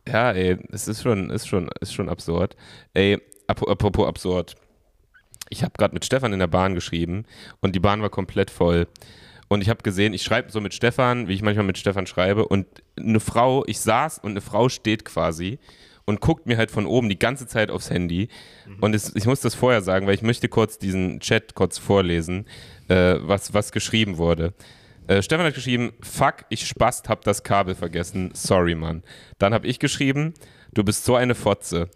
Ja, 0.08 0.32
ey, 0.32 0.58
es 0.72 0.88
ist 0.88 1.02
schon, 1.02 1.30
ist 1.32 1.48
schon, 1.48 1.70
ist 1.80 1.94
schon 1.94 2.10
absurd. 2.10 2.56
Ey, 2.94 3.20
ap- 3.48 3.68
apropos 3.68 4.08
absurd. 4.08 4.56
Ich 5.50 5.64
habe 5.64 5.74
gerade 5.78 5.94
mit 5.94 6.06
Stefan 6.06 6.34
in 6.34 6.40
der 6.40 6.48
Bahn 6.48 6.76
geschrieben 6.76 7.26
und 7.62 7.76
die 7.76 7.80
Bahn 7.80 8.02
war 8.02 8.10
komplett 8.10 8.52
voll. 8.52 8.88
Und 9.48 9.62
ich 9.62 9.70
habe 9.70 9.84
gesehen, 9.84 10.14
ich 10.14 10.24
schreibe 10.24 10.52
so 10.52 10.60
mit 10.60 10.74
Stefan, 10.74 11.28
wie 11.28 11.34
ich 11.34 11.42
manchmal 11.44 11.66
mit 11.66 11.78
Stefan 11.78 12.08
schreibe. 12.08 12.48
Und 12.48 12.66
eine 12.98 13.20
Frau, 13.20 13.64
ich 13.68 13.80
saß 13.80 14.18
und 14.20 14.32
eine 14.32 14.42
Frau 14.42 14.70
steht 14.70 15.06
quasi 15.06 15.60
und 16.06 16.22
guckt 16.22 16.46
mir 16.46 16.58
halt 16.58 16.72
von 16.72 16.86
oben 16.86 17.10
die 17.10 17.20
ganze 17.20 17.48
Zeit 17.48 17.72
aufs 17.72 17.90
Handy. 17.90 18.30
Und 18.82 18.94
es, 18.94 19.16
ich 19.16 19.26
muss 19.26 19.42
das 19.42 19.56
vorher 19.56 19.82
sagen, 19.82 20.08
weil 20.08 20.16
ich 20.16 20.22
möchte 20.22 20.48
kurz 20.48 20.78
diesen 20.78 21.20
Chat 21.20 21.56
kurz 21.56 21.78
vorlesen, 21.78 22.46
äh, 22.88 23.16
was, 23.20 23.54
was 23.54 23.72
geschrieben 23.72 24.18
wurde. 24.18 24.54
Äh, 25.08 25.22
Stefan 25.22 25.46
hat 25.46 25.54
geschrieben, 25.54 25.94
fuck, 26.02 26.46
ich 26.50 26.68
spast, 26.68 27.10
hab 27.10 27.24
das 27.24 27.44
Kabel 27.44 27.76
vergessen. 27.76 28.32
Sorry, 28.34 28.76
Mann. 28.76 29.04
Dann 29.40 29.54
habe 29.54 29.68
ich 29.68 29.80
geschrieben, 29.80 30.34
du 30.74 30.84
bist 30.84 31.06
so 31.06 31.16
eine 31.16 31.36
Fotze. 31.36 31.90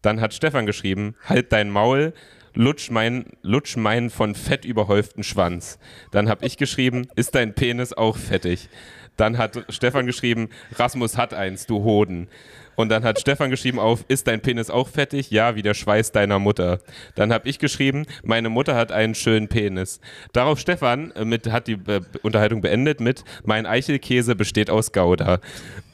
Dann 0.00 0.20
hat 0.20 0.34
Stefan 0.34 0.66
geschrieben, 0.66 1.14
halt 1.24 1.52
dein 1.52 1.70
Maul, 1.70 2.14
lutsch, 2.54 2.90
mein, 2.90 3.26
lutsch 3.42 3.76
meinen 3.76 4.10
von 4.10 4.34
Fett 4.34 4.64
überhäuften 4.64 5.22
Schwanz. 5.22 5.78
Dann 6.10 6.28
habe 6.28 6.44
ich 6.44 6.56
geschrieben, 6.56 7.06
ist 7.14 7.34
dein 7.34 7.54
Penis 7.54 7.92
auch 7.92 8.16
fettig? 8.16 8.68
Dann 9.16 9.38
hat 9.38 9.64
Stefan 9.68 10.06
geschrieben, 10.06 10.48
Rasmus 10.72 11.16
hat 11.16 11.34
eins, 11.34 11.66
du 11.66 11.82
Hoden. 11.82 12.28
Und 12.76 12.88
dann 12.88 13.04
hat 13.04 13.20
Stefan 13.20 13.50
geschrieben 13.50 13.78
auf, 13.78 14.04
ist 14.08 14.26
dein 14.26 14.40
Penis 14.40 14.70
auch 14.70 14.88
fettig? 14.88 15.30
Ja, 15.30 15.54
wie 15.56 15.62
der 15.62 15.74
Schweiß 15.74 16.12
deiner 16.12 16.38
Mutter. 16.38 16.80
Dann 17.14 17.32
habe 17.32 17.48
ich 17.48 17.58
geschrieben, 17.58 18.06
meine 18.22 18.48
Mutter 18.48 18.74
hat 18.74 18.92
einen 18.92 19.14
schönen 19.14 19.48
Penis. 19.48 20.00
Darauf 20.32 20.58
Stefan 20.58 21.10
äh, 21.12 21.24
mit, 21.24 21.50
hat 21.50 21.66
die 21.66 21.78
äh, 21.86 22.00
Unterhaltung 22.22 22.60
beendet 22.60 23.00
mit, 23.00 23.24
mein 23.44 23.66
Eichelkäse 23.66 24.34
besteht 24.34 24.70
aus 24.70 24.92
Gouda. 24.92 25.40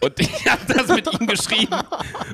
Und 0.01 0.21
ich 0.21 0.47
habe 0.47 0.63
das 0.73 0.89
mit 0.89 1.13
ihm 1.13 1.27
geschrieben. 1.27 1.75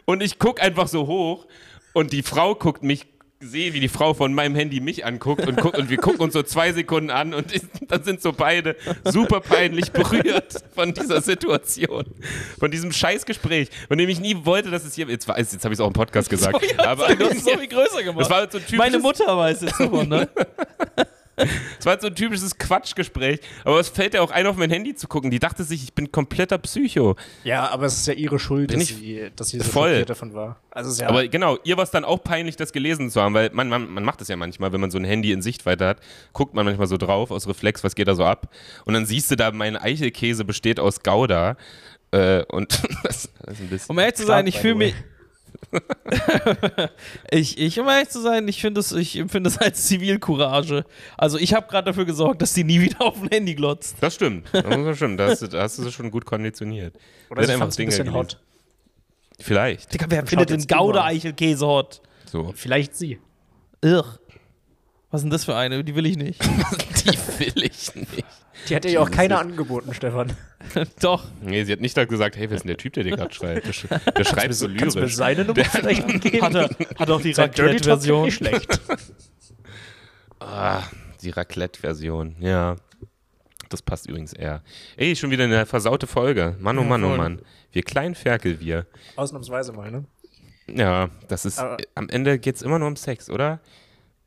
Und 0.04 0.22
ich 0.22 0.38
gucke 0.38 0.62
einfach 0.62 0.88
so 0.88 1.06
hoch 1.06 1.46
und 1.92 2.12
die 2.12 2.22
Frau 2.22 2.54
guckt 2.54 2.82
mich 2.82 3.06
sehe, 3.46 3.72
wie 3.74 3.80
die 3.80 3.88
Frau 3.88 4.14
von 4.14 4.34
meinem 4.34 4.54
Handy 4.54 4.80
mich 4.80 5.04
anguckt 5.04 5.46
und, 5.46 5.56
guckt, 5.60 5.78
und 5.78 5.90
wir 5.90 5.96
gucken 5.98 6.20
uns 6.20 6.32
so 6.34 6.42
zwei 6.42 6.72
Sekunden 6.72 7.10
an 7.10 7.34
und 7.34 7.46
dann 7.88 8.02
sind 8.04 8.20
so 8.22 8.32
beide 8.32 8.76
super 9.04 9.40
peinlich 9.40 9.92
berührt 9.92 10.62
von 10.74 10.92
dieser 10.94 11.20
Situation, 11.20 12.04
von 12.58 12.70
diesem 12.70 12.92
Scheißgespräch, 12.92 13.68
von 13.88 13.98
dem 13.98 14.08
ich 14.08 14.20
nie 14.20 14.36
wollte, 14.44 14.70
dass 14.70 14.84
es 14.84 14.94
hier, 14.94 15.06
jetzt, 15.08 15.28
war- 15.28 15.38
jetzt 15.38 15.52
habe 15.64 15.72
ich 15.74 15.78
es 15.78 15.80
auch 15.80 15.88
im 15.88 15.92
Podcast 15.92 16.28
gesagt, 16.30 16.64
So, 16.64 16.74
ja, 16.76 16.86
aber 16.86 17.08
es 17.10 17.44
so 17.44 17.56
viel 17.56 17.68
größer 17.68 18.02
gemacht. 18.04 18.20
das 18.22 18.30
war 18.30 18.40
so 18.42 18.58
ein 18.58 18.64
typisches, 18.64 18.78
Meine 18.78 18.98
Mutter 18.98 19.36
weiß 19.36 19.60
jetzt 19.62 19.80
davon, 19.80 20.08
ne? 20.08 20.28
das 21.36 21.86
war 21.86 21.92
halt 21.92 22.02
so 22.02 22.08
ein 22.08 22.14
typisches 22.14 22.56
Quatschgespräch, 22.58 23.40
aber 23.64 23.80
es 23.80 23.88
fällt 23.88 24.14
ja 24.14 24.22
auch 24.22 24.30
ein, 24.30 24.46
auf 24.46 24.56
mein 24.56 24.70
Handy 24.70 24.94
zu 24.94 25.08
gucken, 25.08 25.30
die 25.30 25.38
dachte 25.38 25.64
sich, 25.64 25.82
ich 25.82 25.92
bin 25.92 26.12
kompletter 26.12 26.58
Psycho. 26.58 27.16
Ja, 27.42 27.68
aber 27.70 27.86
es 27.86 27.94
ist 27.96 28.06
ja 28.06 28.14
ihre 28.14 28.38
Schuld, 28.38 28.68
Bin 28.68 28.80
dass, 28.80 28.90
ich 28.90 28.96
sie, 28.96 29.30
dass 29.34 29.48
sie 29.48 29.58
so 29.58 29.64
voll. 29.64 30.04
davon 30.04 30.34
war. 30.34 30.60
Also 30.70 30.90
es 30.90 30.98
ja, 30.98 31.08
Aber 31.08 31.26
genau, 31.28 31.58
ihr 31.64 31.76
war 31.76 31.84
es 31.84 31.90
dann 31.90 32.04
auch 32.04 32.22
peinlich, 32.22 32.56
das 32.56 32.72
gelesen 32.72 33.10
zu 33.10 33.20
haben, 33.20 33.34
weil 33.34 33.50
man, 33.52 33.68
man, 33.68 33.88
man 33.88 34.04
macht 34.04 34.20
das 34.20 34.28
ja 34.28 34.36
manchmal, 34.36 34.72
wenn 34.72 34.80
man 34.80 34.90
so 34.90 34.98
ein 34.98 35.04
Handy 35.04 35.32
in 35.32 35.42
Sichtweite 35.42 35.86
hat, 35.86 35.98
guckt 36.32 36.54
man 36.54 36.64
manchmal 36.64 36.86
so 36.86 36.96
drauf 36.96 37.30
aus 37.30 37.46
Reflex, 37.48 37.84
was 37.84 37.94
geht 37.94 38.08
da 38.08 38.14
so 38.14 38.24
ab. 38.24 38.48
Und 38.84 38.94
dann 38.94 39.06
siehst 39.06 39.30
du 39.30 39.36
da, 39.36 39.50
mein 39.52 39.76
Eichelkäse 39.76 40.44
besteht 40.44 40.80
aus 40.80 41.02
Gouda. 41.02 41.56
Äh, 42.10 42.44
und 42.44 42.80
das, 43.02 43.28
das 43.42 43.54
ist 43.54 43.60
ein 43.60 43.68
bisschen. 43.68 43.90
Um 43.90 43.98
ehrlich 43.98 44.14
zu 44.14 44.26
sein, 44.26 44.46
ich 44.46 44.58
fühle 44.58 44.76
mich. 44.76 44.94
Ich, 47.30 47.58
ich, 47.58 47.78
um 47.80 47.88
ehrlich 47.88 48.08
zu 48.08 48.20
sein, 48.20 48.46
ich 48.48 48.60
finde 48.60 48.80
es 48.80 48.92
ich 48.92 49.16
empfinde 49.16 49.48
es 49.48 49.58
als 49.58 49.86
Zivilcourage. 49.86 50.84
Also 51.16 51.38
ich 51.38 51.54
habe 51.54 51.66
gerade 51.68 51.86
dafür 51.86 52.04
gesorgt, 52.04 52.42
dass 52.42 52.52
die 52.52 52.64
nie 52.64 52.80
wieder 52.80 53.00
auf 53.02 53.20
ein 53.20 53.28
Handy 53.28 53.54
glotzt. 53.54 53.96
Das 54.00 54.14
stimmt. 54.14 54.48
Das 54.52 54.64
muss 54.76 54.96
stimmen. 54.96 55.16
Da 55.16 55.28
hast, 55.28 55.42
du- 55.42 55.48
da 55.48 55.62
hast 55.62 55.78
du 55.78 55.82
sie 55.82 55.92
schon 55.92 56.10
gut 56.10 56.24
konditioniert. 56.24 56.96
oder 57.30 57.42
Sie 57.42 57.46
sie 57.48 57.52
hat 57.54 57.58
fand 57.60 57.72
es 57.72 57.78
ein 57.78 57.86
bisschen 57.86 58.12
hot. 58.12 58.40
Vielleicht. 59.40 59.92
Digga, 59.92 60.06
wer 60.08 60.20
Schaut 60.20 60.28
findet 60.28 60.50
den. 60.50 60.66
Gouda-Eichelkäse 60.66 61.66
hot? 61.66 62.00
So. 62.30 62.52
Vielleicht 62.54 62.94
sie. 62.96 63.18
Irr. 63.82 64.18
Was 65.14 65.20
ist 65.20 65.26
denn 65.26 65.30
das 65.30 65.44
für 65.44 65.54
eine? 65.54 65.84
Die 65.84 65.94
will 65.94 66.06
ich 66.06 66.16
nicht. 66.16 66.42
Die 67.04 67.38
will 67.38 67.62
ich 67.62 67.94
nicht. 67.94 68.24
Die 68.68 68.74
hat 68.74 68.82
dir 68.82 68.90
ja 68.90 69.00
auch 69.00 69.12
keiner 69.12 69.38
angeboten, 69.38 69.94
Stefan. 69.94 70.32
Doch. 71.00 71.22
Nee, 71.40 71.62
sie 71.62 71.70
hat 71.70 71.80
nicht 71.80 71.94
gesagt, 72.08 72.36
hey, 72.36 72.50
wer 72.50 72.56
ist 72.56 72.62
denn 72.64 72.66
der 72.70 72.78
Typ, 72.78 72.94
der 72.94 73.04
dir 73.04 73.14
gerade 73.16 73.32
schreibt? 73.32 73.64
Der, 73.64 73.72
sch 73.72 73.86
der 73.88 74.24
schreibt 74.24 74.54
so 74.54 74.66
Kannst 74.66 74.96
du 74.96 74.98
mir 74.98 75.04
lyrisch. 75.04 75.14
seine 75.14 75.44
Nummer 75.44 75.64
vielleicht 75.66 76.20
geben? 76.20 76.42
Hat 76.42 76.54
er, 76.56 76.68
hat 76.98 77.10
auch 77.10 77.20
die 77.20 77.30
Raclette-Version. 77.30 78.24
nicht 78.24 78.34
schlecht. 78.34 78.80
Ah, 80.40 80.82
die 81.22 81.30
Raclette-Version, 81.30 82.34
ja. 82.40 82.74
Das 83.68 83.82
passt 83.82 84.08
übrigens 84.08 84.32
eher. 84.32 84.64
Ey, 84.96 85.14
schon 85.14 85.30
wieder 85.30 85.44
eine 85.44 85.64
versaute 85.64 86.08
Folge. 86.08 86.56
Mann, 86.58 86.76
oh 86.76 86.82
Ja, 86.82 86.88
Mann, 86.88 87.04
oh. 87.04 87.16
Mann. 87.16 87.40
Wir 87.70 87.84
kleinen 87.84 88.16
Ferkel, 88.16 88.58
wir. 88.58 88.88
Ausnahmsweise 89.14 89.72
mal, 89.74 89.92
ne? 89.92 90.06
Ja, 90.66 91.10
das 91.28 91.44
ist, 91.44 91.60
Aber- 91.60 91.76
am 91.94 92.08
Ende 92.08 92.40
geht's 92.40 92.62
immer 92.62 92.80
nur 92.80 92.88
um 92.88 92.96
Sex, 92.96 93.30
oder? 93.30 93.60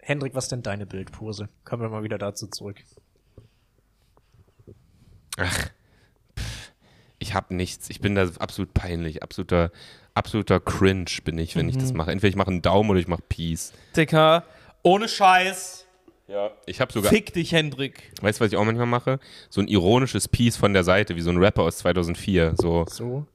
Hendrik, 0.08 0.34
was 0.36 0.46
ist 0.46 0.52
denn 0.54 0.64
deine 0.64 0.86
Bildpose? 0.86 1.50
Kommen 1.66 1.82
wir 1.82 1.90
mal 1.90 2.02
wieder 2.02 2.18
dazu 2.18 2.48
zurück. 2.48 2.78
Ach, 5.36 5.68
pff, 6.40 6.72
ich 7.20 7.34
hab 7.34 7.52
nichts. 7.52 7.90
Ich 7.90 8.00
bin 8.00 8.16
da 8.16 8.26
absolut 8.40 8.74
peinlich. 8.74 9.22
Absoluter, 9.22 9.70
absoluter 10.14 10.62
Cringe 10.62 11.12
bin 11.26 11.38
ich, 11.38 11.58
wenn 11.58 11.68
ich 11.68 11.76
Mhm. 11.76 11.80
das 11.82 11.92
mache. 11.94 12.12
Entweder 12.12 12.30
ich 12.30 12.38
mache 12.38 12.52
einen 12.52 12.62
Daumen 12.62 12.90
oder 12.90 13.00
ich 13.02 13.10
mache 13.10 13.22
Peace. 13.28 13.74
Dicker. 13.98 14.46
Ohne 14.82 15.10
Scheiß. 15.10 15.86
Ja. 16.30 16.52
Ich 16.66 16.80
habe 16.80 16.94
sogar, 16.94 17.12
Fick 17.12 17.34
dich, 17.34 17.52
Hendrik. 17.52 18.12
weißt 18.22 18.40
du, 18.40 18.46
was 18.46 18.52
ich 18.54 18.58
auch 18.58 18.64
manchmal 18.64 18.86
mache? 18.88 19.20
So 19.50 19.60
ein 19.60 19.68
ironisches 19.68 20.30
Peace 20.30 20.56
von 20.56 20.72
der 20.74 20.86
Seite, 20.86 21.18
wie 21.18 21.22
so 21.22 21.32
ein 21.32 21.38
Rapper 21.38 21.64
aus 21.64 21.80
2004. 21.80 22.54
So 22.56 22.86
So. 22.90 23.26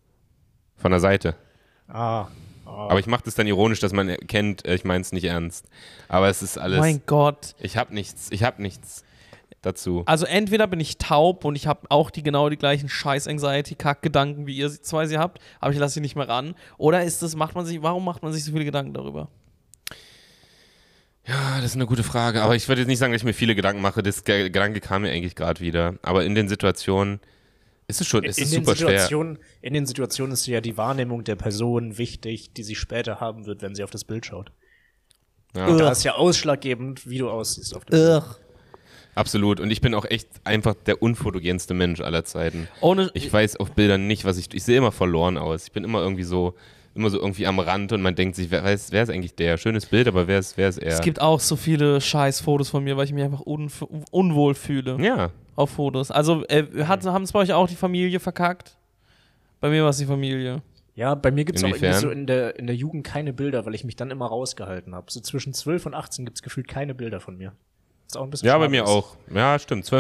von 0.76 0.90
der 0.90 1.00
Seite. 1.00 1.37
Ah. 1.88 2.28
Aber 2.72 2.98
ich 2.98 3.06
mache 3.06 3.22
das 3.24 3.35
dann 3.35 3.46
ironisch, 3.46 3.80
dass 3.80 3.92
man 3.92 4.08
erkennt, 4.08 4.64
äh, 4.64 4.74
ich 4.74 4.85
meine 4.85 5.02
es 5.02 5.12
nicht 5.12 5.24
ernst. 5.24 5.66
Aber 6.08 6.28
es 6.28 6.42
ist 6.42 6.58
alles. 6.58 6.78
Mein 6.78 7.02
Gott. 7.06 7.54
Ich 7.61 7.76
habe 7.76 7.94
nichts. 7.94 8.28
Ich 8.30 8.42
habe 8.42 8.61
nichts 8.62 9.04
dazu. 9.62 10.02
Also 10.06 10.26
entweder 10.26 10.66
bin 10.66 10.80
ich 10.80 10.98
taub 10.98 11.44
und 11.44 11.54
ich 11.54 11.66
habe 11.68 11.82
auch 11.88 12.11
die 12.11 12.22
genau 12.24 12.48
die 12.48 12.56
gleichen 12.56 12.88
Scheiß-Anxiety-Kack-Gedanken, 12.88 14.46
wie 14.46 14.56
ihr 14.56 14.70
zwei 14.70 15.06
sie 15.06 15.18
habt, 15.18 15.38
aber 15.61 15.72
ich 15.72 15.78
lasse 15.78 15.94
sie 15.94 16.00
nicht 16.00 16.16
mehr 16.16 16.28
ran. 16.28 16.54
Oder 16.78 17.04
ist 17.04 17.22
das, 17.22 17.37
macht 17.37 17.54
man 17.54 17.64
sich, 17.64 17.80
warum 17.82 18.04
macht 18.04 18.22
man 18.22 18.32
sich 18.32 18.44
so 18.44 18.50
viele 18.52 18.64
Gedanken 18.64 18.92
darüber? 18.92 19.28
Ja, 21.26 21.56
das 21.56 21.66
ist 21.66 21.76
eine 21.76 21.87
gute 21.87 22.02
Frage. 22.02 22.42
Aber 22.42 22.56
ich 22.56 22.66
würde 22.66 22.80
jetzt 22.80 22.88
nicht 22.88 22.98
sagen, 22.98 23.12
dass 23.12 23.20
ich 23.22 23.26
mir 23.26 23.35
viele 23.35 23.54
Gedanken 23.54 23.80
mache. 23.80 24.02
Das 24.02 24.24
Ge- 24.24 24.44
Gedanke 24.50 24.80
kam 24.80 25.02
mir 25.02 25.11
eigentlich 25.12 25.37
gerade 25.37 25.61
wieder. 25.61 25.94
Aber 26.02 26.24
in 26.24 26.35
den 26.35 26.48
Situationen 26.48 27.20
ist 27.96 28.00
es 28.02 28.09
schon, 28.09 28.24
ist 28.24 28.38
in, 28.38 28.44
es 28.44 28.50
den 28.50 28.64
super 28.64 28.76
schwer. 28.76 28.88
Situationen, 28.90 29.38
in 29.61 29.74
den 29.74 29.87
Situationen 29.87 30.33
ist 30.33 30.46
ja 30.46 30.61
die 30.61 30.76
Wahrnehmung 30.76 31.24
der 31.24 31.37
Person 31.37 31.98
wichtig, 31.98 32.52
die 32.55 32.62
sie 32.62 32.74
später 32.74 33.20
haben 33.20 33.46
wird, 33.46 33.62
wenn 33.62 33.74
sie 33.74 33.85
auf 33.85 33.90
das 33.90 34.05
Bild 34.05 34.26
schaut. 34.26 34.52
Ja, 35.55 35.68
Ugh. 35.68 35.78
Da 35.78 35.90
ist 35.92 36.02
ja 36.05 36.14
ausschlaggebend, 36.14 37.09
wie 37.09 37.18
du 37.18 37.28
aussiehst 37.31 37.76
auf 37.76 37.85
dem 37.85 37.90
Bild. 37.90 38.22
Ugh. 38.22 38.37
absolut. 39.14 39.61
Und 39.61 39.70
ich 39.70 39.81
bin 39.81 39.94
auch 39.94 40.07
echt 40.07 40.28
einfach 40.44 40.74
der 40.74 41.02
unfotogenste 41.02 41.74
Mensch 41.74 42.00
aller 42.00 42.24
Zeiten. 42.24 42.68
Ohne, 42.81 43.11
Ich 43.14 43.31
weiß 43.33 43.57
auf 43.57 43.72
Bildern 43.72 44.07
nicht, 44.07 44.24
was 44.24 44.38
ich. 44.38 44.52
Ich 44.55 44.64
sehe 44.64 44.78
immer 44.78 44.92
verloren 44.92 45.37
aus. 45.37 45.64
Ich 45.64 45.72
bin 45.72 45.85
immer 45.85 46.00
irgendwie 46.00 46.24
so, 46.24 46.55
immer 46.94 47.11
so 47.11 47.18
irgendwie 47.18 47.46
am 47.46 47.59
Rand 47.59 47.92
und 47.92 48.02
man 48.02 48.14
denkt 48.14 48.37
sich, 48.37 48.50
wer, 48.50 48.62
weiß, 48.64 48.92
wer 48.92 49.02
ist 49.02 49.11
eigentlich 49.11 49.35
der? 49.35 49.57
Schönes 49.57 49.87
Bild, 49.87 50.09
aber 50.09 50.26
wer 50.26 50.38
ist, 50.38 50.57
wer 50.57 50.68
ist 50.68 50.78
er? 50.78 50.92
es 50.92 51.00
gibt 51.00 51.20
auch 51.20 51.40
so 51.40 51.57
viele 51.57 52.00
Scheiß-Fotos 52.00 52.68
von 52.68 52.85
mir, 52.85 52.96
weil 52.96 53.05
ich 53.05 53.12
mich 53.12 53.24
einfach 53.24 53.40
unf 53.40 53.83
unwohl 54.11 54.55
fühle 54.55 54.96
ja. 55.02 55.31
auf 55.57 55.70
Fotos. 55.70 56.11
Also 56.11 56.44
äh, 56.46 56.64
hat, 56.85 57.05
haben 57.07 57.24
es 57.24 57.33
bei 57.33 57.40
euch 57.40 57.52
auch 57.52 57.68
die 57.68 57.76
Familie 57.76 58.20
verkackt? 58.20 58.76
Bei 59.61 59.70
mir 59.70 59.83
war 59.83 59.90
es 59.90 59.98
die 59.98 60.07
Familie. 60.07 60.62
Ja, 60.94 61.14
bei 61.14 61.31
mir 61.31 61.44
gibt 61.44 61.59
es 61.59 61.64
auch 61.64 61.68
irgendwie 61.68 61.92
so 61.94 62.11
in 62.11 62.26
der, 62.26 62.59
in 62.59 62.66
der 62.66 62.76
Jugend 62.76 63.05
keine 63.05 63.33
Bilder, 63.33 63.64
weil 63.64 63.74
ich 63.74 63.85
mich 63.85 63.96
dann 63.96 64.11
immer 64.11 64.26
rausgehalten 64.26 64.94
habe. 64.94 65.11
So 65.11 65.20
zwischen 65.20 65.55
12 65.55 65.87
und 65.87 65.94
18 65.94 66.26
gibt 66.26 66.37
es 66.37 66.42
gefühlt 66.42 66.68
keine 66.68 66.94
Bilder 66.94 67.20
von 67.20 67.38
mir. 67.38 67.55
Ist 68.12 68.18
auch 68.18 68.25
ein 68.25 68.31
bisschen 68.31 68.46
Ja, 68.48 68.59
bei 68.59 68.68
mir 68.68 68.83
ist. 68.83 68.90
auch. 68.90 69.16
Ja, 69.35 69.59
stimmt. 69.59 69.90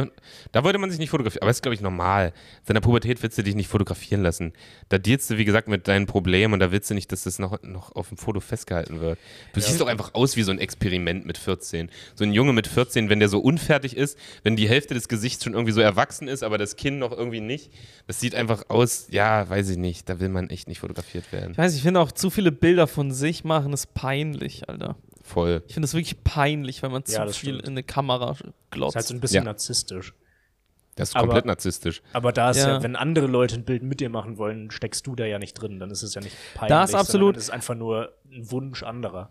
Da 0.52 0.64
wollte 0.64 0.78
man 0.78 0.90
sich 0.90 0.98
nicht 0.98 1.08
fotografieren. 1.08 1.40
Aber 1.42 1.48
das 1.48 1.56
ist, 1.56 1.62
glaube 1.62 1.74
ich, 1.74 1.80
normal. 1.80 2.26
In 2.60 2.66
deiner 2.66 2.82
Pubertät 2.82 3.22
willst 3.22 3.38
du 3.38 3.42
dich 3.42 3.54
nicht 3.54 3.68
fotografieren 3.68 4.22
lassen. 4.22 4.52
Da 4.90 4.98
dealst 4.98 5.30
du, 5.30 5.38
wie 5.38 5.46
gesagt, 5.46 5.66
mit 5.66 5.88
deinen 5.88 6.04
Problemen 6.04 6.52
und 6.52 6.60
da 6.60 6.70
willst 6.70 6.90
du 6.90 6.94
nicht, 6.94 7.10
dass 7.10 7.22
das 7.22 7.38
noch, 7.38 7.62
noch 7.62 7.96
auf 7.96 8.08
dem 8.10 8.18
Foto 8.18 8.40
festgehalten 8.40 9.00
wird. 9.00 9.18
Du 9.54 9.60
siehst 9.60 9.80
doch 9.80 9.86
einfach 9.86 10.12
aus 10.12 10.36
wie 10.36 10.42
so 10.42 10.52
ein 10.52 10.58
Experiment 10.58 11.24
mit 11.24 11.38
14. 11.38 11.88
So 12.14 12.24
ein 12.24 12.34
Junge 12.34 12.52
mit 12.52 12.66
14, 12.66 13.08
wenn 13.08 13.18
der 13.18 13.30
so 13.30 13.38
unfertig 13.38 13.96
ist, 13.96 14.18
wenn 14.42 14.56
die 14.56 14.68
Hälfte 14.68 14.92
des 14.92 15.08
Gesichts 15.08 15.42
schon 15.44 15.54
irgendwie 15.54 15.72
so 15.72 15.80
erwachsen 15.80 16.28
ist, 16.28 16.42
aber 16.42 16.58
das 16.58 16.76
Kinn 16.76 16.98
noch 16.98 17.12
irgendwie 17.12 17.40
nicht. 17.40 17.72
Das 18.06 18.20
sieht 18.20 18.34
einfach 18.34 18.68
aus, 18.68 19.06
ja, 19.10 19.48
weiß 19.48 19.70
ich 19.70 19.78
nicht. 19.78 20.06
Da 20.10 20.20
will 20.20 20.28
man 20.28 20.50
echt 20.50 20.68
nicht 20.68 20.80
fotografiert 20.80 21.32
werden. 21.32 21.52
Ich 21.52 21.58
weiß, 21.58 21.74
ich 21.74 21.80
finde 21.82 22.00
auch 22.00 22.12
zu 22.12 22.28
viele 22.28 22.52
Bilder 22.52 22.86
von 22.86 23.10
sich 23.10 23.42
machen 23.44 23.72
es 23.72 23.86
peinlich, 23.86 24.68
Alter. 24.68 24.96
Voll. 25.22 25.62
Ich 25.68 25.74
finde 25.74 25.86
es 25.86 25.94
wirklich 25.94 26.22
peinlich, 26.24 26.82
wenn 26.82 26.90
man 26.92 27.02
Ja, 27.06 27.20
zu 27.20 27.26
das 27.26 27.36
viel 27.36 27.50
stimmt. 27.54 27.66
in 27.68 27.72
eine 27.74 27.82
Kamera 27.82 28.36
glotzt. 28.70 28.90
Ist 28.92 28.96
halt 28.96 29.06
so 29.06 29.14
ein 29.14 29.20
bisschen 29.20 29.36
Ja. 29.36 29.44
narzisstisch. 29.44 30.14
Das 30.96 31.10
ist 31.10 31.16
Aber- 31.16 31.26
komplett 31.28 31.46
narzisstisch. 31.46 32.02
Aber 32.12 32.32
da 32.32 32.50
ist 32.50 32.58
ja. 32.58 32.68
Ja. 32.68 32.82
wenn 32.82 32.96
andere 32.96 33.26
Leute 33.26 33.54
ein 33.54 33.64
Bild 33.64 33.82
mit 33.82 34.00
dir 34.00 34.10
machen 34.10 34.36
wollen, 34.36 34.70
steckst 34.70 35.06
du 35.06 35.14
da 35.14 35.24
ja 35.24 35.38
nicht 35.38 35.54
drin. 35.54 35.78
Dann 35.78 35.90
ist 35.90 36.02
es 36.02 36.14
ja 36.14 36.20
nicht 36.20 36.36
peinlich. 36.54 36.68
Da 36.68 36.84
ist 36.84 36.94
absolut- 36.94 37.36
Es 37.36 37.44
ist 37.44 37.50
einfach 37.50 37.74
nur 37.74 38.12
ein 38.30 38.50
Wunsch 38.50 38.82
anderer. 38.82 39.30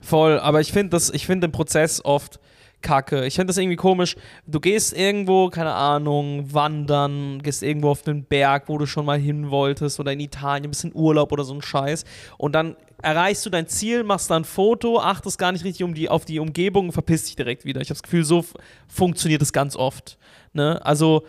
Voll, 0.00 0.38
aber 0.40 0.60
ich 0.62 0.72
finde 0.72 0.90
das, 0.90 1.10
ich 1.10 1.26
finde 1.26 1.48
den 1.48 1.52
Prozess 1.52 2.02
oft 2.04 2.40
kacke. 2.82 3.24
Ich 3.26 3.34
finde 3.36 3.48
das 3.48 3.56
irgendwie 3.58 3.76
komisch. 3.76 4.16
Du 4.46 4.60
gehst 4.60 4.92
irgendwo, 4.96 5.48
keine 5.48 5.72
Ahnung, 5.72 6.52
wandern, 6.52 7.40
gehst 7.42 7.62
irgendwo 7.62 7.90
auf 7.90 8.02
den 8.02 8.24
Berg, 8.24 8.68
wo 8.68 8.78
du 8.78 8.86
schon 8.86 9.06
mal 9.06 9.18
hin 9.18 9.50
wolltest 9.50 9.98
oder 10.00 10.12
in 10.12 10.20
Italien, 10.20 10.64
ein 10.64 10.70
bisschen 10.70 10.92
Urlaub 10.94 11.32
oder 11.32 11.44
so 11.44 11.54
ein 11.54 11.62
Scheiß. 11.62 12.04
Und 12.38 12.54
dann 12.54 12.76
erreichst 13.00 13.44
du 13.46 13.50
dein 13.50 13.66
Ziel, 13.66 14.04
machst 14.04 14.30
dann 14.30 14.42
ein 14.42 14.44
Foto, 14.44 15.00
achtest 15.00 15.38
gar 15.38 15.52
nicht 15.52 15.64
richtig 15.64 15.82
um 15.84 15.94
die, 15.94 16.08
auf 16.08 16.24
die 16.24 16.38
Umgebung 16.38 16.86
und 16.86 16.92
verpisst 16.92 17.28
dich 17.28 17.36
direkt 17.36 17.64
wieder. 17.64 17.80
Ich 17.80 17.88
habe 17.88 17.94
das 17.94 18.02
Gefühl, 18.02 18.24
so 18.24 18.44
funktioniert 18.88 19.42
es 19.42 19.52
ganz 19.52 19.74
oft. 19.76 20.18
Ne? 20.52 20.84
Also, 20.84 21.22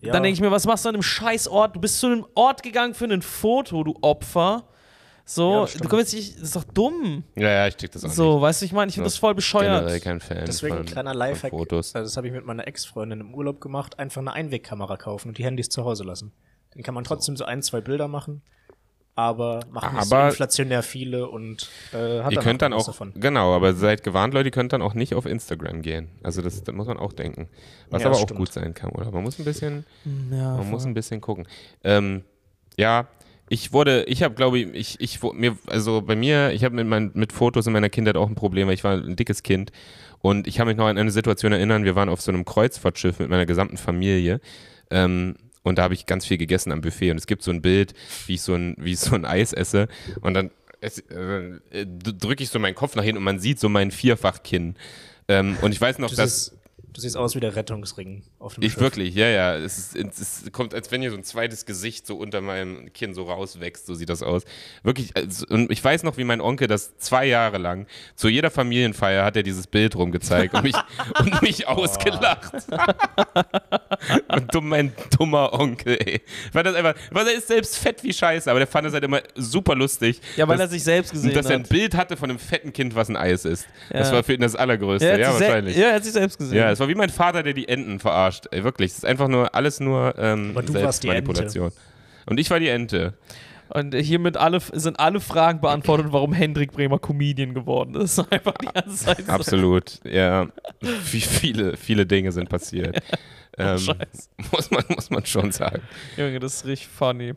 Ja. 0.00 0.12
dann 0.12 0.22
denke 0.22 0.34
ich 0.34 0.40
mir, 0.40 0.50
was 0.50 0.66
machst 0.66 0.84
du 0.84 0.90
an 0.90 0.94
einem 0.94 1.02
Scheißort? 1.02 1.74
Du 1.76 1.80
bist 1.80 1.98
zu 1.98 2.06
einem 2.06 2.26
Ort 2.34 2.62
gegangen 2.62 2.94
für 2.94 3.06
ein 3.06 3.22
Foto, 3.22 3.82
du 3.84 3.94
Opfer. 4.02 4.64
Ja, 5.28 5.34
So, 5.34 5.60
das 5.62 5.74
du 5.74 5.88
kommst 5.88 6.14
nicht, 6.14 6.34
das 6.36 6.42
ist 6.42 6.56
doch 6.56 6.64
dumm. 6.64 7.22
Ja, 7.36 7.50
ja, 7.50 7.66
ich 7.68 7.76
check 7.76 7.92
das 7.92 8.02
auch 8.04 8.10
So, 8.10 8.40
weißt 8.40 8.62
du, 8.62 8.64
ich 8.66 8.72
meine, 8.72 8.88
ich 8.88 8.94
finde 8.94 9.04
Ja, 9.06 9.10
das 9.10 9.18
voll 9.18 9.34
bescheuert. 9.34 9.80
Generell 9.80 10.00
kein 10.00 10.20
Fan 10.20 10.44
Deswegen 10.46 10.74
von, 10.76 10.82
ein 10.84 10.90
kleiner 10.90 11.14
Lifehack. 11.14 11.50
Fotos. 11.50 11.94
Also 11.94 12.06
das 12.08 12.16
habe 12.16 12.26
ich 12.28 12.32
mit 12.32 12.46
meiner 12.46 12.66
Ex-Freundin 12.66 13.20
im 13.20 13.34
Urlaub 13.34 13.60
gemacht. 13.60 13.98
Einfach 13.98 14.20
eine 14.22 14.32
Einwegkamera 14.32 14.96
kaufen 14.96 15.28
und 15.28 15.38
die 15.38 15.44
Handys 15.44 15.68
zu 15.68 15.84
Hause 15.84 16.04
lassen. 16.04 16.32
Dann 16.72 16.82
kann 16.82 16.94
man 16.94 17.04
trotzdem 17.04 17.36
so 17.36 17.44
ein, 17.44 17.62
zwei 17.62 17.80
Bilder 17.82 18.08
machen, 18.08 18.40
aber 19.14 19.60
macht 19.70 19.92
nicht 19.92 20.04
so 20.04 20.14
Aber- 20.14 20.28
inflationär 20.28 20.82
viele 20.82 21.28
und 21.28 21.68
äh, 21.92 22.22
hat 22.22 22.30
Ihr 22.32 22.36
dann 22.36 22.44
könnt 22.44 22.62
dann 22.62 22.72
was 22.72 22.82
auch, 22.82 22.86
davon. 22.86 23.12
genau, 23.16 23.54
aber 23.54 23.74
seid 23.74 24.04
gewarnt, 24.04 24.32
Leute, 24.32 24.48
ihr 24.48 24.52
könnt 24.52 24.72
dann 24.72 24.80
auch 24.82 24.94
nicht 24.94 25.14
auf 25.14 25.26
Instagram 25.26 25.82
gehen. 25.82 26.08
Also 26.22 26.40
das, 26.40 26.62
das 26.62 26.74
muss 26.74 26.86
man 26.86 26.98
auch 26.98 27.12
denken. 27.12 27.48
Was 27.90 28.02
Ja, 28.02 28.08
aber 28.08 28.16
auch 28.16 28.22
stimmt. 28.22 28.38
gut 28.38 28.52
sein 28.52 28.74
kann, 28.74 28.90
oder? 28.90 29.10
Man 29.10 29.24
muss 29.24 29.38
ein 29.38 29.44
bisschen, 29.44 29.84
Ja, 30.30 30.56
man 30.56 30.70
muss 30.70 30.84
ein 30.86 30.94
bisschen 30.94 31.20
gucken. 31.20 31.46
Ähm, 31.84 32.22
ja, 32.76 33.08
ich 33.48 33.72
wurde, 33.72 34.04
ich 34.04 34.22
habe, 34.22 34.34
glaube 34.34 34.58
ich, 34.58 34.74
ich, 34.74 35.00
ich, 35.00 35.32
mir, 35.32 35.56
also 35.66 36.02
bei 36.02 36.16
mir, 36.16 36.52
ich 36.52 36.64
habe 36.64 36.74
mit, 36.74 36.86
mein, 36.86 37.10
mit 37.14 37.32
Fotos 37.32 37.66
in 37.66 37.72
meiner 37.72 37.88
Kindheit 37.88 38.16
auch 38.16 38.28
ein 38.28 38.34
Problem, 38.34 38.68
weil 38.68 38.74
ich 38.74 38.84
war 38.84 38.94
ein 38.94 39.16
dickes 39.16 39.42
Kind. 39.42 39.72
Und 40.20 40.46
ich 40.46 40.56
kann 40.56 40.66
mich 40.66 40.76
noch 40.76 40.86
an 40.86 40.98
eine 40.98 41.10
Situation 41.10 41.52
erinnern, 41.52 41.84
wir 41.84 41.94
waren 41.94 42.08
auf 42.08 42.20
so 42.20 42.32
einem 42.32 42.44
Kreuzfahrtschiff 42.44 43.20
mit 43.20 43.30
meiner 43.30 43.46
gesamten 43.46 43.76
Familie 43.76 44.40
ähm, 44.90 45.36
und 45.62 45.78
da 45.78 45.82
habe 45.82 45.94
ich 45.94 46.06
ganz 46.06 46.26
viel 46.26 46.38
gegessen 46.38 46.72
am 46.72 46.80
Buffet. 46.80 47.10
Und 47.10 47.18
es 47.18 47.26
gibt 47.26 47.42
so 47.42 47.50
ein 47.50 47.62
Bild, 47.62 47.94
wie 48.26 48.34
ich 48.34 48.42
so 48.42 48.54
ein, 48.54 48.74
wie 48.78 48.92
ich 48.92 49.00
so 49.00 49.14
ein 49.14 49.24
Eis 49.24 49.52
esse. 49.52 49.88
Und 50.20 50.34
dann 50.34 50.50
äh, 50.80 50.90
drücke 51.84 52.42
ich 52.42 52.50
so 52.50 52.58
meinen 52.58 52.74
Kopf 52.74 52.94
nach 52.96 53.04
hinten 53.04 53.18
und 53.18 53.24
man 53.24 53.38
sieht 53.38 53.60
so 53.60 53.68
mein 53.68 53.90
Vierfachkinn. 53.90 54.76
Ähm, 55.28 55.56
und 55.60 55.72
ich 55.72 55.80
weiß 55.80 55.98
noch, 55.98 56.10
Du 56.10 56.16
dass 56.16 56.46
siehst, 56.46 56.58
du 56.92 57.00
siehst 57.00 57.16
aus 57.16 57.34
wie 57.34 57.40
der 57.40 57.54
Rettungsring 57.54 58.22
auf 58.40 58.54
dem 58.54 58.62
ich 58.62 58.72
Schiff. 58.74 58.80
wirklich, 58.80 59.14
ja, 59.14 59.26
ja. 59.26 59.56
Es, 59.56 59.94
ist, 59.94 59.96
es 59.96 60.52
kommt, 60.52 60.72
als 60.72 60.92
wenn 60.92 61.00
hier 61.00 61.10
so 61.10 61.16
ein 61.16 61.24
zweites 61.24 61.66
Gesicht 61.66 62.06
so 62.06 62.16
unter 62.16 62.40
meinem 62.40 62.92
Kinn 62.92 63.12
so 63.14 63.24
rauswächst, 63.24 63.86
so 63.86 63.94
sieht 63.94 64.08
das 64.08 64.22
aus. 64.22 64.44
Wirklich, 64.84 65.16
also, 65.16 65.44
und 65.48 65.72
ich 65.72 65.82
weiß 65.82 66.04
noch, 66.04 66.16
wie 66.18 66.24
mein 66.24 66.40
Onkel 66.40 66.68
das 66.68 66.96
zwei 66.98 67.26
Jahre 67.26 67.58
lang, 67.58 67.86
zu 68.14 68.28
jeder 68.28 68.50
Familienfeier 68.50 69.24
hat 69.24 69.36
er 69.36 69.42
dieses 69.42 69.66
Bild 69.66 69.96
rumgezeigt 69.96 70.54
und 70.54 70.62
mich, 70.62 70.76
und 71.18 71.42
mich 71.42 71.66
ausgelacht. 71.66 72.52
und 74.28 74.54
dumm, 74.54 74.68
mein 74.68 74.92
dummer 75.18 75.52
Onkel, 75.52 75.96
ey. 76.00 76.20
Weil 76.52 76.62
das 76.62 76.74
einfach, 76.74 76.94
weil 77.10 77.26
er 77.26 77.34
ist 77.34 77.48
selbst 77.48 77.76
fett 77.78 78.02
wie 78.04 78.12
Scheiße, 78.12 78.50
aber 78.50 78.60
der 78.60 78.66
fand 78.68 78.86
es 78.86 78.92
halt 78.92 79.04
immer 79.04 79.20
super 79.34 79.74
lustig. 79.74 80.20
Ja, 80.36 80.46
weil 80.46 80.56
dass, 80.56 80.66
er 80.66 80.70
sich 80.70 80.84
selbst 80.84 81.12
gesehen 81.12 81.34
dass 81.34 81.46
er 81.46 81.56
ein 81.56 81.62
hat. 81.62 81.68
Bild 81.68 81.94
hatte 81.96 82.16
von 82.16 82.30
einem 82.30 82.38
fetten 82.38 82.72
Kind, 82.72 82.94
was 82.94 83.08
ein 83.08 83.16
Eis 83.16 83.44
ist. 83.44 83.66
Das 83.90 84.08
Ja. 84.10 84.14
war 84.16 84.22
für 84.22 84.34
ihn 84.34 84.40
das 84.40 84.54
Allergrößte. 84.54 85.06
Ja, 85.08 85.16
Ja, 85.18 85.26
hat 85.32 85.40
wahrscheinlich. 85.40 85.76
Ja, 85.76 85.88
er 85.88 85.94
hat 85.96 86.04
sich 86.04 86.12
selbst 86.12 86.38
gesehen. 86.38 86.56
Ja, 86.56 86.70
es 86.70 86.78
war 86.80 86.88
wie 86.88 86.94
mein 86.94 87.10
Vater, 87.10 87.42
der 87.42 87.52
die 87.52 87.68
Enten 87.68 87.98
verarscht. 87.98 88.27
Ey, 88.50 88.64
wirklich. 88.64 88.92
Es 88.92 88.98
ist 88.98 89.04
einfach 89.04 89.28
nur 89.28 89.54
alles 89.54 89.80
nur 89.80 90.14
ähm, 90.18 90.50
Aber 90.50 90.62
du 90.62 90.74
warst 90.74 91.02
die 91.02 91.08
Selbstmanipulation. 91.08 91.72
Und 92.26 92.38
ich 92.38 92.50
war 92.50 92.60
die 92.60 92.68
Ente. 92.68 93.14
Und 93.70 93.94
hiermit 93.94 94.36
alle, 94.36 94.60
sind 94.72 94.98
alle 94.98 95.20
Fragen 95.20 95.60
beantwortet, 95.60 96.06
warum 96.10 96.32
Hendrik 96.32 96.72
Bremer 96.72 96.98
Comedian 96.98 97.54
geworden 97.54 97.94
ist. 97.96 98.18
Einfach 98.30 98.54
die 98.54 98.66
ganze 98.66 99.04
Zeit 99.04 99.26
so. 99.26 99.32
Absolut. 99.32 100.00
ja. 100.04 100.48
Wie 100.80 101.20
viele, 101.20 101.76
viele 101.76 102.06
Dinge 102.06 102.32
sind 102.32 102.48
passiert. 102.48 103.02
Ähm, 103.58 103.78
Scheiße. 103.78 104.28
muss, 104.52 104.70
man, 104.70 104.84
muss 104.88 105.10
man 105.10 105.24
schon 105.26 105.52
sagen. 105.52 105.82
Junge, 106.16 106.38
das 106.40 106.54
ist 106.56 106.64
richtig 106.66 106.88
funny. 106.88 107.34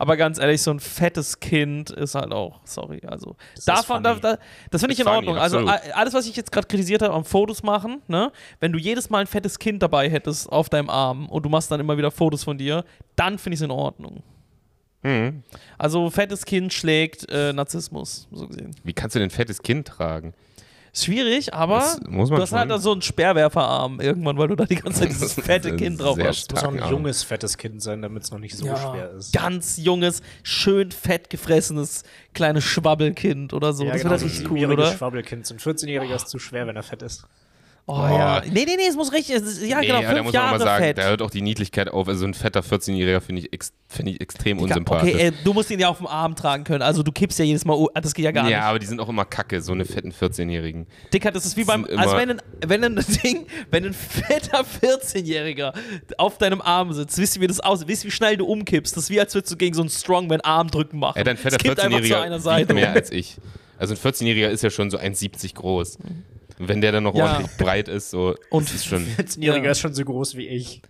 Aber 0.00 0.16
ganz 0.16 0.38
ehrlich, 0.40 0.60
so 0.62 0.72
ein 0.72 0.80
fettes 0.80 1.38
Kind 1.38 1.90
ist 1.90 2.16
halt 2.16 2.32
auch, 2.32 2.60
sorry, 2.64 3.00
also 3.06 3.36
ist 3.54 3.68
davon, 3.68 4.02
da, 4.02 4.16
da, 4.16 4.36
das 4.70 4.80
finde 4.80 4.94
ich 4.94 4.98
in 4.98 5.04
funny, 5.06 5.18
Ordnung. 5.18 5.36
Also 5.38 5.58
absolut. 5.58 5.92
a- 5.92 5.96
alles, 5.96 6.12
was 6.12 6.26
ich 6.26 6.34
jetzt 6.34 6.50
gerade 6.50 6.66
kritisiert 6.66 7.02
habe 7.02 7.14
am 7.14 7.24
Fotos 7.24 7.62
machen, 7.62 8.02
ne, 8.08 8.32
wenn 8.58 8.72
du 8.72 8.78
jedes 8.80 9.10
Mal 9.10 9.18
ein 9.18 9.26
fettes 9.28 9.60
Kind 9.60 9.80
dabei 9.82 10.10
hättest 10.10 10.50
auf 10.50 10.68
deinem 10.68 10.90
Arm 10.90 11.28
und 11.28 11.44
du 11.44 11.48
machst 11.48 11.70
dann 11.70 11.78
immer 11.78 11.96
wieder 11.96 12.10
Fotos 12.10 12.42
von 12.42 12.58
dir, 12.58 12.84
dann 13.14 13.38
finde 13.38 13.54
ich 13.54 13.60
es 13.60 13.64
in 13.64 13.70
Ordnung. 13.70 14.24
Mhm. 15.02 15.44
Also 15.78 16.10
fettes 16.10 16.44
Kind 16.44 16.72
schlägt 16.72 17.30
äh, 17.30 17.52
Narzissmus, 17.52 18.26
so 18.32 18.48
gesehen. 18.48 18.74
Wie 18.82 18.92
kannst 18.92 19.14
du 19.14 19.20
denn 19.20 19.28
ein 19.28 19.30
fettes 19.30 19.62
Kind 19.62 19.86
tragen? 19.86 20.34
Schwierig, 20.92 21.54
aber 21.54 21.78
Das 21.78 22.00
muss 22.08 22.30
man 22.30 22.38
du 22.38 22.42
hast 22.42 22.52
halt 22.52 22.62
schon. 22.62 22.68
da 22.70 22.78
so 22.78 22.92
einen 22.92 23.02
Sperrwerferarm 23.02 24.00
irgendwann, 24.00 24.36
weil 24.38 24.48
du 24.48 24.56
da 24.56 24.64
die 24.64 24.74
ganze 24.76 25.00
Zeit 25.00 25.08
dieses 25.10 25.36
Das 25.36 25.44
fette 25.44 25.76
Kind 25.76 26.00
drauf 26.00 26.18
hast. 26.22 26.50
muss 26.52 26.64
auch 26.64 26.72
ein 26.72 26.80
Arm. 26.80 26.90
junges, 26.90 27.22
fettes 27.22 27.56
Kind 27.58 27.80
sein, 27.82 28.02
damit 28.02 28.24
es 28.24 28.30
noch 28.30 28.38
nicht 28.38 28.56
so 28.56 28.64
schwer 28.66 29.12
ist. 29.16 29.32
Ganz 29.32 29.76
junges, 29.76 30.22
schön 30.42 30.90
fett 30.90 31.30
gefressenes 31.30 32.02
kleines 32.34 32.64
Schwabbelkind 32.64 33.52
oder 33.52 33.72
so. 33.72 33.84
Ja, 33.84 33.92
das 33.92 34.02
genau, 34.02 34.14
wäre 34.14 34.24
richtig 34.24 34.50
cool, 34.50 34.64
oder? 34.72 34.92
Schwabbelkind. 34.92 35.46
So 35.46 35.54
ein 35.54 35.58
14-Jähriger 35.60 36.14
ist 36.16 36.28
zu 36.28 36.38
schwer, 36.38 36.66
wenn 36.66 36.76
er 36.76 36.82
fett 36.82 37.02
ist. 37.02 37.24
Oh, 37.86 37.94
Boah. 37.94 38.10
ja. 38.10 38.42
Nee, 38.46 38.64
nee, 38.66 38.76
nee, 38.76 38.86
es 38.88 38.94
muss 38.94 39.12
richtig. 39.12 39.34
es 39.34 39.60
Ja, 39.66 39.80
Nee, 39.80 39.86
genau, 39.88 40.00
ja, 40.00 40.08
fünf 40.10 40.16
da 40.18 40.22
muss 40.22 40.32
man 40.32 40.42
Jahre 40.42 40.58
mal 40.58 40.64
sagen, 40.64 40.84
fett. 40.84 40.98
da 40.98 41.02
hört 41.04 41.22
auch 41.22 41.30
die 41.30 41.42
Niedlichkeit 41.42 41.88
auf. 41.88 42.06
Also 42.06 42.24
ein 42.24 42.34
fetter 42.34 42.60
14-Jähriger 42.60 43.20
finde 43.20 43.42
ich, 43.42 43.52
ex, 43.52 43.72
find 43.88 44.08
ich 44.10 44.20
extrem 44.20 44.58
Digga, 44.58 44.68
unsympathisch. 44.68 45.14
Okay, 45.14 45.26
äh, 45.28 45.32
du 45.42 45.52
musst 45.52 45.70
ihn 45.70 45.80
ja 45.80 45.88
auf 45.88 45.96
dem 45.98 46.06
Arm 46.06 46.36
tragen 46.36 46.62
können. 46.62 46.82
Also 46.82 47.02
du 47.02 47.10
kippst 47.10 47.38
ja 47.40 47.44
jedes 47.44 47.64
Mal. 47.64 47.74
oh, 47.74 47.88
Das 47.94 48.14
geht 48.14 48.24
ja 48.24 48.30
gar 48.30 48.44
ja, 48.48 48.56
nicht. 48.58 48.64
aber 48.64 48.78
die 48.78 48.86
sind 48.86 49.00
auch 49.00 49.08
immer 49.08 49.24
kacke, 49.24 49.60
so 49.60 49.72
eine 49.72 49.84
fetten 49.84 50.12
14-Jährigen. 50.12 50.86
Dicker, 51.12 51.32
das 51.32 51.44
ist 51.46 51.56
wie 51.56 51.64
beim. 51.64 51.84
Also 51.96 52.16
wenn 52.16 52.30
ein, 52.30 52.42
wenn 52.64 52.84
ein 52.84 52.94
Ding, 53.24 53.46
wenn 53.72 53.84
ein 53.86 53.94
fetter 53.94 54.64
14-Jähriger 54.82 55.72
auf 56.18 56.38
deinem 56.38 56.60
Arm 56.60 56.92
sitzt, 56.92 57.18
wisst 57.18 57.36
ihr, 57.36 57.42
wie 57.42 57.46
das 57.48 57.58
aussieht? 57.60 57.88
Wisst 57.88 58.04
ihr, 58.04 58.08
wie 58.08 58.12
schnell 58.14 58.36
du 58.36 58.46
umkippst? 58.46 58.96
Das 58.96 59.04
ist 59.04 59.10
wie, 59.10 59.18
als 59.20 59.34
würdest 59.34 59.52
du 59.52 59.56
gegen 59.56 59.74
so 59.74 59.82
einen 59.82 59.90
Strongman-Arm-Drücken 59.90 60.98
machen. 60.98 61.18
Ey, 61.18 61.24
dein 61.24 61.36
fetter 61.36 61.56
Es 61.56 61.62
kippt 61.62 61.80
einfach 61.80 62.00
zu 62.02 62.16
einer 62.16 62.36
14-Jähriger 62.36 62.40
Seite 62.40 62.68
wiegt 62.68 62.74
mehr 62.80 62.92
als 62.92 63.10
ich. 63.10 63.36
Also 63.78 63.94
ein 63.94 63.98
14-Jähriger 63.98 64.48
ist 64.48 64.62
ja 64.62 64.70
schon 64.70 64.90
so 64.90 64.98
1,70 64.98 65.54
groß. 65.54 65.96
Und 65.96 66.24
wenn 66.68 66.80
der 66.80 66.92
dann 66.92 67.02
noch 67.04 67.14
Ja. 67.14 67.24
ordentlich 67.32 67.56
breit 67.56 67.88
ist, 67.88 68.10
so, 68.10 68.34
Und- 68.50 68.72
ist 68.72 68.86
schon. 68.86 69.04
14-Jähriger 69.06 69.64
Ja. 69.64 69.70
ist 69.72 69.80
schon 69.80 69.94
so 69.94 70.04
groß 70.04 70.36
wie 70.36 70.46
ich. 70.48 70.82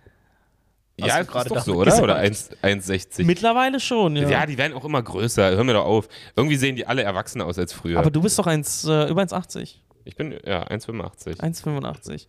Hast 0.99 1.07
Ja, 1.07 1.23
gerade 1.23 1.49
doch 1.49 1.63
so, 1.63 1.75
oder? 1.75 2.03
Oder 2.03 2.15
1 2.17 2.51
1,60. 2.61 3.23
Mittlerweile 3.25 3.79
schon, 3.79 4.15
ja. 4.15 4.29
Ja. 4.29 4.45
die 4.45 4.57
werden 4.57 4.73
auch 4.73 4.85
immer 4.85 5.01
größer. 5.01 5.49
Hör 5.51 5.63
mir 5.63 5.73
doch 5.73 5.85
auf. 5.85 6.07
Irgendwie 6.35 6.57
sehen 6.57 6.75
die 6.75 6.85
alle 6.85 7.01
erwachsener 7.01 7.45
aus 7.45 7.57
als 7.57 7.73
früher. 7.73 7.97
Aber 7.99 8.11
du 8.11 8.21
bist 8.21 8.37
doch 8.37 8.45
eins, 8.45 8.83
äh, 8.83 9.09
über 9.09 9.21
1,80. 9.23 9.79
ich 10.05 10.15
bin, 10.15 10.35
ja, 10.45 10.63
1,85. 10.69 11.39
1,85. 11.39 12.27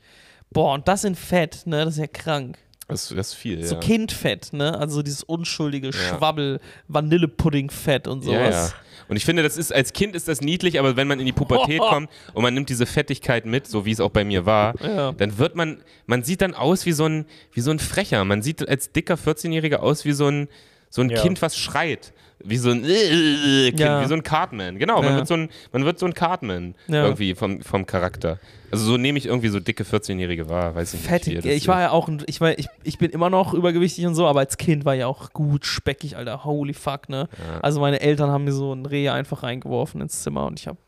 Boah, 0.50 0.74
und 0.74 0.88
das 0.88 1.05
in 1.05 1.14
Fett, 1.16 1.66
ne? 1.66 1.85
Das 1.85 1.94
ist 1.94 2.00
ja 2.00 2.07
krank. 2.07 2.57
Das, 2.88 3.09
das 3.09 3.28
ist 3.28 3.35
viel, 3.35 3.62
So 3.64 3.74
ja. 3.74 3.81
Kindfett, 3.81 4.52
ne? 4.52 4.78
Also 4.78 5.02
dieses 5.02 5.22
unschuldige 5.22 5.92
Schwabbel, 5.92 6.61
Vanillepuddingfett 6.88 8.07
und 8.09 8.24
Ja, 8.24 8.50
ja. 8.50 8.68
Und 9.12 9.16
ich 9.18 9.27
finde, 9.27 9.42
das 9.42 9.59
ist, 9.59 9.75
als 9.75 9.92
Kind 9.92 10.16
ist 10.16 10.27
das 10.27 10.40
niedlich, 10.40 10.79
aber 10.79 10.96
wenn 10.96 11.07
man 11.07 11.20
in 11.20 11.27
die 11.27 11.33
Pubertät 11.33 11.79
kommt 11.90 12.09
und 12.33 12.42
man 12.42 12.55
nimmt 12.55 12.70
diese 12.70 12.87
Fettigkeit 12.87 13.44
mit, 13.44 13.66
so 13.66 13.85
wie 13.85 13.90
es 13.90 14.01
auch 14.01 14.09
bei 14.09 14.25
mir 14.25 14.46
war, 14.46 14.75
Ja. 14.83 15.12
dann 15.12 15.37
wird 15.37 15.55
man, 15.55 15.83
man 16.07 16.22
sieht 16.25 16.40
dann 16.40 16.55
aus 16.55 16.87
wie 16.87 16.92
so 16.92 17.05
ein, 17.05 17.27
wie 17.53 17.61
so 17.61 17.70
ein 17.70 17.79
Frecher. 17.79 18.25
Man 18.25 18.40
sieht 18.40 18.66
als 18.66 18.90
dicker 18.90 19.16
14-Jähriger 19.16 19.77
aus 19.81 20.07
wie 20.07 20.12
so 20.12 20.29
ein, 20.29 20.48
so 20.88 21.03
ein 21.03 21.11
Ja. 21.11 21.20
Kind, 21.20 21.42
was 21.42 21.59
schreit. 21.59 22.14
Wie 22.44 22.57
so 22.57 22.70
ein 22.70 22.85
äh, 22.85 23.68
Kind, 23.68 23.81
Ja. 23.81 24.02
wie 24.02 24.07
so 24.09 24.14
ein 24.14 24.22
Cartman. 24.22 24.78
Genau, 24.78 24.96
man 25.02 25.12
Ja. 25.12 25.16
wird 25.16 25.28
so 25.28 25.35
ein, 25.35 25.48
man 25.72 25.85
wird 25.85 25.98
so 25.98 26.07
ein 26.07 26.14
Cartman 26.14 26.74
Ja. 26.88 27.05
irgendwie 27.05 27.35
vom, 27.35 27.61
vom 27.62 27.87
Charakter. 27.87 28.38
Also 28.70 28.87
so 28.87 28.96
nehme 28.96 29.18
ich 29.18 29.26
irgendwie 29.26 29.48
so 29.48 29.61
dicke 29.61 29.85
14-Jährige 29.85 30.48
wahr, 30.48 30.74
weiß 30.74 30.94
ich 30.94 31.00
nicht. 31.00 31.09
Fettig. 31.11 31.44
Ich 31.44 31.68
war 31.68 31.83
ja 31.83 31.90
auch, 31.90 32.09
ein, 32.09 32.22
ich, 32.26 32.40
war, 32.40 32.59
ich, 32.59 32.68
ich 32.85 32.96
bin 32.96 33.11
immer 33.11 33.28
noch 33.28 33.52
übergewichtig 33.52 34.07
und 34.07 34.14
so, 34.14 34.26
aber 34.26 34.40
als 34.40 34.57
Kind 34.57 34.87
war 34.87 34.96
ich 34.96 35.05
auch 35.05 35.31
gut 35.35 35.66
speckig, 35.66 36.16
Alter. 36.16 36.44
Holy 36.44 36.72
fuck, 36.72 37.11
ne? 37.11 37.28
Also 37.61 37.81
meine 37.81 38.00
Eltern 38.00 38.31
haben 38.31 38.44
mir 38.44 38.52
so 38.52 38.72
ein 38.72 38.87
Reh 38.87 39.11
einfach 39.11 39.42
reingeworfen 39.42 40.00
ins 40.00 40.22
Zimmer 40.22 40.46
und 40.46 40.59
ich 40.59 40.68
habe 40.68 40.78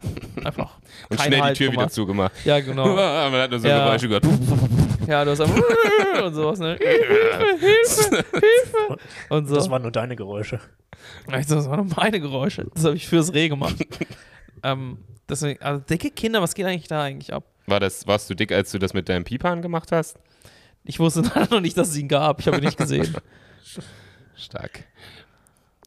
einfach 0.42 0.78
Und 1.10 1.18
keinen 1.18 1.26
schnell 1.26 1.40
Halt 1.42 1.56
die 1.56 1.64
Tür 1.64 1.72
wieder 1.72 1.80
gemacht. 1.82 1.92
zugemacht. 1.92 2.32
Ja, 2.46 2.58
genau. 2.60 2.86
man 2.96 3.32
hat 3.34 3.50
nur 3.50 3.60
so 3.60 3.68
Ja. 3.68 3.84
Geräusche 3.84 4.08
gehört. 4.08 4.24
Ja, 5.06 5.22
du 5.22 5.32
hast 5.32 5.40
einfach 5.42 5.60
und 6.24 6.34
sowas, 6.34 6.58
ne? 6.60 6.78
Hilfe, 6.80 7.58
Hilfe, 7.60 8.24
Hilfe. 8.32 8.98
Und 9.28 9.48
so. 9.48 9.56
Das 9.56 9.68
waren 9.68 9.82
nur 9.82 9.90
deine 9.90 10.16
Geräusche. 10.16 10.60
Ich 11.38 11.46
so, 11.46 11.54
das 11.54 11.68
waren 11.68 11.86
nur 11.86 11.96
meine 11.96 12.20
Geräusche. 12.20 12.66
Das 12.74 12.84
habe 12.84 12.96
ich 12.96 13.06
fürs 13.06 13.32
Reh 13.32 13.48
gemacht. 13.48 13.76
ähm, 14.62 14.98
deswegen, 15.28 15.62
also 15.62 15.80
dicke 15.80 16.10
Kinder, 16.10 16.42
was 16.42 16.54
geht 16.54 16.66
eigentlich 16.66 16.88
da 16.88 17.02
eigentlich 17.02 17.32
ab? 17.32 17.44
War 17.66 17.80
das, 17.80 18.06
warst 18.06 18.28
du 18.28 18.34
dick, 18.34 18.52
als 18.52 18.70
du 18.70 18.78
das 18.78 18.94
mit 18.94 19.08
deinem 19.08 19.24
Pipan 19.24 19.62
gemacht 19.62 19.92
hast? 19.92 20.18
Ich 20.84 20.98
wusste 20.98 21.22
dann 21.34 21.48
noch 21.50 21.60
nicht, 21.60 21.76
dass 21.76 21.88
es 21.88 21.96
ihn 21.96 22.08
gab. 22.08 22.40
Ich 22.40 22.46
habe 22.46 22.58
ihn 22.58 22.64
nicht 22.64 22.78
gesehen. 22.78 23.14
Stark. 24.36 24.84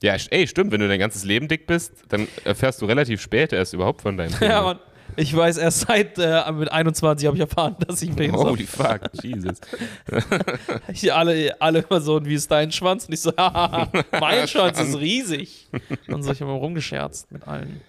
Ja, 0.02 0.16
ey, 0.30 0.48
stimmt, 0.48 0.72
wenn 0.72 0.80
du 0.80 0.88
dein 0.88 1.00
ganzes 1.00 1.24
Leben 1.24 1.48
dick 1.48 1.66
bist, 1.66 2.04
dann 2.10 2.28
erfährst 2.44 2.82
du 2.82 2.86
relativ 2.86 3.22
spät 3.22 3.52
erst 3.52 3.74
überhaupt 3.74 4.02
von 4.02 4.16
deinem 4.16 4.32
ja, 4.34 4.38
Penis. 4.38 4.64
Mann. 4.64 4.80
Ich 5.16 5.36
weiß 5.36 5.58
erst 5.58 5.82
seit 5.82 6.18
äh, 6.20 6.52
mit 6.52 6.72
21 6.72 7.26
habe 7.28 7.38
ich 7.38 7.42
erfahren, 7.42 7.76
dass 7.88 8.02
ich 8.02 8.10
einen 8.10 8.18
Penis 8.18 8.40
habe. 8.40 8.52
Holy 8.52 8.66
fuck, 8.66 9.02
Jesus. 9.24 9.60
Ich, 10.92 11.14
alle, 11.14 11.60
alle 11.60 11.80
immer 11.80 12.02
so, 12.02 12.24
wie 12.26 12.34
ist 12.34 12.50
dein 12.50 12.72
Schwanz? 12.72 13.06
Und 13.06 13.14
ich 13.14 13.22
so, 13.22 13.32
haha, 13.38 13.90
mein 14.20 14.48
Schwanz 14.48 14.80
ist 14.80 14.98
riesig. 14.98 15.68
Und 16.08 16.24
so, 16.24 16.32
ich 16.32 16.42
habe 16.42 16.52
immer 16.52 16.60
rumgescherzt 16.60 17.32
mit 17.32 17.48
allen. 17.48 17.82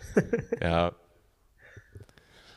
Ja. 0.61 0.93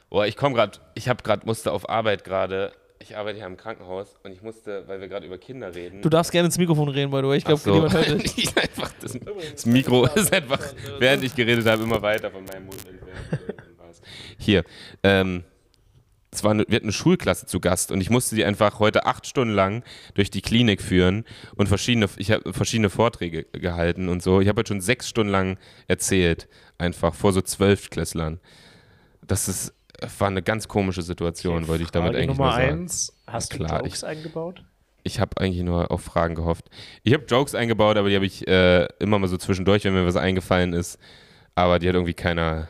Boah, 0.10 0.26
ich 0.26 0.36
komme 0.36 0.56
gerade, 0.56 0.80
ich 0.94 1.08
habe 1.08 1.24
gerade, 1.24 1.46
musste 1.46 1.72
auf 1.72 1.90
Arbeit 1.90 2.24
gerade, 2.24 2.74
ich 3.00 3.18
arbeite 3.18 3.38
hier 3.38 3.48
im 3.48 3.58
Krankenhaus 3.58 4.16
und 4.24 4.32
ich 4.32 4.42
musste, 4.42 4.88
weil 4.88 5.02
wir 5.02 5.08
gerade 5.08 5.26
über 5.26 5.38
Kinder 5.38 5.74
reden. 5.74 6.02
Du 6.02 6.10
darfst 6.10 6.32
gerne 6.32 6.48
ins 6.48 6.58
Mikrofon 6.58 6.90
reden, 6.90 7.12
weil 7.12 7.22
du, 7.22 7.32
ich 7.34 7.46
glaube, 7.46 7.62
so. 7.62 7.74
niemand 7.74 7.94
hört 7.94 8.38
dich. 8.38 8.54
Das, 9.02 9.18
das 9.54 9.66
Mikro 9.66 10.06
ist 10.06 10.34
einfach, 10.34 10.60
während 11.00 11.24
ich 11.24 11.36
geredet 11.36 11.66
habe, 11.66 11.84
immer 11.84 12.02
weiter 12.02 12.30
von 12.30 12.44
meinem 12.44 12.66
Mund 12.66 12.86
entfernt. 12.88 13.61
Hier, 14.38 14.64
ähm, 15.04 15.44
es 16.32 16.44
war 16.44 16.52
eine, 16.52 16.66
wir 16.68 16.78
hatten 16.78 16.86
eine 16.86 16.94
Schulklasse 16.94 17.46
zu 17.46 17.60
Gast 17.60 17.92
und 17.92 18.00
ich 18.00 18.10
musste 18.10 18.36
die 18.36 18.46
einfach 18.46 18.80
heute 18.80 19.06
acht 19.06 19.28
Stunden 19.28 19.54
lang 19.54 19.84
durch 20.14 20.32
die 20.32 20.42
Klinik 20.42 20.82
führen 20.82 21.26
und 21.56 21.68
verschiedene, 21.68 22.08
ich 22.18 22.32
habe 22.32 22.54
verschiedene 22.54 22.90
Vorträge 22.90 23.44
gehalten 23.52 24.08
und 24.08 24.24
so. 24.24 24.40
Ich 24.40 24.48
habe 24.48 24.60
heute 24.60 24.70
schon 24.70 24.82
sechs 24.82 25.10
Stunden 25.10 25.32
lang 25.32 25.58
erzählt, 25.88 26.48
einfach 26.78 27.14
vor 27.14 27.34
so 27.34 27.42
Zwölftklässlern. 27.42 28.40
Das 29.22 29.50
ist, 29.50 29.74
war 30.20 30.30
eine 30.30 30.42
ganz 30.42 30.70
komische 30.70 31.02
Situation, 31.02 31.68
wollte 31.68 31.84
ich 31.84 31.92
damit 31.92 32.16
eigentlich 32.16 32.28
Nummer 32.28 32.46
nur 32.46 32.54
sagen. 32.54 32.80
eins, 32.82 33.14
hast 33.28 33.52
Klar, 33.52 33.80
du 33.80 33.86
Jokes 33.86 34.04
eingebaut? 34.06 34.64
Ich 35.04 35.20
habe 35.20 35.40
eigentlich 35.42 35.64
nur 35.64 35.92
auf 35.92 36.02
Fragen 36.02 36.36
gehofft. 36.36 36.70
Ich 37.04 37.14
habe 37.14 37.26
Jokes 37.26 37.56
eingebaut, 37.56 37.98
aber 37.98 38.08
die 38.08 38.16
habe 38.16 38.26
ich 38.26 38.48
äh, 38.48 38.88
immer 39.00 39.20
mal 39.20 39.28
so 39.28 39.38
zwischendurch, 39.38 39.84
wenn 39.84 39.94
mir 39.94 40.06
was 40.06 40.16
eingefallen 40.16 40.74
ist. 40.74 40.98
Aber 41.56 41.80
die 41.80 41.90
hat 41.90 41.96
irgendwie 41.96 42.14
keiner 42.14 42.70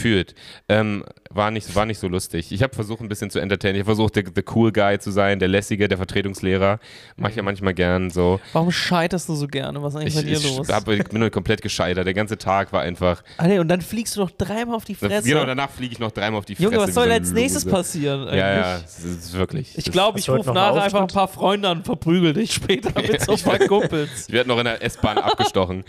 gefühlt. 0.00 0.34
Ähm, 0.68 1.04
war, 1.30 1.50
nicht, 1.50 1.74
war 1.74 1.86
nicht 1.86 1.98
so 1.98 2.08
lustig. 2.08 2.50
Ich 2.52 2.62
habe 2.62 2.74
versucht, 2.74 3.00
ein 3.00 3.08
bisschen 3.08 3.30
zu 3.30 3.38
entertainen. 3.38 3.76
Ich 3.76 3.80
habe 3.80 3.94
versucht, 3.94 4.16
der, 4.16 4.24
der 4.24 4.42
Cool 4.54 4.72
Guy 4.72 4.98
zu 4.98 5.10
sein, 5.10 5.38
der 5.38 5.48
Lässige, 5.48 5.86
der 5.88 5.98
Vertretungslehrer. 5.98 6.80
Mach 7.16 7.30
ich 7.30 7.36
ja 7.36 7.42
manchmal 7.42 7.74
gern 7.74 8.10
so. 8.10 8.40
Warum 8.52 8.72
scheiterst 8.72 9.28
du 9.28 9.34
so 9.34 9.46
gerne? 9.46 9.80
Was 9.82 9.94
ist 9.94 10.00
eigentlich 10.00 10.14
Ich, 10.16 10.20
bei 10.22 10.28
dir 10.28 10.36
ich, 10.38 10.56
los? 10.56 10.68
hab, 10.68 10.88
ich 10.88 11.04
bin 11.04 11.20
nur 11.20 11.30
komplett 11.30 11.62
gescheitert. 11.62 12.06
Der 12.06 12.14
ganze 12.14 12.36
Tag 12.38 12.72
war 12.72 12.82
einfach. 12.82 13.22
Ah, 13.36 13.46
nee, 13.46 13.58
und 13.58 13.68
dann 13.68 13.80
fliegst 13.80 14.16
du 14.16 14.20
noch 14.20 14.30
dreimal 14.30 14.74
auf 14.76 14.84
die 14.84 14.94
Fresse. 14.94 15.28
Genau, 15.28 15.44
danach 15.44 15.70
fliege 15.70 15.92
ich 15.92 15.98
noch 16.00 16.10
dreimal 16.10 16.38
auf 16.38 16.46
die 16.46 16.54
Fresse. 16.56 16.64
Junge, 16.72 16.78
was 16.78 16.94
soll 16.94 17.06
so 17.06 17.12
als 17.12 17.30
nächstes 17.32 17.64
passieren? 17.64 18.22
Eigentlich? 18.22 18.38
Ja, 18.40 18.54
ja, 18.54 18.76
es 18.84 19.04
ist 19.04 19.32
wirklich. 19.34 19.76
Ich 19.76 19.84
das- 19.84 19.92
glaube, 19.92 20.18
ich 20.18 20.28
rufe 20.28 20.52
nachher 20.52 20.82
einfach 20.82 21.02
ein 21.02 21.06
paar 21.08 21.28
Freunde 21.28 21.68
an 21.68 21.78
und 21.78 21.84
verprügel 21.84 22.32
dich 22.32 22.54
später 22.54 22.90
mit 23.00 23.20
so 23.20 23.32
ein 23.32 23.38
paar 23.40 23.58
Kumpels. 23.58 24.26
Ich 24.28 24.32
werde 24.32 24.48
noch 24.48 24.58
in 24.58 24.64
der 24.64 24.82
S-Bahn 24.82 25.18
abgestochen. 25.18 25.84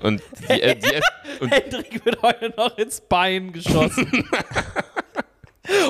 Und 0.00 0.20
die, 0.48 0.60
äh, 0.60 0.74
die 0.76 0.94
S 0.94 1.04
und 1.40 1.50
Hendrik 1.50 2.04
wird 2.04 2.20
heute 2.22 2.52
noch 2.56 2.76
ins 2.76 3.00
Bein 3.00 3.51
geschossen. 3.52 4.10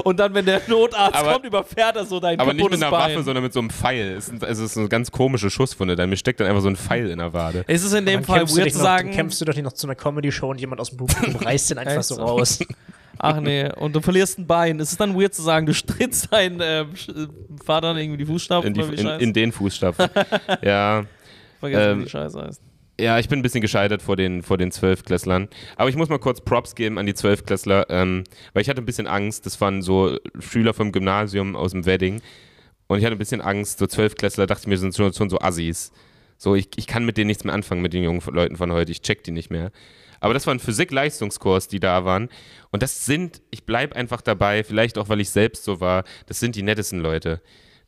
Und 0.05 0.21
dann, 0.21 0.35
wenn 0.35 0.45
der 0.45 0.61
Notarzt 0.69 1.15
Aber- 1.17 1.33
kommt, 1.33 1.47
überfährt 1.47 1.97
er 1.97 2.05
so 2.05 2.21
dein 2.21 2.39
Aber 2.39 2.53
nicht 2.53 2.63
mit 2.71 2.75
einer 2.83 2.91
Bein. 2.91 3.13
Waffe, 3.15 3.23
sondern 3.23 3.43
mit 3.43 3.55
so 3.55 3.61
einem 3.61 3.71
Pfeil. 3.71 4.17
Es 4.17 4.29
ist, 4.29 4.43
es 4.43 4.59
ist 4.59 4.77
eine 4.77 4.89
ganz 4.89 5.11
komische 5.11 5.49
Schusswunde. 5.51 5.97
Dann 5.97 6.11
mir 6.11 6.17
steckt 6.19 6.41
dann 6.41 6.47
einfach 6.47 6.61
so 6.61 6.69
ein 6.69 6.77
Pfeil 6.77 7.09
in 7.09 7.19
der 7.19 7.33
Wade. 7.33 7.65
es 7.67 7.83
ist 7.83 7.95
in 7.95 8.05
dem 8.05 8.23
Fall 8.23 8.43
weird 8.43 8.71
zu 8.71 8.79
noch, 8.79 8.85
sagen, 8.85 9.09
dann 9.09 9.17
kämpfst 9.17 9.41
du 9.41 9.47
doch 9.47 9.55
nicht 9.55 9.65
noch 9.65 9.73
zu 9.73 9.87
einer 9.87 9.95
Comedy-Show 9.95 10.51
und 10.51 10.61
jemand 10.61 10.81
aus 10.81 10.91
dem 10.91 10.99
Publikum 10.99 11.37
reißt 11.47 11.71
den 11.71 11.79
einfach 11.79 12.03
so 12.03 12.17
raus. 12.17 12.59
ach 13.19 13.41
nee, 13.41 13.67
und 13.77 13.97
du 13.97 14.03
verlierst 14.03 14.39
ein 14.39 14.47
Bein. 14.47 14.79
Es 14.79 14.93
ist 14.93 15.01
dann 15.01 15.19
weird 15.19 15.33
zu 15.35 15.41
sagen, 15.43 15.65
du 15.65 15.73
trittst 15.73 16.31
deinen 16.31 16.61
ähm, 16.63 16.89
Sch- 16.95 17.29
Vater 17.65 17.97
irgendwie 17.97 18.19
die 18.19 18.27
Fußstapfen 18.27 18.69
In, 18.69 18.75
die, 18.75 18.81
oder 18.83 18.93
wie 18.93 19.01
in, 19.01 19.21
in 19.21 19.33
den 19.33 19.53
Fußstapfen. 19.53 20.07
ja. 20.63 21.05
Vergessen, 21.61 21.91
ähm, 21.93 22.01
wie 22.01 22.05
die 22.05 22.11
Scheiße 22.11 22.43
heißt. 22.43 22.61
Ja, 23.03 23.19
ich 23.19 23.29
bin 23.29 23.41
ein 23.41 23.43
bisschen 23.43 23.63
gescheitert 23.63 24.01
vor 24.01 24.15
den, 24.15 24.45
vor 24.45 24.59
den 24.59 24.71
Zwölfklässlern. 24.71 25.49
Aber 25.75 25.91
ich 25.91 25.97
muss 25.97 26.09
mal 26.09 26.21
kurz 26.21 26.41
Props 26.41 26.77
geben 26.77 26.99
an 26.99 27.07
die 27.07 27.15
Zwölfklässler, 27.15 27.87
ähm, 27.91 28.23
weil 28.53 28.63
ich 28.63 28.69
hatte 28.69 28.81
ein 28.81 28.87
bisschen 28.87 29.09
Angst. 29.09 29.45
Das 29.45 29.61
waren 29.61 29.83
so 29.83 30.19
Schüler 30.39 30.73
vom 30.73 30.93
Gymnasium 30.93 31.57
aus 31.57 31.73
dem 31.73 31.85
Wedding. 31.85 32.23
Und 32.87 33.01
ich 33.01 33.05
hatte 33.05 33.17
ein 33.17 33.19
bisschen 33.19 33.41
Angst. 33.41 33.81
So 33.81 33.89
Zwölfklässler 33.89 34.47
dachte 34.47 34.61
ich 34.63 34.67
mir, 34.69 34.79
sind 34.79 34.95
schon, 34.95 35.13
schon 35.13 35.31
so 35.31 35.41
Assis. 35.41 35.91
So, 36.39 36.55
ich, 36.55 36.69
ich 36.77 36.87
kann 36.87 37.05
mit 37.05 37.17
denen 37.17 37.27
nichts 37.27 37.43
mehr 37.43 37.55
anfangen, 37.55 37.83
mit 37.83 37.93
den 37.93 38.05
jungen 38.05 38.23
Leuten 38.31 38.55
von 38.57 38.71
heute. 38.71 38.93
Ich 38.93 39.03
check 39.03 39.25
die 39.25 39.33
nicht 39.33 39.51
mehr. 39.51 39.73
Aber 40.21 40.33
das 40.33 40.47
war 40.47 40.55
ein 40.55 40.61
Physik-Leistungskurs, 40.61 41.67
die 41.67 41.81
da 41.81 42.05
waren. 42.05 42.29
Und 42.71 42.85
das 42.85 43.05
sind, 43.05 43.43
ich 43.51 43.65
bleib 43.65 43.97
einfach 43.97 44.21
dabei, 44.21 44.63
vielleicht 44.63 44.97
auch, 44.97 45.09
weil 45.09 45.21
ich 45.21 45.31
selbst 45.31 45.65
so 45.65 45.81
war, 45.81 46.05
das 46.27 46.39
sind 46.39 46.55
die 46.55 46.63
nettesten 46.63 47.01
Leute. 47.01 47.41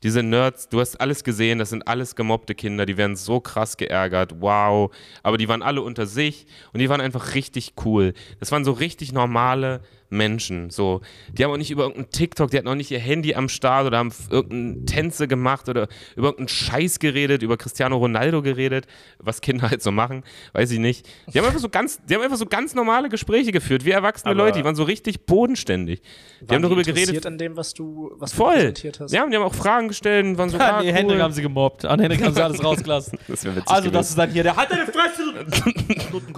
Diese 0.05 0.23
Nerds, 0.23 0.69
du 0.69 0.81
hast 0.81 1.01
alles 1.01 1.25
gesehen, 1.25 1.59
das 1.59 1.71
sind 1.71 1.89
alles 1.89 2.15
gemobbte 2.15 2.55
Kinder, 2.55 2.85
die 2.85 2.99
werden 2.99 3.17
so 3.17 3.41
krass 3.41 3.79
geärgert, 3.79 4.35
wow. 4.39 4.95
Aber 5.23 5.39
die 5.39 5.49
waren 5.49 5.63
alle 5.63 5.81
unter 5.81 6.05
sich 6.05 6.47
und 6.75 6.81
die 6.81 6.91
waren 6.91 7.01
einfach 7.01 7.35
richtig 7.35 7.73
cool. 7.87 8.13
Das 8.39 8.53
waren 8.53 8.67
so 8.67 8.73
richtig 8.73 9.13
normale 9.13 9.81
Menschen. 10.15 10.71
So. 10.71 11.01
Die 11.33 11.45
haben 11.45 11.51
auch 11.51 11.57
nicht 11.59 11.71
über 11.71 11.83
irgendeinen 11.83 12.11
TikTok, 12.11 12.51
die 12.51 12.57
hatten 12.59 12.69
auch 12.69 12.75
nicht 12.75 12.91
ihr 12.91 12.99
Handy 12.99 13.35
am 13.35 13.49
Start 13.49 13.87
oder 13.87 13.99
haben 13.99 14.09
f- 14.09 14.29
irgendeine 14.31 14.85
Tänze 14.87 15.29
gemacht 15.29 15.69
oder 15.69 15.89
über 16.17 16.29
irgendeinen 16.29 16.49
Scheiß 16.49 16.99
geredet, 16.99 17.43
über 17.43 17.57
Cristiano 17.57 17.97
Ronaldo 17.99 18.41
geredet, 18.43 18.87
was 19.19 19.41
Kinder 19.41 19.69
halt 19.71 19.83
so 19.83 19.91
machen, 19.91 20.23
weiß 20.55 20.71
ich 20.71 20.79
nicht. 20.79 21.07
Die 21.33 21.39
haben 21.39 21.47
einfach 21.47 21.61
so 21.61 21.69
ganz, 21.69 21.99
die 22.09 22.15
haben 22.15 22.23
einfach 22.23 22.37
so 22.39 22.47
ganz 22.47 22.75
normale 22.75 23.09
Gespräche 23.09 23.53
geführt, 23.53 23.85
wie 23.85 23.91
erwachsene 23.91 24.31
Aber- 24.31 24.45
Leute, 24.45 24.59
die 24.59 24.65
waren 24.65 24.77
so 24.77 24.85
richtig 24.85 25.27
bodenständig. 25.27 26.01
Die 26.41 26.55
haben 26.55 26.63
darüber 26.63 26.81
interessiert 26.81 27.07
geredet. 27.09 27.27
an 27.27 27.39
dem, 27.39 27.57
was 27.57 27.75
du, 27.75 28.13
was 28.17 28.31
du 28.31 28.37
Voll. 28.37 28.55
präsentiert 28.55 29.01
hast? 29.01 29.13
Ja, 29.13 29.25
und 29.25 29.31
die 29.31 29.37
haben 29.37 29.45
auch 29.45 29.55
Fragen 29.55 29.89
gestellt 29.89 30.25
und 30.27 30.39
waren 30.39 30.51
so, 30.51 30.59
Ah, 30.59 30.79
ah, 30.79 30.81
nee, 30.83 30.89
cool. 30.91 30.95
Hendrik 30.95 31.21
haben 31.21 31.33
sie 31.33 31.43
gemobbt. 31.43 31.85
An 31.85 31.99
Hendrik 32.01 32.23
haben 32.23 32.35
sie 32.35 32.43
alles 32.45 32.63
rausgelassen. 32.65 33.19
Das 33.29 33.45
Also, 33.45 33.51
gewesen. 33.61 33.93
das 33.93 34.09
ist 34.11 34.19
dann 34.19 34.31
hier 34.31 34.43
der 34.43 34.55
Halt 34.57 34.71
deine 34.71 34.87
Fresse! 34.87 35.23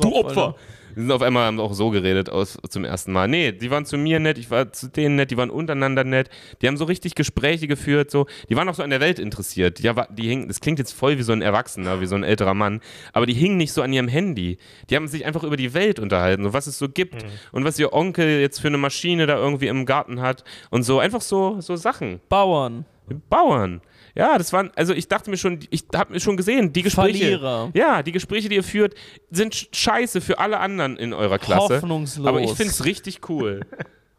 Du 0.00 0.08
Opfer! 0.12 0.54
Die 0.96 1.02
sind 1.02 1.12
auf 1.12 1.20
einmal 1.20 1.44
haben 1.44 1.60
auch 1.60 1.74
so 1.74 1.90
geredet 1.90 2.30
aus, 2.30 2.56
zum 2.70 2.84
ersten 2.84 3.12
Mal. 3.12 3.28
Nee, 3.28 3.52
die 3.52 3.70
waren 3.70 3.84
zu 3.84 3.98
mir 3.98 4.18
nett, 4.18 4.38
ich 4.38 4.50
war 4.50 4.72
zu 4.72 4.88
denen 4.88 5.16
nett, 5.16 5.30
die 5.30 5.36
waren 5.36 5.50
untereinander 5.50 6.04
nett. 6.04 6.30
Die 6.62 6.66
haben 6.66 6.78
so 6.78 6.86
richtig 6.86 7.14
Gespräche 7.14 7.68
geführt, 7.68 8.10
so. 8.10 8.26
Die 8.48 8.56
waren 8.56 8.66
auch 8.66 8.74
so 8.74 8.82
an 8.82 8.88
der 8.88 9.00
Welt 9.00 9.18
interessiert. 9.18 9.78
Die, 9.78 9.92
die 10.12 10.28
hingen, 10.28 10.48
das 10.48 10.60
klingt 10.60 10.78
jetzt 10.78 10.92
voll 10.92 11.18
wie 11.18 11.22
so 11.22 11.32
ein 11.32 11.42
Erwachsener, 11.42 12.00
wie 12.00 12.06
so 12.06 12.14
ein 12.14 12.24
älterer 12.24 12.54
Mann, 12.54 12.80
aber 13.12 13.26
die 13.26 13.34
hingen 13.34 13.58
nicht 13.58 13.74
so 13.74 13.82
an 13.82 13.92
ihrem 13.92 14.08
Handy. 14.08 14.56
Die 14.88 14.96
haben 14.96 15.06
sich 15.06 15.26
einfach 15.26 15.42
über 15.42 15.58
die 15.58 15.74
Welt 15.74 15.98
unterhalten, 15.98 16.44
so 16.44 16.54
was 16.54 16.66
es 16.66 16.78
so 16.78 16.88
gibt 16.88 17.26
und 17.52 17.64
was 17.64 17.78
ihr 17.78 17.92
Onkel 17.92 18.40
jetzt 18.40 18.60
für 18.60 18.68
eine 18.68 18.78
Maschine 18.78 19.26
da 19.26 19.36
irgendwie 19.36 19.66
im 19.66 19.84
Garten 19.84 20.22
hat 20.22 20.44
und 20.70 20.82
so. 20.82 20.98
Einfach 20.98 21.20
so, 21.20 21.60
so 21.60 21.76
Sachen. 21.76 22.20
Bauern. 22.30 22.86
Bauern. 23.28 23.82
Ja, 24.16 24.38
das 24.38 24.52
waren, 24.52 24.70
also 24.76 24.94
ich 24.94 25.08
dachte 25.08 25.28
mir 25.30 25.36
schon, 25.36 25.60
ich 25.68 25.84
habe 25.94 26.14
mir 26.14 26.20
schon 26.20 26.36
gesehen, 26.38 26.72
die 26.72 26.82
Gespräche. 26.82 27.18
Verlierer. 27.18 27.70
Ja, 27.74 28.02
die 28.02 28.12
Gespräche, 28.12 28.48
die 28.48 28.54
ihr 28.56 28.64
führt, 28.64 28.94
sind 29.30 29.54
sch- 29.54 29.68
scheiße 29.76 30.20
für 30.22 30.38
alle 30.38 30.58
anderen 30.58 30.96
in 30.96 31.12
eurer 31.12 31.38
Klasse. 31.38 31.74
Hoffnungslos. 31.76 32.26
Aber 32.26 32.40
ich 32.40 32.52
finde 32.52 32.72
es 32.72 32.84
richtig 32.86 33.28
cool. 33.28 33.60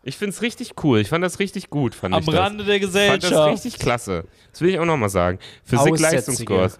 Ich 0.03 0.15
finde 0.17 0.29
es 0.35 0.41
richtig 0.43 0.73
cool. 0.83 0.99
Ich 0.99 1.09
fand 1.09 1.23
das 1.23 1.39
richtig 1.39 1.69
gut, 1.71 1.95
fand 1.95 2.13
Am 2.13 2.19
ich 2.21 2.27
das. 2.27 2.35
Rande 2.35 2.63
der 2.63 2.75
Ich 2.75 2.83
fand 2.83 2.93
Gesellschaft. 2.93 3.33
das 3.33 3.47
richtig 3.65 3.79
klasse. 3.79 4.25
Das 4.51 4.61
will 4.61 4.69
ich 4.69 4.79
auch 4.79 4.85
nochmal 4.85 5.09
sagen. 5.09 5.39
Physik-Leistungskurs. 5.65 6.79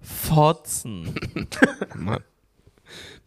Fotzen. 0.00 1.14
Mann. 1.96 2.22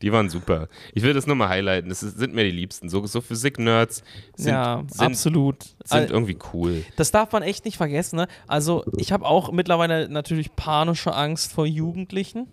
Die 0.02 0.12
waren 0.12 0.30
super. 0.30 0.68
Ich 0.94 1.04
will 1.04 1.14
das 1.14 1.28
nur 1.28 1.36
mal 1.36 1.50
highlighten. 1.50 1.90
Das 1.90 2.04
ist, 2.04 2.18
sind 2.18 2.34
mir 2.34 2.44
die 2.44 2.52
Liebsten. 2.52 2.90
So, 2.90 3.06
so 3.06 3.22
Physik-Nerds 3.22 4.04
sind, 4.36 4.52
ja, 4.52 4.84
sind, 4.92 5.02
absolut. 5.02 5.64
sind 5.64 5.78
Al- 5.92 6.10
irgendwie 6.10 6.38
cool. 6.54 6.84
Das 6.96 7.12
darf 7.12 7.32
man 7.32 7.44
echt 7.44 7.66
nicht 7.66 7.78
vergessen. 7.78 8.16
Ne? 8.18 8.28
Also 8.48 8.84
ich 8.98 9.12
habe 9.12 9.26
auch 9.26 9.52
mittlerweile 9.52 10.10
natürlich 10.10 10.56
panische 10.56 11.14
Angst 11.14 11.52
vor 11.54 11.66
Jugendlichen. 11.66 12.48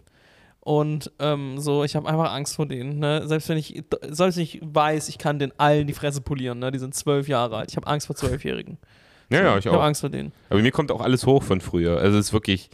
Und 0.61 1.11
ähm, 1.19 1.59
so, 1.59 1.83
ich 1.85 1.97
habe 1.97 2.07
einfach 2.09 2.31
Angst 2.33 2.57
vor 2.57 2.67
denen. 2.67 2.99
Ne? 2.99 3.27
Selbst 3.27 3.49
wenn 3.49 3.57
ich, 3.57 3.83
selbst 4.03 4.37
wenn 4.37 4.43
ich 4.45 4.61
weiß, 4.63 5.09
ich 5.09 5.17
kann 5.17 5.39
den 5.39 5.53
allen 5.59 5.87
die 5.87 5.95
Fresse 5.95 6.21
polieren. 6.21 6.59
Ne? 6.59 6.71
Die 6.71 6.79
sind 6.79 6.95
zwölf 6.95 7.27
Jahre 7.29 7.57
alt. 7.57 7.71
Ich 7.71 7.77
habe 7.77 7.87
Angst 7.87 8.07
vor 8.07 8.17
Zwölfjährigen. 8.17 8.77
Ja, 9.31 9.43
ja, 9.43 9.53
ich 9.55 9.65
Ich 9.65 9.67
habe 9.67 9.79
auch. 9.81 9.85
Angst 9.85 10.03
vor 10.03 10.11
denen. 10.11 10.33
Aber 10.51 10.61
mir 10.61 10.71
kommt 10.71 10.91
auch 10.91 11.01
alles 11.01 11.25
hoch 11.25 11.43
von 11.43 11.61
früher. 11.63 11.99
Also 11.99 12.19
es 12.19 12.27
ist 12.27 12.33
wirklich, 12.35 12.69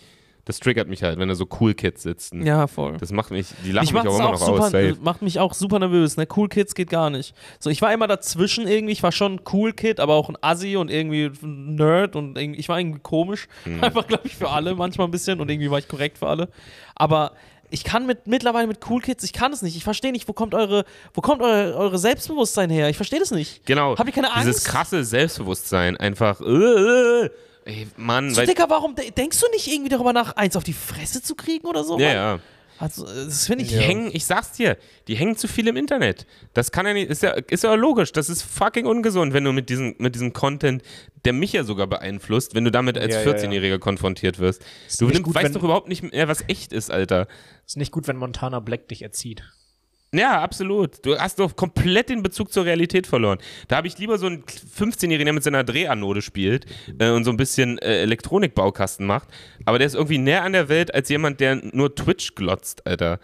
das 0.45 0.61
triggert 0.61 0.89
mich 0.89 1.03
halt, 1.03 1.19
wenn 1.19 1.29
da 1.29 1.35
so 1.35 1.47
cool 1.61 1.75
Kids 1.75 2.03
sitzen. 2.03 2.45
Ja, 2.45 2.67
voll. 2.67 2.97
Das 2.99 3.13
macht 3.13 3.31
mich, 3.31 3.49
die 3.65 3.73
lachen 3.73 3.87
Mich 3.87 3.95
mich 3.95 4.03
auch 4.03 4.17
immer 4.19 4.29
auch 4.29 4.33
noch 4.33 4.39
super, 4.39 4.65
aus. 4.65 4.71
Safe. 4.71 4.97
macht 5.01 5.23
mich 5.23 5.41
auch 5.41 5.55
super 5.55 5.79
nervös. 5.79 6.17
Ne? 6.17 6.27
Cool 6.37 6.49
Kids 6.49 6.75
geht 6.75 6.91
gar 6.91 7.09
nicht. 7.09 7.35
So, 7.59 7.71
ich 7.71 7.81
war 7.81 7.93
immer 7.93 8.07
dazwischen 8.07 8.67
irgendwie. 8.67 8.93
Ich 8.93 9.03
war 9.03 9.13
schon 9.13 9.37
ein 9.37 9.41
Cool 9.51 9.73
Kid, 9.73 10.01
aber 10.01 10.15
auch 10.15 10.29
ein 10.29 10.37
Assi 10.43 10.77
und 10.77 10.91
irgendwie 10.91 11.31
ein 11.43 11.77
Nerd 11.77 12.15
und 12.15 12.37
irgendwie, 12.37 12.61
ich 12.61 12.69
war 12.69 12.79
irgendwie 12.79 13.01
komisch. 13.01 13.49
Hm. 13.65 13.83
Einfach, 13.85 14.07
glaube 14.07 14.27
ich, 14.27 14.37
für 14.37 14.51
alle 14.51 14.75
manchmal 14.75 15.09
ein 15.09 15.11
bisschen 15.11 15.41
und 15.41 15.51
irgendwie 15.51 15.71
war 15.71 15.79
ich 15.79 15.89
korrekt 15.89 16.19
für 16.19 16.29
alle. 16.29 16.49
Aber 16.95 17.33
ich 17.71 17.83
kann 17.83 18.07
mit 18.07 18.27
mittlerweile 18.27 18.67
mit 18.67 18.79
Cool 18.89 19.01
Kids, 19.01 19.25
ich 19.25 19.33
kann 19.33 19.53
es 19.53 19.63
nicht. 19.63 19.77
Ich 19.77 19.85
verstehe 19.85 20.13
nicht, 20.13 20.29
wo 20.29 20.35
kommt 20.35 20.55
eure, 20.55 20.85
wo 21.15 21.23
kommt 21.23 21.41
eure, 21.43 21.75
eure 21.75 21.99
Selbstbewusstsein 21.99 22.69
her? 22.69 22.91
Ich 22.91 22.97
verstehe 22.97 23.19
das 23.19 23.31
nicht. 23.31 23.65
Genau. 23.65 23.97
Habt 23.97 24.09
ihr 24.09 24.13
keine 24.15 24.29
Dieses 24.37 24.57
Angst? 24.57 24.67
krasse 24.67 25.05
Selbstbewusstsein. 25.05 25.97
Einfach, 25.97 26.41
äh, 26.41 26.45
äh, 26.45 27.31
ey, 27.65 27.87
Mann. 27.97 28.31
So, 28.31 28.37
weil, 28.39 28.47
Dicker, 28.47 28.69
warum 28.69 28.95
de 28.95 29.11
denkst 29.11 29.41
du 29.41 29.47
nicht 29.51 29.69
irgendwie 29.69 29.91
darüber 29.91 30.13
nach, 30.13 30.37
eins 30.37 30.57
auf 30.57 30.65
die 30.65 30.73
Fresse 30.73 31.23
zu 31.23 31.35
kriegen 31.35 31.67
oder 31.67 31.85
so? 31.85 31.99
ja, 31.99 32.07
Mann? 32.07 32.15
ja. 32.15 32.41
Also, 32.79 33.07
das 33.07 33.47
finde 33.47 33.65
ich. 33.65 33.71
Die 33.71 33.79
hängen, 33.79 34.11
ich 34.13 34.27
sag's 34.27 34.53
dir, 34.53 34.77
die 35.07 35.15
hängen 35.15 35.37
zu 35.37 35.47
viel 35.47 35.69
im 35.69 35.77
Internet. 35.77 36.27
Das 36.55 36.73
kann 36.73 36.87
ja 36.87 36.93
nicht, 36.93 37.09
ist 37.09 37.23
ja, 37.23 37.31
ist 37.31 37.63
ja 37.63 37.73
logisch. 37.75 38.11
Das 38.13 38.29
ist 38.29 38.43
fucking 38.43 38.87
ungesund, 38.87 39.33
wenn 39.33 39.45
du 39.45 39.53
mit 39.53 39.69
diesem, 39.71 39.95
mit 39.99 40.15
diesem 40.15 40.33
Content, 40.33 40.83
der 41.25 41.33
mich 41.33 41.53
ja 41.53 41.63
sogar 41.63 41.87
beeinflusst, 41.87 42.55
wenn 42.55 42.65
du 42.65 42.73
damit 42.73 42.99
als 42.99 43.15
Ja, 43.15 43.21
ja, 43.21 43.27
ja. 43.27 43.33
14-Jähriger 43.33 43.79
konfrontiert 43.79 44.41
wirst. 44.41 44.65
Du 44.99 45.07
nimm, 45.07 45.23
gut, 45.23 45.35
weißt 45.37 45.55
doch 45.55 45.63
überhaupt 45.63 45.89
nicht 45.89 46.03
mehr, 46.03 46.27
was 46.27 46.45
echt 46.49 46.73
ist, 46.73 46.91
Alter. 46.91 47.29
Ist 47.65 47.77
nicht 47.77 47.93
gut, 47.93 48.09
wenn 48.09 48.17
Montana 48.17 48.59
Black 48.59 48.89
dich 48.89 49.03
erzieht. 49.03 49.45
Ja, 50.15 50.41
absolut. 50.41 51.05
Du 51.05 51.19
hast 51.19 51.41
doch 51.41 51.57
komplett 51.57 52.09
den 52.09 52.23
Bezug 52.23 52.53
zur 52.53 52.65
Realität 52.65 53.07
verloren. 53.07 53.39
Da 53.67 53.77
habe 53.77 53.89
ich 53.89 53.99
lieber 53.99 54.17
so 54.17 54.27
einen 54.27 54.45
15-Jährigen, 54.45 55.25
der 55.27 55.33
mit 55.33 55.43
seiner 55.43 55.65
Drehanode 55.65 56.23
spielt 56.23 56.67
äh, 56.99 57.11
und 57.11 57.25
so 57.25 57.31
ein 57.31 57.37
bisschen 57.37 57.79
äh, 57.79 58.03
Elektronikbaukasten 58.03 59.05
macht. 59.05 59.29
Aber 59.65 59.79
der 59.79 59.87
ist 59.89 59.95
irgendwie 59.95 60.19
näher 60.19 60.45
an 60.45 60.53
der 60.53 60.69
Welt 60.69 60.95
als 60.95 61.09
jemand, 61.09 61.41
der 61.41 61.57
nur 61.57 61.95
Twitch 61.95 62.37
glotzt, 62.37 62.87
Alter. 62.87 63.19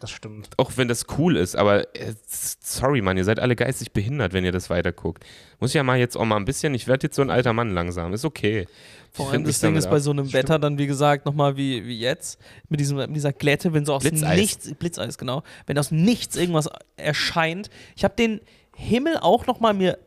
Das 0.00 0.10
stimmt. 0.10 0.50
Auch 0.56 0.72
wenn 0.76 0.88
das 0.88 1.06
cool 1.18 1.36
ist, 1.36 1.56
aber 1.56 1.94
äh, 1.94 2.14
sorry, 2.26 3.00
Mann, 3.00 3.16
ihr 3.16 3.24
seid 3.24 3.38
alle 3.38 3.56
geistig 3.56 3.92
behindert, 3.92 4.32
wenn 4.32 4.44
ihr 4.44 4.52
das 4.52 4.70
weiterguckt. 4.70 5.24
Muss 5.60 5.70
ich 5.70 5.74
ja 5.74 5.82
mal 5.82 5.98
jetzt 5.98 6.16
auch 6.16 6.24
mal 6.24 6.36
ein 6.36 6.44
bisschen, 6.44 6.74
ich 6.74 6.86
werde 6.86 7.06
jetzt 7.06 7.16
so 7.16 7.22
ein 7.22 7.30
alter 7.30 7.52
Mann 7.52 7.70
langsam, 7.70 8.12
ist 8.12 8.24
okay. 8.24 8.66
Vor 9.12 9.30
allem 9.30 9.44
das 9.44 9.60
Ding 9.60 9.76
ist 9.76 9.88
bei 9.88 10.00
so 10.00 10.10
einem 10.10 10.32
Wetter 10.32 10.58
dann, 10.58 10.76
wie 10.76 10.88
gesagt, 10.88 11.24
nochmal 11.24 11.56
wie, 11.56 11.86
wie 11.86 11.98
jetzt, 11.98 12.40
mit, 12.68 12.80
diesem, 12.80 12.96
mit 12.96 13.14
dieser 13.14 13.32
Glätte, 13.32 13.72
wenn 13.72 13.86
so 13.86 13.94
aus 13.94 14.02
Blitzeis. 14.02 14.36
nichts, 14.36 14.74
Blitzeis, 14.74 15.18
genau, 15.18 15.44
wenn 15.66 15.78
aus 15.78 15.92
nichts 15.92 16.36
irgendwas 16.36 16.68
erscheint. 16.96 17.70
Ich 17.94 18.02
habe 18.02 18.14
den 18.16 18.40
Himmel 18.74 19.16
auch 19.18 19.46
nochmal 19.46 19.72
mir 19.72 19.98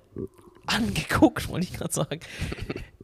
angeguckt, 0.66 1.48
wollte 1.50 1.66
ich 1.66 1.74
gerade 1.74 1.94
sagen. 1.94 2.20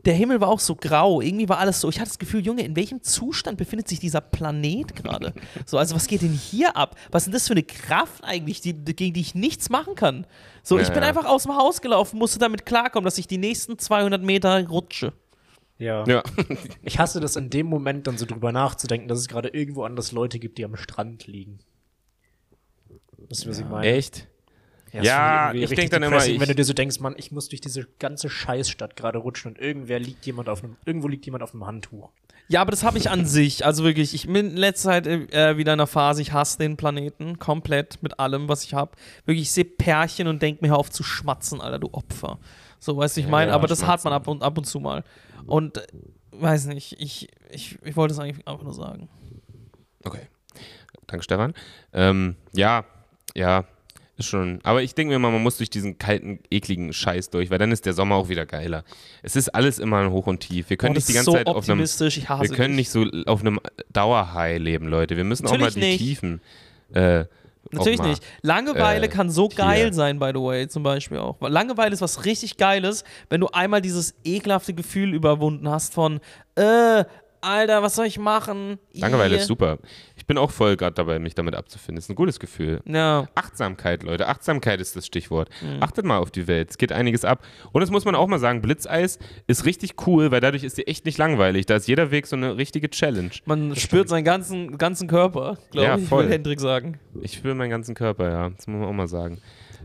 Der 0.05 0.13
Himmel 0.13 0.41
war 0.41 0.49
auch 0.49 0.59
so 0.59 0.75
grau, 0.75 1.21
irgendwie 1.21 1.47
war 1.47 1.59
alles 1.59 1.79
so. 1.79 1.87
Ich 1.89 1.99
hatte 1.99 2.09
das 2.09 2.19
Gefühl, 2.19 2.45
Junge, 2.45 2.63
in 2.63 2.75
welchem 2.75 3.01
Zustand 3.03 3.57
befindet 3.57 3.87
sich 3.87 3.99
dieser 3.99 4.19
Planet 4.19 4.95
gerade? 4.95 5.33
So, 5.65 5.77
also 5.77 5.95
was 5.95 6.07
geht 6.07 6.21
denn 6.23 6.33
hier 6.33 6.75
ab? 6.75 6.97
Was 7.11 7.23
ist 7.23 7.27
denn 7.27 7.33
das 7.33 7.47
für 7.47 7.53
eine 7.53 7.63
Kraft 7.63 8.23
eigentlich, 8.23 8.59
die, 8.59 8.73
gegen 8.73 9.13
die 9.13 9.21
ich 9.21 9.33
nichts 9.33 9.69
machen 9.69 9.95
kann? 9.95 10.27
So, 10.61 10.77
ich 10.77 10.89
Ja, 10.89 10.93
bin 10.93 11.03
ja. 11.03 11.09
einfach 11.09 11.25
aus 11.25 11.43
dem 11.43 11.55
Haus 11.55 11.81
gelaufen, 11.81 12.19
musste 12.19 12.37
damit 12.37 12.65
klarkommen, 12.65 13.05
dass 13.05 13.17
ich 13.17 13.27
die 13.27 13.37
nächsten 13.37 13.79
200 13.79 14.21
Meter 14.21 14.67
rutsche. 14.67 15.13
Ja. 15.77 16.05
Ja, 16.05 16.21
Ich 16.83 16.99
hasse 16.99 17.19
das 17.21 17.35
in 17.37 17.49
dem 17.49 17.67
Moment 17.67 18.05
dann 18.05 18.17
so 18.17 18.25
drüber 18.25 18.51
nachzudenken, 18.51 19.07
dass 19.07 19.19
es 19.19 19.27
gerade 19.29 19.49
irgendwo 19.49 19.83
anders 19.83 20.11
Leute 20.11 20.37
gibt, 20.37 20.57
die 20.57 20.65
am 20.65 20.75
Strand 20.75 21.27
liegen. 21.27 21.59
Wisst 23.29 23.45
ihr, 23.45 23.51
was 23.51 23.59
ich 23.59 23.65
meine? 23.65 23.87
echt? 23.87 24.27
Ja, 25.01 25.45
irgendwie 25.47 25.57
ich 25.63 25.69
richtig 25.71 25.89
denk 25.89 25.91
dann 25.91 26.03
immer, 26.03 26.25
ich- 26.25 26.39
wenn 26.39 26.47
du 26.47 26.55
dir 26.55 26.63
so 26.65 26.73
denkst, 26.73 26.99
Mann, 26.99 27.15
ich 27.17 27.31
muss 27.31 27.49
durch 27.49 27.61
diese 27.61 27.87
ganze 27.99 28.29
Scheißstadt 28.29 28.95
gerade 28.95 29.17
rutschen 29.19 29.51
und 29.51 29.57
irgendwer 29.59 29.99
liegt 29.99 30.25
jemand 30.25 30.49
auf 30.49 30.63
einem, 30.63 30.75
irgendwo 30.85 31.07
liegt 31.07 31.25
jemand 31.25 31.43
auf 31.43 31.53
einem 31.53 31.65
Handtuch. 31.65 32.11
Ja, 32.49 32.61
aber 32.61 32.71
das 32.71 32.83
habe 32.83 32.97
ich 32.97 33.09
an 33.09 33.25
sich. 33.25 33.65
Also 33.65 33.83
wirklich, 33.83 34.13
ich 34.13 34.27
bin 34.27 34.35
in 34.51 34.57
letzter 34.57 34.89
Zeit 34.89 35.07
äh, 35.07 35.57
wieder 35.57 35.73
in 35.73 35.79
einer 35.79 35.87
Phase, 35.87 36.21
ich 36.21 36.31
hasse 36.33 36.57
den 36.59 36.77
Planeten 36.77 37.39
komplett 37.39 38.03
mit 38.03 38.19
allem, 38.19 38.47
was 38.49 38.63
ich 38.65 38.73
habe. 38.73 38.91
Wirklich, 39.25 39.43
ich 39.43 39.51
sehe 39.51 39.65
Pärchen 39.65 40.27
und 40.27 40.41
denke 40.41 40.63
mir, 40.63 40.69
hör 40.71 40.77
auf 40.77 40.91
zu 40.91 41.03
schmatzen, 41.03 41.59
Alter, 41.61 41.79
du 41.79 41.89
Opfer. 41.93 42.37
So, 42.79 42.97
weißt 42.97 43.15
du, 43.17 43.21
ich 43.21 43.27
meine, 43.27 43.51
ja, 43.51 43.55
aber 43.55 43.67
das 43.67 43.87
hat 43.87 44.03
man 44.03 44.13
ab 44.13 44.27
und, 44.27 44.43
ab 44.43 44.57
und 44.57 44.65
zu 44.65 44.79
mal. 44.79 45.03
Und, 45.47 45.77
äh, 45.77 45.87
weiß 46.31 46.65
nicht, 46.67 46.97
ich, 46.99 47.29
ich, 47.49 47.79
ich 47.83 47.95
wollte 47.95 48.13
es 48.13 48.19
eigentlich 48.19 48.45
einfach 48.47 48.63
nur 48.63 48.73
sagen. 48.73 49.07
Okay. 50.03 50.27
Danke, 51.07 51.23
Stefan. 51.23 51.53
Ähm, 51.93 52.35
ja, 52.53 52.83
ja, 53.35 53.63
ist 54.17 54.27
schon. 54.27 54.59
Aber 54.63 54.83
ich 54.83 54.93
denke 54.95 55.13
mir 55.13 55.19
mal, 55.19 55.31
man 55.31 55.41
muss 55.41 55.57
durch 55.57 55.69
diesen 55.69 55.97
kalten, 55.97 56.39
ekligen 56.51 56.93
Scheiß 56.93 57.29
durch, 57.31 57.49
weil 57.49 57.57
dann 57.57 57.71
ist 57.71 57.85
der 57.85 57.93
Sommer 57.93 58.15
auch 58.15 58.29
wieder 58.29 58.45
geiler. 58.45 58.83
Es 59.23 59.35
ist 59.35 59.49
alles 59.49 59.79
immer 59.79 59.99
ein 59.99 60.11
Hoch 60.11 60.27
und 60.27 60.39
Tief. 60.41 60.69
Wir 60.69 60.77
können 60.77 60.91
Oh, 60.91 60.95
nicht 60.95 61.09
die 61.09 61.13
ganze 61.13 61.31
so 61.31 61.37
Zeit 61.37 61.47
auf 61.47 61.55
einem. 61.55 61.79
optimistisch, 61.79 62.17
ich 62.17 62.29
hasse 62.29 62.49
Wir 62.49 62.55
können 62.55 62.75
nicht 62.75 62.89
so 62.91 63.05
auf 63.25 63.41
einem 63.41 63.59
Dauerhigh 63.91 64.59
leben, 64.59 64.87
Leute. 64.87 65.17
Wir 65.17 65.23
müssen 65.23 65.47
auch 65.47 65.51
mal 65.51 65.57
Natürlich 65.59 65.75
die 65.75 65.91
nicht. 65.91 65.97
Tiefen. 65.99 66.41
Äh, 66.93 67.25
Natürlich 67.71 67.99
mal. 67.99 68.09
nicht. 68.09 68.23
Langeweile 68.43 69.05
äh, 69.07 69.09
kann 69.09 69.31
so 69.31 69.47
hier. 69.47 69.57
geil 69.57 69.93
sein, 69.93 70.19
by 70.19 70.27
the 70.33 70.39
way, 70.41 70.67
zum 70.67 70.83
Beispiel 70.83 71.17
auch. 71.17 71.37
Weil 71.39 71.51
Langeweile 71.51 71.93
ist 71.93 72.01
was 72.01 72.25
richtig 72.25 72.57
Geiles, 72.57 73.03
wenn 73.29 73.41
du 73.41 73.47
einmal 73.47 73.81
dieses 73.81 74.13
ekelhafte 74.23 74.73
Gefühl 74.75 75.13
überwunden 75.15 75.67
hast 75.69 75.93
von, 75.93 76.19
äh, 76.55 77.03
Alter, 77.43 77.83
was 77.83 77.95
soll 77.95 78.05
ich 78.05 78.17
machen? 78.17 78.79
Langeweile 78.93 79.35
ist 79.35 79.47
super. 79.47 79.77
Ich 80.15 80.25
bin 80.25 80.37
auch 80.37 80.51
voll 80.51 80.77
gerade 80.77 80.93
dabei, 80.93 81.19
mich 81.19 81.35
damit 81.35 81.55
abzufinden. 81.55 81.97
Ist 81.99 82.09
ein 82.09 82.15
gutes 82.15 82.39
Gefühl. 82.39 82.81
Ja. 82.85 83.27
Achtsamkeit, 83.35 84.03
Leute. 84.03 84.27
Achtsamkeit 84.27 84.79
ist 84.79 84.95
das 84.95 85.05
Stichwort. 85.05 85.49
Mhm. 85.61 85.83
Achtet 85.83 86.05
mal 86.05 86.17
auf 86.17 86.31
die 86.31 86.47
Welt. 86.47 86.69
Es 86.71 86.77
geht 86.77 86.91
einiges 86.91 87.25
ab. 87.25 87.45
Und 87.71 87.81
das 87.81 87.91
muss 87.91 88.05
man 88.05 88.15
auch 88.15 88.27
mal 88.27 88.39
sagen: 88.39 88.61
Blitzeis 88.61 89.19
ist 89.47 89.65
richtig 89.65 90.07
cool, 90.07 90.31
weil 90.31 90.39
dadurch 90.39 90.63
ist 90.63 90.77
dir 90.77 90.87
echt 90.87 91.05
nicht 91.05 91.17
langweilig. 91.17 91.65
Da 91.65 91.75
ist 91.75 91.87
jeder 91.87 92.11
Weg 92.11 92.27
so 92.27 92.35
eine 92.35 92.57
richtige 92.57 92.89
Challenge. 92.89 93.31
Man 93.45 93.75
spürt 93.75 94.09
seinen 94.09 94.23
ganzen, 94.23 94.77
ganzen 94.77 95.07
Körper, 95.07 95.57
glaube 95.71 95.87
Ja, 95.87 95.97
ich, 95.97 96.07
voll. 96.07 96.25
will 96.25 96.31
Hendrik 96.31 96.59
sagen. 96.59 96.99
Ich 97.21 97.33
spüre 97.33 97.55
meinen 97.55 97.69
ganzen 97.69 97.95
Körper, 97.95 98.29
ja. 98.29 98.49
Das 98.49 98.67
muss 98.67 98.79
man 98.79 98.87
auch 98.89 98.93
mal 98.93 99.07
sagen. 99.07 99.39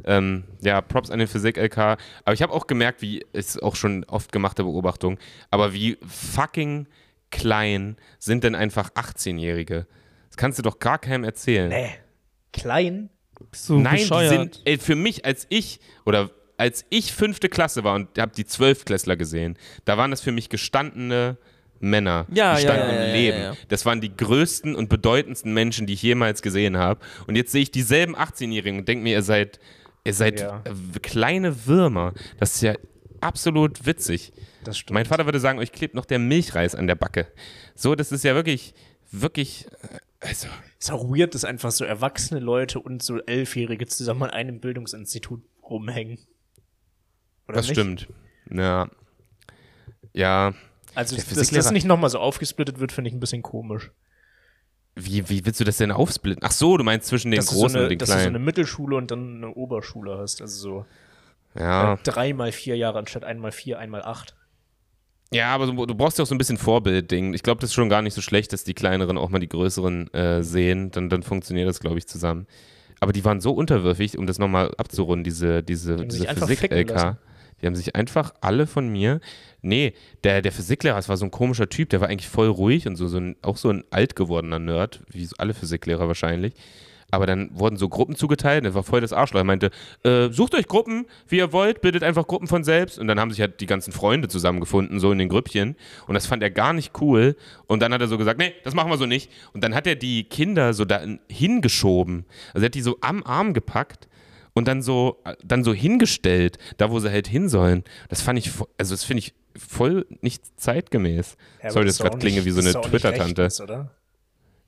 Ähm, 0.05 0.45
ja, 0.61 0.81
Props 0.81 1.11
an 1.11 1.19
den 1.19 1.27
Physik-LK. 1.29 1.77
Aber 1.79 2.33
ich 2.33 2.41
habe 2.43 2.53
auch 2.53 2.67
gemerkt, 2.69 3.03
wie, 3.03 3.25
ist 3.33 3.63
auch 3.63 3.75
schon 3.75 4.05
oft 4.05 4.31
gemachte 4.33 4.63
Beobachtung, 4.63 5.19
aber 5.51 5.73
wie 5.73 5.99
fucking 6.07 6.87
klein 7.31 7.97
sind 8.18 8.45
denn 8.45 8.55
einfach 8.55 8.91
18-Jährige? 8.91 9.87
Das 10.29 10.37
kannst 10.37 10.59
du 10.59 10.62
doch 10.62 10.79
gar 10.79 10.99
keinem 10.99 11.24
erzählen. 11.24 11.68
Nee. 11.68 11.91
Klein? 12.53 13.11
Bist 13.51 13.68
du 13.68 13.79
Nein, 13.79 13.97
die 13.97 14.01
bescheuert? 14.03 14.31
sind, 14.55 14.62
ey, 14.64 14.79
für 14.79 14.97
mich, 14.97 15.24
als 15.24 15.47
ich, 15.49 15.81
oder 16.05 16.31
als 16.57 16.85
ich 16.91 17.12
fünfte 17.12 17.49
Klasse 17.49 17.85
war 17.85 17.95
und 17.95 18.18
habe 18.18 18.33
die 18.37 18.45
Zwölftklässler 18.45 19.16
gesehen, 19.16 19.57
da 19.85 19.97
waren 19.97 20.11
das 20.11 20.20
für 20.20 20.33
mich 20.33 20.49
gestandene 20.49 21.37
Männer, 21.81 22.26
Ja, 22.33 22.57
die 22.57 22.64
ja, 22.64 22.68
standen 22.74 22.89
ja, 22.95 23.01
im 23.03 23.07
ja, 23.09 23.12
Leben. 23.14 23.39
ja, 23.39 23.45
ja. 23.53 23.57
Das 23.68 23.87
waren 23.87 24.01
die 24.01 24.16
größten 24.16 24.74
und 24.74 24.89
bedeutendsten 24.89 25.55
Menschen, 25.55 25.87
die 25.87 25.93
ich 25.93 26.03
jemals 26.03 26.43
gesehen 26.43 26.76
habe. 26.76 27.01
Und 27.29 27.37
jetzt 27.37 27.53
sehe 27.53 27.62
ich 27.62 27.70
dieselben 27.70 28.16
18-Jährigen 28.16 28.81
und 28.81 28.89
denke 28.89 29.05
mir, 29.05 29.12
ihr 29.12 29.22
seid, 29.22 29.61
ihr 30.03 30.14
seid 30.14 30.41
Ja. 30.41 30.62
äh, 30.64 30.99
kleine 31.01 31.66
Würmer. 31.66 32.14
Das 32.41 32.57
ist 32.57 32.62
ja 32.62 32.74
absolut 33.20 33.87
witzig. 33.87 34.33
Das 34.65 34.79
stimmt. 34.79 34.95
Mein 34.95 35.07
Vater 35.07 35.25
würde 35.25 35.41
sagen, 35.41 35.59
euch 35.59 35.73
klebt 35.73 35.95
noch 35.95 36.05
der 36.05 36.19
Milchreis 36.19 36.75
an 36.75 36.87
der 36.87 36.95
Backe. 36.95 37.27
So, 37.75 37.95
das 37.95 38.13
ist 38.13 38.25
ja 38.25 38.35
wirklich, 38.35 38.75
wirklich, 39.11 39.67
äh, 39.83 39.99
also, 40.21 40.49
Ist 40.79 40.91
auch 40.91 41.05
weird, 41.05 41.35
dass 41.35 41.45
einfach 41.45 41.71
so 41.71 41.85
erwachsene 41.85 42.41
Leute 42.41 42.81
und 42.81 43.03
so 43.03 43.19
Elfjährige 43.19 43.87
zusammen 43.87 44.25
an 44.25 44.31
einem 44.31 44.61
Bildungsinstitut 44.61 45.43
rumhängen. 45.63 46.19
Oder 47.47 47.57
das 47.57 47.69
nicht? 47.69 47.79
stimmt. 47.79 48.09
Ja. 48.51 48.91
Ja. 50.13 50.55
Also, 50.95 51.17
dass 51.17 51.51
das 51.51 51.71
nicht 51.71 51.87
nochmal 51.87 52.11
so 52.11 52.19
aufgesplittet 52.19 52.81
wird, 52.81 52.91
finde 52.91 53.09
ich 53.09 53.15
ein 53.15 53.21
bisschen 53.21 53.43
komisch. 53.43 53.93
Wie, 54.97 55.29
wie 55.29 55.47
willst 55.47 55.61
du 55.61 55.65
das 55.65 55.77
denn 55.77 55.93
aufsplitten? 55.93 56.43
Ach 56.45 56.51
so, 56.51 56.77
du 56.77 56.83
meinst 56.83 57.07
zwischen 57.07 57.31
den 57.31 57.39
dass 57.39 57.47
Großen 57.47 57.71
so 57.71 57.79
eine, 57.79 57.85
und 57.85 57.91
den 57.91 57.99
dass 58.01 58.09
du 58.09 58.15
so 58.15 58.19
eine 58.19 58.31
Kleinen. 58.31 58.45
Mittelschule 58.45 58.97
und 58.97 59.11
dann 59.13 59.37
eine 59.37 59.55
Oberschule 59.55 60.19
hast. 60.19 60.43
Also 60.43 60.59
so 60.59 60.87
ja. 61.55 61.97
drei 62.03 62.33
mal 62.33 62.51
vier 62.51 62.77
Jahre 62.77 62.99
anstatt 62.99 63.23
einmal 63.23 63.53
vier, 63.53 63.79
einmal 63.79 64.03
acht. 64.03 64.35
Ja, 65.33 65.55
aber 65.55 65.66
du, 65.66 65.87
du 65.87 65.95
brauchst 65.95 66.18
ja 66.18 66.22
auch 66.22 66.29
so 66.29 66.35
ein 66.35 66.39
bisschen 66.39 66.57
Vorbildding. 66.59 67.35
Ich 67.35 67.43
glaube, 67.43 67.61
das 67.61 67.70
ist 67.70 67.74
schon 67.74 67.89
gar 67.89 68.03
nicht 68.03 68.14
so 68.14 68.22
schlecht, 68.22 68.53
dass 68.53 68.64
die 68.64 68.74
Kleineren 68.74 69.18
auch 69.18 69.29
mal 69.29 69.39
die 69.39 69.49
Größeren 69.49 70.12
äh, 70.14 70.43
sehen. 70.43 70.91
Dann, 70.91 71.09
dann 71.11 71.22
funktioniert 71.22 71.68
das, 71.68 71.81
glaube 71.81 71.99
ich, 71.99 72.07
zusammen. 72.07 72.47
Aber 73.01 73.12
die 73.12 73.24
waren 73.24 73.41
so 73.41 73.53
unterwürfig, 73.53 74.18
um 74.18 74.26
das 74.26 74.39
nochmal 74.39 74.74
abzurunden, 74.76 75.24
diese, 75.24 75.62
diese, 75.62 75.97
diese 76.07 76.26
Physik-LK. 76.26 77.18
Die 77.61 77.66
haben 77.66 77.76
sich 77.76 77.95
einfach 77.95 78.33
alle 78.41 78.66
von 78.66 78.89
mir. 78.89 79.20
Nee, 79.62 79.95
der, 80.24 80.43
der 80.43 80.53
Physiklehrer, 80.53 80.97
das 80.97 81.09
war 81.09 81.16
so 81.16 81.24
ein 81.24 81.31
komischer 81.31 81.68
Typ, 81.68 81.91
der 81.91 82.01
war 82.01 82.09
eigentlich 82.09 82.29
voll 82.29 82.49
ruhig 82.49 82.87
und 82.87 82.97
so, 82.97 83.09
so 83.09 83.18
ein, 83.18 83.37
auch 83.43 83.57
so 83.57 83.70
ein 83.70 83.85
alt 83.91 84.16
gewordener 84.16 84.59
Nerd, 84.59 85.01
wie 85.11 85.24
so 85.24 85.35
alle 85.39 85.55
Physiklehrer 85.55 86.07
wahrscheinlich. 86.07 86.55
Aber 87.11 87.27
dann 87.27 87.51
wurden 87.53 87.77
so 87.77 87.89
Gruppen 87.89 88.17
zugeteilt, 88.17 88.65
der 88.65 88.75
war 88.75 88.83
voll 88.83 89.01
das 89.01 89.13
Arschloch. 89.13 89.41
Er 89.41 89.45
meinte, 89.45 89.71
äh, 90.05 90.29
sucht 90.29 90.55
euch 90.55 90.67
Gruppen, 90.67 91.07
wie 91.27 91.39
ihr 91.39 91.53
wollt, 91.53 91.81
bildet 91.81 92.03
einfach 92.03 92.27
Gruppen 92.27 92.49
von 92.49 92.65
selbst. 92.65 92.99
Und 92.99 93.09
dann 93.09 93.19
haben 93.19 93.31
sich 93.31 93.41
halt 93.41 93.61
die 93.61 93.67
ganzen 93.67 93.93
Freunde 93.93 94.29
zusammengefunden, 94.29 95.01
so 95.01 95.11
in 95.11 95.19
den 95.19 95.29
Grüppchen. 95.29 95.77
Und 96.07 96.15
das 96.15 96.27
fand 96.27 96.43
er 96.43 96.51
gar 96.51 96.73
nicht 96.73 97.01
cool. 97.01 97.37
Und 97.67 97.81
dann 97.81 97.95
hat 97.95 98.01
er 98.01 98.09
so 98.09 98.19
gesagt, 98.19 98.39
nee, 98.39 98.53
das 98.63 98.75
machen 98.75 98.91
wir 98.91 98.99
so 98.99 99.07
nicht. 99.07 99.31
Und 99.55 99.65
dann 99.65 99.75
hat 99.75 99.87
er 99.87 99.97
die 99.97 100.25
Kinder 100.25 100.75
so 100.75 100.85
da 100.85 101.01
hingeschoben. 101.31 102.27
Also 102.53 102.65
er 102.65 102.67
hat 102.67 102.75
die 102.75 102.83
so 102.83 102.99
am 103.01 103.23
Arm 103.25 103.55
gepackt 103.55 104.09
und 104.53 104.69
dann 104.69 104.83
so, 104.83 105.23
dann 105.43 105.65
so 105.65 105.73
hingestellt, 105.73 106.59
da 106.77 106.91
wo 106.91 106.99
sie 107.01 107.11
halt 107.11 107.29
hin 107.29 107.49
sollen. 107.49 107.85
Das 108.09 108.21
fand 108.21 108.39
ich, 108.39 108.51
also 108.77 108.93
das 108.93 109.05
finde 109.05 109.21
ich 109.21 109.35
voll 109.57 110.07
nicht 110.21 110.43
zeitgemäß. 110.61 111.37
Ja, 111.63 111.71
Sorry, 111.71 111.87
das 111.87 111.99
gerade 111.99 112.19
klinge 112.19 112.45
wie 112.45 112.51
so 112.51 112.61
eine 112.61 112.73
Twitter-Tante. 112.73 113.49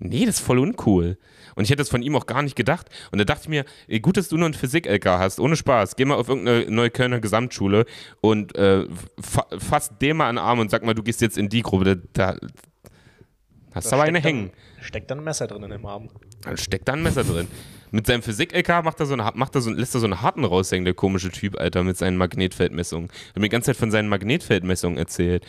Nee, 0.00 0.24
das 0.24 0.36
ist 0.36 0.44
voll 0.44 0.58
uncool. 0.58 1.18
Und 1.54 1.64
ich 1.64 1.70
hätte 1.70 1.82
das 1.82 1.90
von 1.90 2.00
ihm 2.02 2.16
auch 2.16 2.26
gar 2.26 2.42
nicht 2.42 2.56
gedacht. 2.56 2.88
Und 3.12 3.18
da 3.18 3.24
dachte 3.24 3.42
ich 3.44 3.48
mir, 3.48 3.64
gut, 4.00 4.16
dass 4.16 4.28
du 4.28 4.38
nur 4.38 4.48
ein 4.48 4.54
Physik-LK 4.54 5.04
hast, 5.06 5.38
ohne 5.40 5.56
Spaß. 5.56 5.94
Geh 5.94 6.06
mal 6.06 6.14
auf 6.14 6.28
irgendeine 6.28 6.70
Neuköllner 6.70 7.20
Gesamtschule 7.20 7.84
und 8.22 8.56
äh, 8.56 8.86
fa 9.20 9.46
fass 9.58 9.90
den 9.98 10.16
mal 10.16 10.28
an 10.28 10.36
den 10.36 10.44
Arm 10.44 10.58
und 10.58 10.70
sag 10.70 10.84
mal, 10.84 10.94
du 10.94 11.02
gehst 11.02 11.20
jetzt 11.20 11.36
in 11.36 11.50
die 11.50 11.60
Gruppe. 11.62 11.84
Da, 12.14 12.32
da 12.32 12.36
hast 13.74 13.92
du 13.92 13.96
aber 13.96 14.04
eine 14.04 14.20
steckt 14.20 14.24
hängen. 14.26 14.50
Dann, 14.76 14.84
steckt 14.84 15.10
dann 15.10 15.18
ein 15.18 15.24
Messer 15.24 15.46
drin 15.46 15.62
in 15.64 15.70
dem 15.70 15.84
Arm. 15.84 16.08
Dann 16.42 16.56
steckt 16.56 16.88
da 16.88 16.94
ein 16.94 17.02
Messer 17.02 17.24
drin. 17.24 17.46
Mit 17.90 18.06
seinem 18.06 18.22
Physik-LK 18.22 18.82
macht 18.84 19.00
er 19.00 19.06
so 19.06 19.12
eine, 19.12 19.30
macht 19.34 19.54
er 19.54 19.60
so, 19.60 19.70
lässt 19.70 19.94
er 19.94 20.00
so 20.00 20.06
einen 20.06 20.22
harten 20.22 20.44
raushängen, 20.44 20.84
der 20.86 20.94
komische 20.94 21.30
Typ, 21.30 21.58
Alter, 21.60 21.82
mit 21.84 21.98
seinen 21.98 22.16
Magnetfeldmessungen. 22.16 23.10
Er 23.10 23.28
hat 23.30 23.36
mir 23.36 23.42
die 23.42 23.48
ganze 23.50 23.66
Zeit 23.66 23.76
von 23.76 23.90
seinen 23.90 24.08
Magnetfeldmessungen 24.08 24.96
erzählt. 24.96 25.44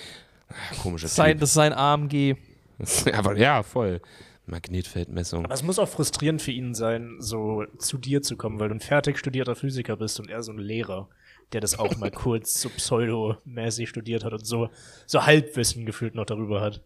Ah, 0.49 0.53
Komischer 0.81 1.07
Sein, 1.07 1.33
Typ. 1.33 1.39
das 1.41 1.49
ist 1.51 1.55
sein 1.55 1.71
AMG. 1.71 2.35
Aber 3.13 3.37
ja, 3.37 3.63
voll. 3.63 4.01
Magnetfeldmessung. 4.51 5.45
Aber 5.45 5.53
es 5.53 5.63
muss 5.63 5.79
auch 5.79 5.89
frustrierend 5.89 6.41
für 6.41 6.51
ihn 6.51 6.73
sein, 6.75 7.15
so 7.19 7.63
zu 7.79 7.97
dir 7.97 8.21
zu 8.21 8.37
kommen, 8.37 8.59
weil 8.59 8.69
du 8.69 8.75
ein 8.75 8.79
fertig 8.79 9.17
studierter 9.17 9.55
Physiker 9.55 9.97
bist 9.97 10.19
und 10.19 10.29
er 10.29 10.43
so 10.43 10.51
ein 10.51 10.59
Lehrer, 10.59 11.09
der 11.53 11.61
das 11.61 11.79
auch 11.79 11.97
mal 11.97 12.11
kurz 12.11 12.61
so 12.61 12.69
pseudomäßig 12.69 13.89
studiert 13.89 14.23
hat 14.23 14.33
und 14.33 14.45
so, 14.45 14.69
so 15.07 15.25
Halbwissen 15.25 15.85
gefühlt 15.85 16.15
noch 16.15 16.25
darüber 16.25 16.61
hat. 16.61 16.81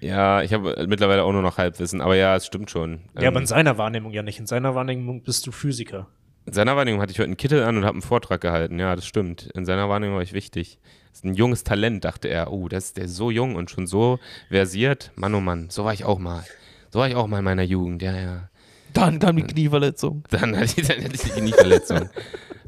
Ja, 0.00 0.42
ich 0.42 0.54
habe 0.54 0.86
mittlerweile 0.88 1.22
auch 1.24 1.32
nur 1.32 1.42
noch 1.42 1.58
Halbwissen, 1.58 2.00
aber 2.00 2.16
ja, 2.16 2.34
es 2.34 2.46
stimmt 2.46 2.70
schon. 2.70 3.00
Ja, 3.14 3.22
Ähm, 3.22 3.28
aber 3.28 3.40
in 3.40 3.46
seiner 3.46 3.76
Wahrnehmung 3.78 4.12
ja 4.12 4.22
nicht. 4.22 4.38
In 4.40 4.46
seiner 4.46 4.74
Wahrnehmung 4.74 5.22
bist 5.22 5.46
du 5.46 5.52
Physiker. 5.52 6.08
in 6.46 6.54
seiner 6.54 6.74
Wahrnehmung 6.74 7.02
hatte 7.02 7.12
ich 7.12 7.18
heute 7.18 7.26
einen 7.26 7.36
Kittel 7.36 7.62
an 7.62 7.76
und 7.76 7.84
habe 7.84 7.96
einen 7.96 8.02
Vortrag 8.02 8.40
gehalten. 8.40 8.78
Ja, 8.78 8.96
das 8.96 9.06
stimmt. 9.06 9.50
In 9.54 9.66
seiner 9.66 9.90
Wahrnehmung 9.90 10.16
war 10.16 10.22
ich 10.22 10.32
wichtig. 10.32 10.78
Das 11.10 11.18
ist 11.18 11.24
ein 11.24 11.34
junges 11.34 11.64
Talent, 11.64 12.04
dachte 12.04 12.28
er. 12.28 12.50
Oh, 12.50 12.68
das, 12.68 12.94
der 12.94 13.04
ist 13.04 13.16
so 13.16 13.30
jung 13.30 13.56
und 13.56 13.70
schon 13.70 13.86
so 13.86 14.18
versiert. 14.48 15.12
Mann, 15.16 15.34
oh 15.34 15.40
Mann, 15.40 15.68
so 15.68 15.84
war 15.84 15.92
ich 15.92 16.04
auch 16.06 16.18
mal. 16.18 16.44
So 16.92 16.98
war 16.98 17.08
ich 17.08 17.14
auch 17.14 17.26
mal 17.26 17.38
in 17.38 17.44
meiner 17.44 17.62
Jugend, 17.62 18.02
ja, 18.02 18.16
ja. 18.16 18.48
Dann 18.92 19.18
kam 19.20 19.36
die 19.36 19.42
Knieverletzung. 19.44 20.24
Dann 20.30 20.56
hatte 20.56 20.80
ich, 20.80 20.88
dann 20.88 21.04
hatte 21.04 21.14
ich 21.14 21.20
die 21.22 21.30
Knieverletzung. 21.30 22.08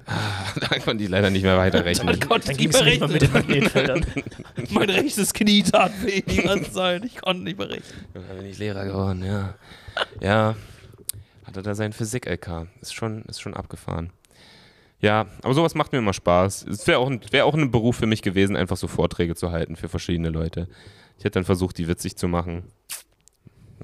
Ah, 0.07 0.15
da 0.61 0.79
konnte 0.81 1.03
ich 1.05 1.11
leider 1.11 1.31
nicht 1.31 1.43
mehr 1.43 1.57
weiterrechnen. 1.59 2.07
Dann 2.07 2.29
konnte 2.29 2.49
Dann 2.49 2.57
ich 2.59 2.69
nicht 2.69 2.83
mehr 2.85 2.99
mal 3.01 3.09
mit 3.09 3.23
den 3.23 3.31
rechnen. 3.33 3.49
Magnetfeldern. 3.49 4.07
Mein 4.71 4.91
rechtes 4.91 5.33
Knie 5.33 5.63
tat 5.63 5.93
weh 6.05 6.21
die 6.23 6.43
ganze 6.43 6.73
Zeit. 6.73 7.05
Ich 7.05 7.21
konnte 7.21 7.43
nicht 7.43 7.59
mehr 7.59 7.69
rechnen. 7.71 8.05
Da 8.15 8.21
bin 8.35 8.47
ich 8.47 8.59
Lehrer 8.59 8.85
geworden, 8.85 9.25
ja. 9.25 9.55
Ja, 10.21 10.55
hatte 11.45 11.63
da 11.63 11.75
sein 11.75 11.93
Physik-LK. 11.93 12.67
Ist 12.81 12.95
schon, 12.95 13.23
ist 13.23 13.41
schon 13.41 13.55
abgefahren. 13.55 14.11
Ja, 15.01 15.27
aber 15.43 15.55
sowas 15.55 15.75
macht 15.75 15.93
mir 15.93 15.99
immer 15.99 16.13
Spaß. 16.13 16.67
Es 16.69 16.87
wäre 16.87 16.99
auch, 16.99 17.11
ein- 17.11 17.21
wär 17.33 17.47
auch 17.47 17.55
ein 17.55 17.71
Beruf 17.73 17.97
für 17.97 18.07
mich 18.07 18.23
gewesen, 18.23 18.55
einfach 18.57 18.77
so 18.77 18.87
Vorträge 18.89 19.35
zu 19.35 19.51
halten 19.51 19.75
für 19.77 19.89
verschiedene 19.89 20.29
Leute. 20.31 20.69
Ich 21.19 21.25
hätte 21.25 21.35
dann 21.35 21.45
versucht, 21.45 21.79
die 21.79 21.89
witzig 21.89 22.17
zu 22.17 22.29
machen. 22.29 22.65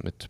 Mit. 0.03 0.29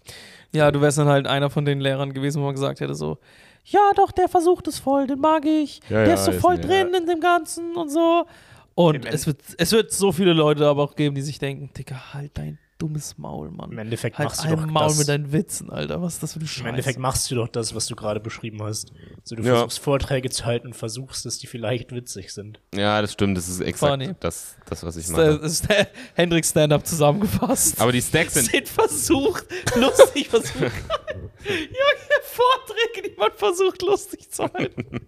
Ja, 0.52 0.70
du 0.70 0.80
wärst 0.80 0.98
dann 0.98 1.08
halt 1.08 1.26
einer 1.26 1.50
von 1.50 1.64
den 1.64 1.80
Lehrern 1.80 2.12
gewesen, 2.12 2.40
wo 2.40 2.46
man 2.46 2.54
gesagt 2.54 2.80
hätte 2.80 2.94
so, 2.94 3.18
ja 3.64 3.90
doch, 3.96 4.12
der 4.12 4.28
versucht 4.28 4.66
es 4.68 4.78
voll, 4.78 5.06
den 5.06 5.20
mag 5.20 5.44
ich. 5.44 5.80
Ja, 5.88 5.98
der 5.98 6.08
ja, 6.08 6.14
ist 6.14 6.24
so 6.24 6.32
voll 6.32 6.58
drin 6.58 6.94
in 6.94 7.06
dem 7.06 7.20
Ganzen 7.20 7.76
und 7.76 7.90
so. 7.90 8.26
Und 8.74 9.04
es 9.06 9.26
wird, 9.26 9.40
es 9.58 9.72
wird 9.72 9.92
so 9.92 10.12
viele 10.12 10.32
Leute 10.32 10.66
aber 10.66 10.84
auch 10.84 10.94
geben, 10.94 11.14
die 11.14 11.22
sich 11.22 11.38
denken, 11.38 11.70
Digga, 11.76 12.14
halt 12.14 12.30
dein 12.38 12.58
dummes 12.78 13.18
Maul, 13.18 13.50
Mann. 13.50 13.72
Im 13.72 13.78
Endeffekt 13.78 14.18
Halt 14.18 14.28
machst 14.28 14.44
du 14.44 14.48
ein 14.48 14.56
doch 14.56 14.66
Maul 14.66 14.88
das, 14.88 14.98
mit 14.98 15.08
deinen 15.08 15.32
Witzen, 15.32 15.70
Alter. 15.70 16.00
Was 16.00 16.14
ist 16.14 16.22
das 16.22 16.32
für 16.32 16.36
eine 16.38 16.44
Im 16.44 16.48
Scheiße? 16.48 16.68
Endeffekt 16.68 16.98
machst 16.98 17.30
du 17.30 17.34
doch 17.34 17.48
das, 17.48 17.74
was 17.74 17.86
du 17.86 17.96
gerade 17.96 18.20
beschrieben 18.20 18.62
hast. 18.62 18.92
Also 19.20 19.34
du 19.36 19.42
Ja. 19.42 19.54
versuchst 19.54 19.80
Vorträge 19.80 20.30
zu 20.30 20.44
halten 20.44 20.68
und 20.68 20.74
versuchst, 20.74 21.26
dass 21.26 21.38
die 21.38 21.46
vielleicht 21.46 21.92
witzig 21.92 22.32
sind. 22.32 22.60
Ja, 22.74 23.00
das 23.02 23.12
stimmt, 23.12 23.36
das 23.36 23.48
ist 23.48 23.60
exakt 23.60 23.90
Funny. 23.92 24.14
das, 24.20 24.56
das, 24.68 24.82
was 24.84 24.96
ich 24.96 25.08
mache. 25.08 25.38
das 25.40 25.52
ist 25.52 25.68
der 25.68 25.88
Hendrik 26.14 26.44
Stand-Up 26.46 26.86
zusammengefasst. 26.86 27.80
Aber 27.80 27.92
die 27.92 28.00
Stacks 28.02 28.34
sind. 28.34 28.46
sind 28.50 28.68
versucht, 28.68 29.44
lustig 29.76 30.28
versucht. 30.28 30.54
Junge, 31.44 32.20
Vorträge, 32.22 33.08
die 33.10 33.16
man 33.18 33.30
versucht, 33.34 33.82
lustig 33.82 34.30
zu 34.30 34.44
halten. 34.52 35.00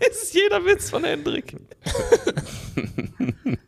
Es 0.00 0.22
ist 0.24 0.34
jeder 0.34 0.64
Witz 0.64 0.90
von 0.90 1.04
Hendrik. 1.04 1.56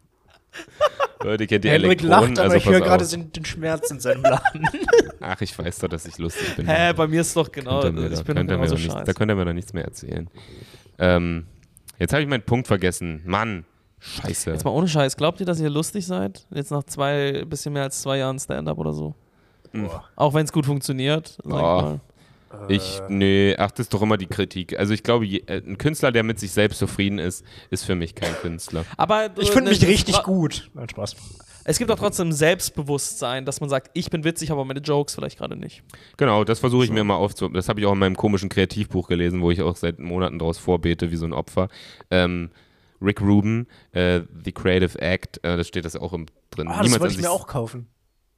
Leute, 1.22 1.46
kennt 1.46 1.64
ihr 1.64 1.72
Henrik 1.72 2.02
Elektronen? 2.02 2.34
lacht, 2.36 2.38
aber 2.38 2.42
also 2.54 2.56
ich 2.56 2.66
höre 2.68 2.80
gerade 2.80 3.06
den, 3.06 3.44
Schmerz 3.44 3.90
in 3.90 3.98
seinem 4.00 4.22
Lachen. 4.22 4.68
Ach, 5.20 5.40
ich 5.40 5.58
weiß 5.58 5.78
doch, 5.78 5.88
dass 5.88 6.06
ich 6.06 6.18
lustig 6.18 6.54
bin. 6.56 6.66
Hä, 6.68 6.92
bei 6.92 7.06
mir 7.08 7.20
ist 7.22 7.34
doch 7.36 7.50
genau, 7.50 7.80
Könnt 7.80 7.96
mir 7.98 8.06
ich 8.08 8.14
doch- 8.18 8.24
bin 8.24 8.36
könnt 8.36 8.50
genauso 8.50 8.74
doch 8.76 8.82
nicht, 8.82 9.08
da 9.08 9.12
könnt 9.12 9.30
ihr 9.30 9.34
mir 9.34 9.44
doch 9.44 9.52
nichts 9.52 9.72
mehr 9.72 9.84
erzählen. 9.84 10.28
Ähm, 10.98 11.46
jetzt 11.98 12.12
habe 12.12 12.22
ich 12.22 12.28
meinen 12.28 12.42
Punkt 12.44 12.66
vergessen. 12.68 13.22
Mann, 13.24 13.64
scheiße. 13.98 14.50
Jetzt 14.52 14.64
mal 14.64 14.70
ohne 14.70 14.86
Scheiß, 14.88 15.16
glaubt 15.16 15.40
ihr, 15.40 15.46
dass 15.46 15.58
ihr 15.58 15.70
lustig 15.70 16.06
seid? 16.06 16.46
Jetzt 16.50 16.70
nach 16.70 16.84
zwei, 16.84 17.44
bisschen 17.46 17.72
mehr 17.72 17.82
als 17.84 18.00
zwei 18.02 18.18
Jahren 18.18 18.38
Stand-Up 18.38 18.78
oder 18.78 18.92
so? 18.92 19.14
Boah. 19.72 20.04
Auch 20.16 20.32
wenn 20.34 20.44
es 20.44 20.52
gut 20.52 20.66
funktioniert, 20.66 21.38
sag 21.42 21.44
ich 21.44 21.52
Oh. 21.52 21.80
mal. 21.82 22.00
Ich, 22.68 23.00
nee, 23.08 23.54
ach, 23.58 23.70
das 23.70 23.86
ist 23.86 23.94
doch 23.94 24.02
immer 24.02 24.16
die 24.16 24.26
Kritik. 24.26 24.78
Also 24.78 24.94
ich 24.94 25.02
glaube, 25.02 25.26
je, 25.26 25.42
äh, 25.46 25.62
ein 25.66 25.78
Künstler, 25.78 26.12
der 26.12 26.22
mit 26.22 26.38
sich 26.38 26.52
selbst 26.52 26.78
zufrieden 26.78 27.18
ist, 27.18 27.44
ist 27.70 27.84
für 27.84 27.94
mich 27.94 28.14
kein 28.14 28.32
Künstler. 28.34 28.84
Aber 28.96 29.30
Ich 29.38 29.50
äh, 29.50 29.52
finde 29.52 29.70
mich 29.70 29.80
ne, 29.82 29.88
richtig 29.88 30.16
tra- 30.16 30.24
gut. 30.24 30.70
Nein, 30.74 30.88
Spaß. 30.88 31.16
Es 31.64 31.78
gibt 31.78 31.90
auch 31.90 31.98
trotzdem 31.98 32.30
Selbstbewusstsein, 32.32 33.44
dass 33.44 33.60
man 33.60 33.68
sagt, 33.68 33.90
ich 33.94 34.10
bin 34.10 34.22
witzig, 34.22 34.52
aber 34.52 34.64
meine 34.64 34.80
Jokes 34.80 35.16
vielleicht 35.16 35.38
gerade 35.38 35.56
nicht. 35.56 35.82
Genau, 36.16 36.44
das 36.44 36.60
versuche 36.60 36.84
ich 36.84 36.90
mir 36.90 37.00
immer 37.00 37.16
aufzu... 37.16 37.48
Das 37.48 37.68
habe 37.68 37.80
ich 37.80 37.86
auch 37.86 37.92
in 37.92 37.98
meinem 37.98 38.16
komischen 38.16 38.48
Kreativbuch 38.48 39.08
gelesen, 39.08 39.42
wo 39.42 39.50
ich 39.50 39.62
auch 39.62 39.74
seit 39.74 39.98
Monaten 39.98 40.38
daraus 40.38 40.58
vorbete, 40.58 41.10
wie 41.10 41.16
so 41.16 41.26
ein 41.26 41.32
Opfer. 41.32 41.68
Ähm, 42.10 42.50
Rick 43.02 43.20
Rubin, 43.20 43.66
äh, 43.92 44.20
The 44.44 44.52
Creative 44.52 44.98
Act, 45.00 45.38
äh, 45.38 45.56
da 45.56 45.64
steht 45.64 45.84
das 45.84 45.96
auch 45.96 46.12
im, 46.12 46.26
drin. 46.50 46.68
Ah, 46.68 46.82
das 46.82 46.98
wollte 47.00 47.14
ich 47.14 47.20
mir 47.20 47.30
auch 47.30 47.46
kaufen. 47.46 47.88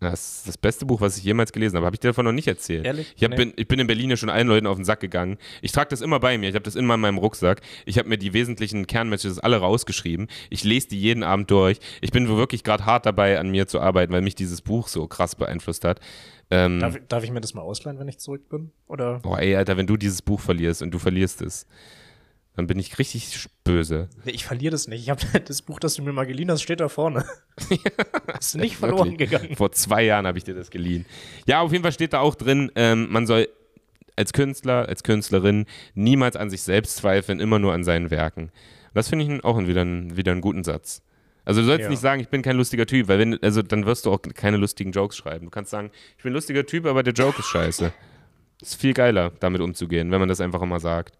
Das 0.00 0.38
ist 0.38 0.48
das 0.48 0.56
beste 0.56 0.86
Buch, 0.86 1.00
was 1.00 1.18
ich 1.18 1.24
jemals 1.24 1.50
gelesen 1.52 1.74
habe. 1.76 1.86
Habe 1.86 1.96
ich 1.96 2.00
dir 2.00 2.08
davon 2.10 2.24
noch 2.24 2.32
nicht 2.32 2.46
erzählt? 2.46 2.84
Ehrlich? 2.86 3.12
Ich, 3.16 3.24
hab, 3.24 3.30
Nee. 3.30 3.36
bin, 3.36 3.52
ich 3.56 3.66
bin 3.66 3.80
in 3.80 3.88
Berlin 3.88 4.10
ja 4.10 4.16
schon 4.16 4.30
allen 4.30 4.46
Leuten 4.46 4.68
auf 4.68 4.76
den 4.76 4.84
Sack 4.84 5.00
gegangen. 5.00 5.38
Ich 5.60 5.72
trage 5.72 5.88
das 5.90 6.00
immer 6.02 6.20
bei 6.20 6.38
mir. 6.38 6.48
Ich 6.48 6.54
habe 6.54 6.62
das 6.62 6.76
immer 6.76 6.94
in 6.94 7.00
meinem 7.00 7.18
Rucksack. 7.18 7.62
Ich 7.84 7.98
habe 7.98 8.08
mir 8.08 8.16
die 8.16 8.32
wesentlichen 8.32 8.86
Kernmessages 8.86 9.40
alle 9.40 9.56
rausgeschrieben. 9.56 10.28
Ich 10.50 10.62
lese 10.62 10.88
die 10.88 11.00
jeden 11.00 11.24
Abend 11.24 11.50
durch. 11.50 11.80
Ich 12.00 12.12
bin 12.12 12.28
wirklich 12.28 12.62
gerade 12.62 12.86
hart 12.86 13.06
dabei, 13.06 13.40
an 13.40 13.50
mir 13.50 13.66
zu 13.66 13.80
arbeiten, 13.80 14.12
weil 14.12 14.22
mich 14.22 14.36
dieses 14.36 14.62
Buch 14.62 14.86
so 14.86 15.08
krass 15.08 15.34
beeinflusst 15.34 15.84
hat. 15.84 15.98
Ähm, 16.50 16.78
Darf, 16.78 16.96
darf 17.08 17.24
ich 17.24 17.32
mir 17.32 17.40
das 17.40 17.54
mal 17.54 17.62
ausleihen, 17.62 17.98
wenn 17.98 18.08
ich 18.08 18.18
zurück 18.18 18.48
bin? 18.48 18.70
Oder? 18.86 19.18
boah, 19.18 19.40
ey, 19.40 19.56
Alter, 19.56 19.76
wenn 19.76 19.86
du 19.88 19.96
dieses 19.96 20.22
Buch 20.22 20.38
verlierst 20.40 20.80
und 20.80 20.92
du 20.92 20.98
verlierst 21.00 21.42
es, 21.42 21.66
dann 22.58 22.66
bin 22.66 22.78
ich 22.80 22.98
richtig 22.98 23.46
böse. 23.62 24.08
Nee, 24.24 24.32
ich 24.32 24.44
verliere 24.44 24.72
das 24.72 24.88
nicht. 24.88 25.00
Ich 25.02 25.10
habe 25.10 25.20
das 25.46 25.62
Buch, 25.62 25.78
das 25.78 25.94
du 25.94 26.02
mir 26.02 26.12
mal 26.12 26.26
geliehen 26.26 26.50
hast, 26.50 26.60
steht 26.62 26.80
da 26.80 26.88
vorne. 26.88 27.24
ist 28.40 28.56
nicht 28.56 28.76
verloren 28.76 29.12
Wirklich. 29.12 29.30
gegangen. 29.30 29.54
Vor 29.56 29.70
zwei 29.72 30.02
Jahren 30.02 30.26
habe 30.26 30.38
ich 30.38 30.44
dir 30.44 30.54
das 30.54 30.70
geliehen. 30.70 31.06
Ja, 31.46 31.60
auf 31.60 31.70
jeden 31.70 31.84
Fall 31.84 31.92
steht 31.92 32.12
da 32.12 32.18
auch 32.20 32.34
drin, 32.34 32.72
ähm, 32.74 33.06
man 33.10 33.26
soll 33.28 33.48
als 34.16 34.32
Künstler, 34.32 34.88
als 34.88 35.04
Künstlerin 35.04 35.66
niemals 35.94 36.34
an 36.34 36.50
sich 36.50 36.62
selbst 36.62 36.96
zweifeln, 36.96 37.38
immer 37.38 37.60
nur 37.60 37.72
an 37.72 37.84
seinen 37.84 38.10
Werken. 38.10 38.44
Und 38.46 38.50
das 38.94 39.08
finde 39.08 39.24
ich 39.32 39.44
auch 39.44 39.56
wieder, 39.58 39.82
einen- 39.82 40.16
wieder 40.16 40.32
einen 40.32 40.40
guten 40.40 40.64
Satz. 40.64 41.02
Also 41.44 41.60
du 41.60 41.66
sollst 41.68 41.84
Ja. 41.84 41.90
nicht 41.90 42.00
sagen, 42.00 42.20
ich 42.20 42.28
bin 42.28 42.42
kein 42.42 42.56
lustiger 42.56 42.86
Typ, 42.86 43.06
weil 43.06 43.20
wenn, 43.20 43.40
also 43.42 43.62
dann 43.62 43.86
wirst 43.86 44.04
du 44.06 44.10
auch 44.12 44.20
keine 44.34 44.56
lustigen 44.56 44.90
Jokes 44.90 45.16
schreiben. 45.16 45.44
Du 45.46 45.50
kannst 45.50 45.70
sagen, 45.70 45.90
ich 46.16 46.24
bin 46.24 46.32
ein 46.32 46.34
lustiger 46.34 46.66
Typ, 46.66 46.86
aber 46.86 47.04
der 47.04 47.14
Joke 47.14 47.38
ist 47.38 47.46
scheiße. 47.46 47.92
ist 48.60 48.74
viel 48.80 48.92
geiler, 48.94 49.30
damit 49.38 49.60
umzugehen, 49.60 50.10
wenn 50.10 50.18
man 50.18 50.28
das 50.28 50.40
einfach 50.40 50.60
immer 50.60 50.80
sagt. 50.80 51.16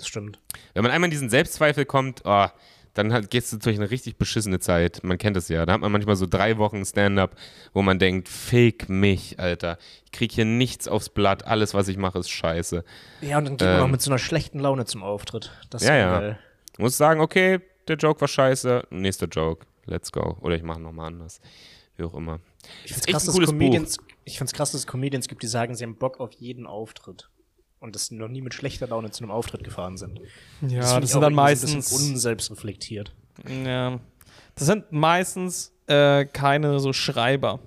Das 0.00 0.08
stimmt. 0.08 0.38
Wenn 0.72 0.82
man 0.82 0.90
einmal 0.92 1.08
in 1.08 1.10
diesen 1.10 1.28
Selbstzweifel 1.28 1.84
kommt, 1.84 2.22
oh, 2.24 2.46
dann 2.94 3.12
halt 3.12 3.30
gehst 3.30 3.52
du 3.52 3.58
durch 3.58 3.76
eine 3.76 3.90
richtig 3.90 4.16
beschissene 4.16 4.60
Zeit. 4.60 5.04
Man 5.04 5.18
kennt 5.18 5.36
es 5.36 5.48
ja. 5.48 5.66
Da 5.66 5.74
hat 5.74 5.80
man 5.82 5.92
manchmal 5.92 6.16
so 6.16 6.26
drei 6.26 6.56
Wochen 6.56 6.82
Stand-up, 6.86 7.36
wo 7.74 7.82
man 7.82 7.98
denkt, 7.98 8.30
fick 8.30 8.88
mich, 8.88 9.38
Alter. 9.38 9.76
Ich 10.06 10.12
krieg 10.12 10.32
hier 10.32 10.46
nichts 10.46 10.88
aufs 10.88 11.10
Blatt. 11.10 11.46
Alles, 11.46 11.74
was 11.74 11.88
ich 11.88 11.98
mache, 11.98 12.18
ist 12.18 12.30
scheiße. 12.30 12.82
Ja, 13.20 13.36
und 13.36 13.44
dann 13.44 13.56
geht 13.58 13.68
man 13.68 13.76
Ähm. 13.76 13.82
auch 13.84 13.88
mit 13.88 14.00
so 14.00 14.10
einer 14.10 14.18
schlechten 14.18 14.58
Laune 14.58 14.86
zum 14.86 15.02
Auftritt. 15.02 15.52
Das 15.68 15.82
ist 15.82 15.88
Ja, 15.88 15.96
ja. 15.96 16.18
geil. 16.18 16.38
Du 16.76 16.82
musst 16.82 16.96
sagen, 16.96 17.20
okay, 17.20 17.60
der 17.88 17.96
Joke 17.96 18.22
war 18.22 18.28
scheiße. 18.28 18.84
Nächster 18.88 19.26
Joke. 19.26 19.66
Let's 19.84 20.10
go. 20.10 20.38
Oder 20.40 20.56
ich 20.56 20.62
mache 20.62 20.80
nochmal 20.80 21.08
anders. 21.08 21.40
Wie 21.98 22.04
auch 22.04 22.14
immer. 22.14 22.40
Ich 22.84 22.92
find's 22.92 23.06
echt 23.06 23.12
krass, 23.12 23.24
dass 23.26 23.36
ich 24.24 24.38
find's 24.38 24.52
krass, 24.54 24.72
dass 24.72 24.80
es 24.80 24.86
Comedians 24.86 25.28
gibt, 25.28 25.42
die 25.42 25.46
sagen, 25.48 25.74
sie 25.74 25.84
haben 25.84 25.96
Bock 25.96 26.20
auf 26.20 26.32
jeden 26.32 26.66
Auftritt. 26.66 27.28
Und 27.80 27.94
dass 27.94 28.06
sie 28.06 28.14
noch 28.14 28.28
nie 28.28 28.42
mit 28.42 28.52
schlechter 28.52 28.86
Laune 28.86 29.10
zu 29.10 29.24
einem 29.24 29.30
Auftritt 29.30 29.64
gefahren 29.64 29.96
sind. 29.96 30.20
Ja, 30.60 30.80
das, 30.80 30.98
ich 31.04 31.10
sind 31.10 31.22
dann 31.22 31.32
meistens. 31.34 31.90
unselbstreflektiert. 31.92 33.14
Ja. 33.64 33.98
Das 34.54 34.66
sind 34.66 34.92
meistens 34.92 35.72
äh, 35.86 36.26
keine 36.26 36.78
so 36.78 36.92
Schreiber. 36.92 37.58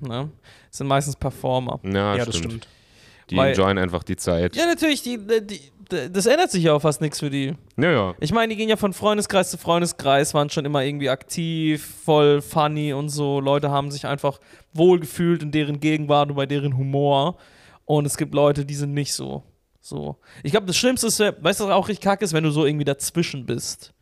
Ne? 0.00 0.30
Das 0.70 0.78
sind 0.78 0.86
meistens 0.86 1.16
Performer. 1.16 1.80
Ja, 1.82 2.14
ja, 2.16 2.22
stimmt. 2.22 2.28
das 2.28 2.36
stimmt. 2.36 2.68
Die 3.30 3.36
Weil- 3.36 3.50
enjoyen 3.52 3.76
einfach 3.78 4.02
die 4.04 4.16
Zeit. 4.16 4.56
Ja, 4.56 4.64
natürlich, 4.66 5.02
die, 5.02 5.18
die, 5.18 5.46
die, 5.46 6.12
das 6.12 6.24
ändert 6.24 6.50
sich 6.50 6.64
ja 6.64 6.72
auch 6.72 6.80
fast 6.80 7.02
nichts 7.02 7.20
für 7.20 7.28
die. 7.28 7.54
Ja, 7.76 7.90
ja. 7.90 8.14
Ich 8.20 8.32
meine, 8.32 8.50
die 8.52 8.56
gehen 8.56 8.70
ja 8.70 8.76
von 8.76 8.94
Freundeskreis 8.94 9.50
zu 9.50 9.58
Freundeskreis, 9.58 10.32
waren 10.32 10.48
schon 10.48 10.64
immer 10.64 10.82
irgendwie 10.82 11.10
aktiv, 11.10 11.84
voll 12.04 12.40
funny 12.40 12.94
und 12.94 13.10
so. 13.10 13.40
Leute 13.40 13.70
haben 13.70 13.90
sich 13.90 14.06
einfach 14.06 14.40
wohlgefühlt 14.72 15.42
in 15.42 15.50
deren 15.50 15.80
Gegenwart 15.80 16.30
und 16.30 16.36
bei 16.36 16.46
deren 16.46 16.76
Humor. 16.78 17.36
Und 17.84 18.06
es 18.06 18.16
gibt 18.16 18.34
Leute, 18.34 18.64
die 18.64 18.74
sind 18.74 18.94
nicht 18.94 19.12
so. 19.12 19.42
So. 19.88 20.16
Ich 20.42 20.50
glaube, 20.52 20.66
das 20.66 20.76
Schlimmste 20.76 21.06
ist, 21.08 21.18
weißt 21.20 21.60
du, 21.60 21.64
was 21.64 21.72
auch 21.72 21.88
richtig 21.88 22.04
kacke 22.04 22.24
ist, 22.24 22.32
wenn 22.32 22.44
du 22.44 22.50
so 22.50 22.64
irgendwie 22.66 22.84
dazwischen 22.84 23.46
bist. 23.46 23.92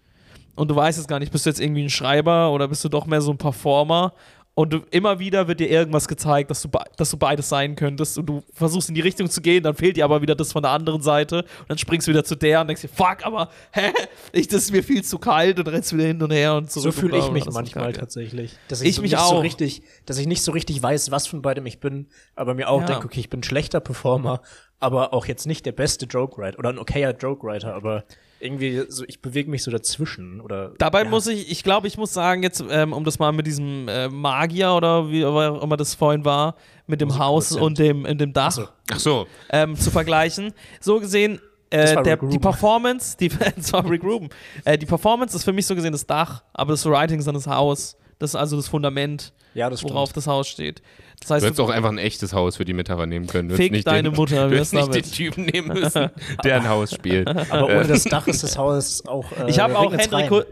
Und 0.55 0.69
du 0.69 0.77
weißt 0.77 0.99
es 0.99 1.07
gar 1.07 1.19
nicht, 1.19 1.33
bist 1.33 1.45
du 1.47 1.51
jetzt 1.51 1.61
irgendwie 1.61 1.83
ein 1.85 1.91
Schreiber 1.91 2.51
oder 2.53 2.69
bist 2.69 2.83
du 2.85 2.89
doch 2.89 3.07
mehr 3.07 3.21
so 3.21 3.31
ein 3.31 3.39
Performer? 3.39 4.13
Und 4.59 4.73
du, 4.73 4.79
immer 4.91 5.19
wieder 5.19 5.49
wird 5.49 5.61
dir 5.61 5.69
irgendwas 5.69 6.09
gezeigt, 6.09 6.51
dass 6.51 6.63
du, 6.63 6.71
dass 6.97 7.11
du 7.11 7.19
beides 7.19 7.47
sein 7.51 7.77
könntest. 7.77 8.17
Und 8.17 8.25
du 8.25 8.43
versuchst 8.55 8.89
in 8.89 8.95
die 8.95 9.03
Richtung 9.03 9.29
zu 9.29 9.43
gehen, 9.43 9.63
dann 9.63 9.75
fehlt 9.75 9.99
dir 9.99 10.05
aber 10.07 10.23
wieder 10.23 10.35
das 10.35 10.51
von 10.53 10.63
der 10.63 10.73
anderen 10.73 11.03
Seite. 11.03 11.41
Und 11.43 11.69
dann 11.69 11.77
springst 11.77 12.07
du 12.07 12.11
wieder 12.13 12.25
zu 12.25 12.37
der 12.37 12.63
und 12.63 12.69
denkst 12.69 12.81
dir, 12.81 12.89
fuck, 12.89 13.19
aber 13.27 13.51
hä? 13.73 13.93
Ich, 14.33 14.49
das 14.49 14.63
ist 14.63 14.73
mir 14.73 14.83
viel 14.83 15.05
zu 15.05 15.19
kalt 15.19 15.59
und 15.59 15.69
rennst 15.69 15.93
wieder 15.93 16.07
hin 16.07 16.23
und 16.23 16.31
her 16.33 16.55
und 16.55 16.71
So 16.71 16.81
zurück. 16.81 16.95
fühle 16.95 17.19
ich 17.19 17.31
mich 17.33 17.45
manchmal 17.51 17.93
tatsächlich. 17.93 18.55
Dass 18.69 18.81
Ich 18.81 18.97
so 18.97 19.03
mich 19.03 19.11
nicht 19.11 19.21
So 19.21 19.27
auch. 19.27 19.43
richtig, 19.43 19.83
dass 20.07 20.17
ich 20.17 20.27
nicht 20.27 20.41
so 20.43 20.53
richtig 20.53 20.83
weiß, 20.83 21.11
was 21.11 21.27
von 21.27 21.43
beidem 21.43 21.67
ich 21.67 21.79
bin, 21.79 22.07
aber 22.35 22.55
mir 22.55 22.71
auch 22.71 22.81
Ja. 22.81 22.87
denke, 22.87 23.05
okay, 23.05 23.21
ich 23.21 23.29
bin 23.29 23.41
ein 23.41 23.43
schlechter 23.45 23.81
Performer, 23.81 24.41
aber 24.81 25.15
auch 25.15 25.27
jetzt 25.27 25.47
nicht 25.47 25.65
der 25.67 25.73
beste 25.73 26.07
Joke-Writer 26.07 26.59
oder 26.59 26.71
ein 26.71 26.79
okayer 26.79 27.17
Joke-Writer, 27.17 27.75
aber 27.75 28.05
irgendwie 28.39 28.85
so, 28.89 29.05
ich 29.07 29.23
bewege 29.23 29.51
mich 29.51 29.63
so 29.63 29.71
dazwischen 29.71 30.41
oder. 30.41 30.73
Dabei 30.79 31.05
ja. 31.05 31.09
muss 31.09 31.27
ich, 31.27 31.51
ich 31.51 31.63
glaube, 31.63 31.87
ich 31.87 31.97
muss 31.97 32.13
sagen, 32.13 32.43
jetzt, 32.43 32.63
ähm, 32.69 32.93
um 32.93 33.05
das 33.05 33.19
mal 33.19 33.33
mit 33.33 33.47
diesem 33.47 33.89
äh, 33.89 34.09
Magier 34.09 34.73
oder 34.73 35.11
wie 35.11 35.25
auch 35.25 35.63
immer 35.63 35.77
das 35.77 35.95
vorhin 35.95 36.25
war, 36.25 36.57
mit 36.87 37.01
dem 37.01 37.19
Haus 37.19 37.53
und 37.53 37.79
dem, 37.79 38.05
in 38.05 38.19
dem 38.19 38.33
Dach 38.33 38.53
so. 38.53 38.69
Ach 38.93 38.99
so. 38.99 39.27
ähm, 39.51 39.77
zu 39.77 39.91
vergleichen. 39.91 40.53
So 40.81 41.01
gesehen, 41.01 41.41
Das 41.71 41.93
äh, 41.93 41.97
war 41.97 42.03
der, 42.03 42.17
die. 42.19 42.39
Performance, 42.39 43.17
die, 43.17 43.29
das 43.57 43.73
war 43.73 43.89
Rick 43.89 44.05
Rubin. 44.05 44.29
Äh, 44.65 44.77
die 44.77 44.87
Performance 44.87 45.35
ist 45.35 45.45
für 45.45 45.53
mich 45.53 45.67
so 45.67 45.75
gesehen 45.75 45.93
das 45.93 46.07
Dach, 46.07 46.43
aber 46.53 46.73
das 46.73 46.85
Writing 46.85 47.19
ist 47.19 47.27
dann 47.27 47.35
das 47.35 47.47
Haus. 47.47 47.97
Das 48.19 48.31
ist 48.31 48.37
also 48.37 48.57
das 48.57 48.69
Fundament, 48.69 49.33
Ja, 49.55 49.69
das 49.69 49.83
worauf 49.83 50.13
das 50.13 50.27
Haus 50.27 50.49
steht. 50.49 50.83
Das 51.21 51.29
Du 51.29 51.35
heißt, 51.35 51.45
hättest 51.45 51.59
du, 51.59 51.65
auch 51.65 51.71
einfach 51.71 51.89
ein 51.91 51.99
echtes 51.99 52.33
Haus 52.33 52.57
für 52.57 52.65
die 52.65 52.73
Metapher 52.75 53.07
nehmen 53.07 53.27
können. 53.27 53.49
Hättest 53.49 53.63
Fick 53.63 53.73
nicht 53.73 53.87
deine 53.87 54.11
den, 54.11 54.17
Mutter, 54.17 54.49
Du 54.49 54.55
hättest 54.57 54.75
nicht 54.75 54.95
den? 54.95 55.03
Typen 55.03 55.45
nehmen 55.47 55.69
müssen, 55.69 56.11
der 56.45 56.57
ein 56.57 56.69
Haus 56.69 56.93
spielt. 56.95 57.27
Aber 57.29 57.67
ohne 57.67 57.87
das 57.87 58.05
Dach 58.05 58.27
ist 58.27 58.43
das 58.43 58.57
Haus 58.59 59.05
auch. 59.07 59.25
Äh, 59.33 59.49
ich 59.51 59.59
habe 59.59 59.77
auch 59.79 59.85
regnet's 59.91 60.05
Hendrik, 60.05 60.23
rein. 60.23 60.29
kur- 60.29 60.47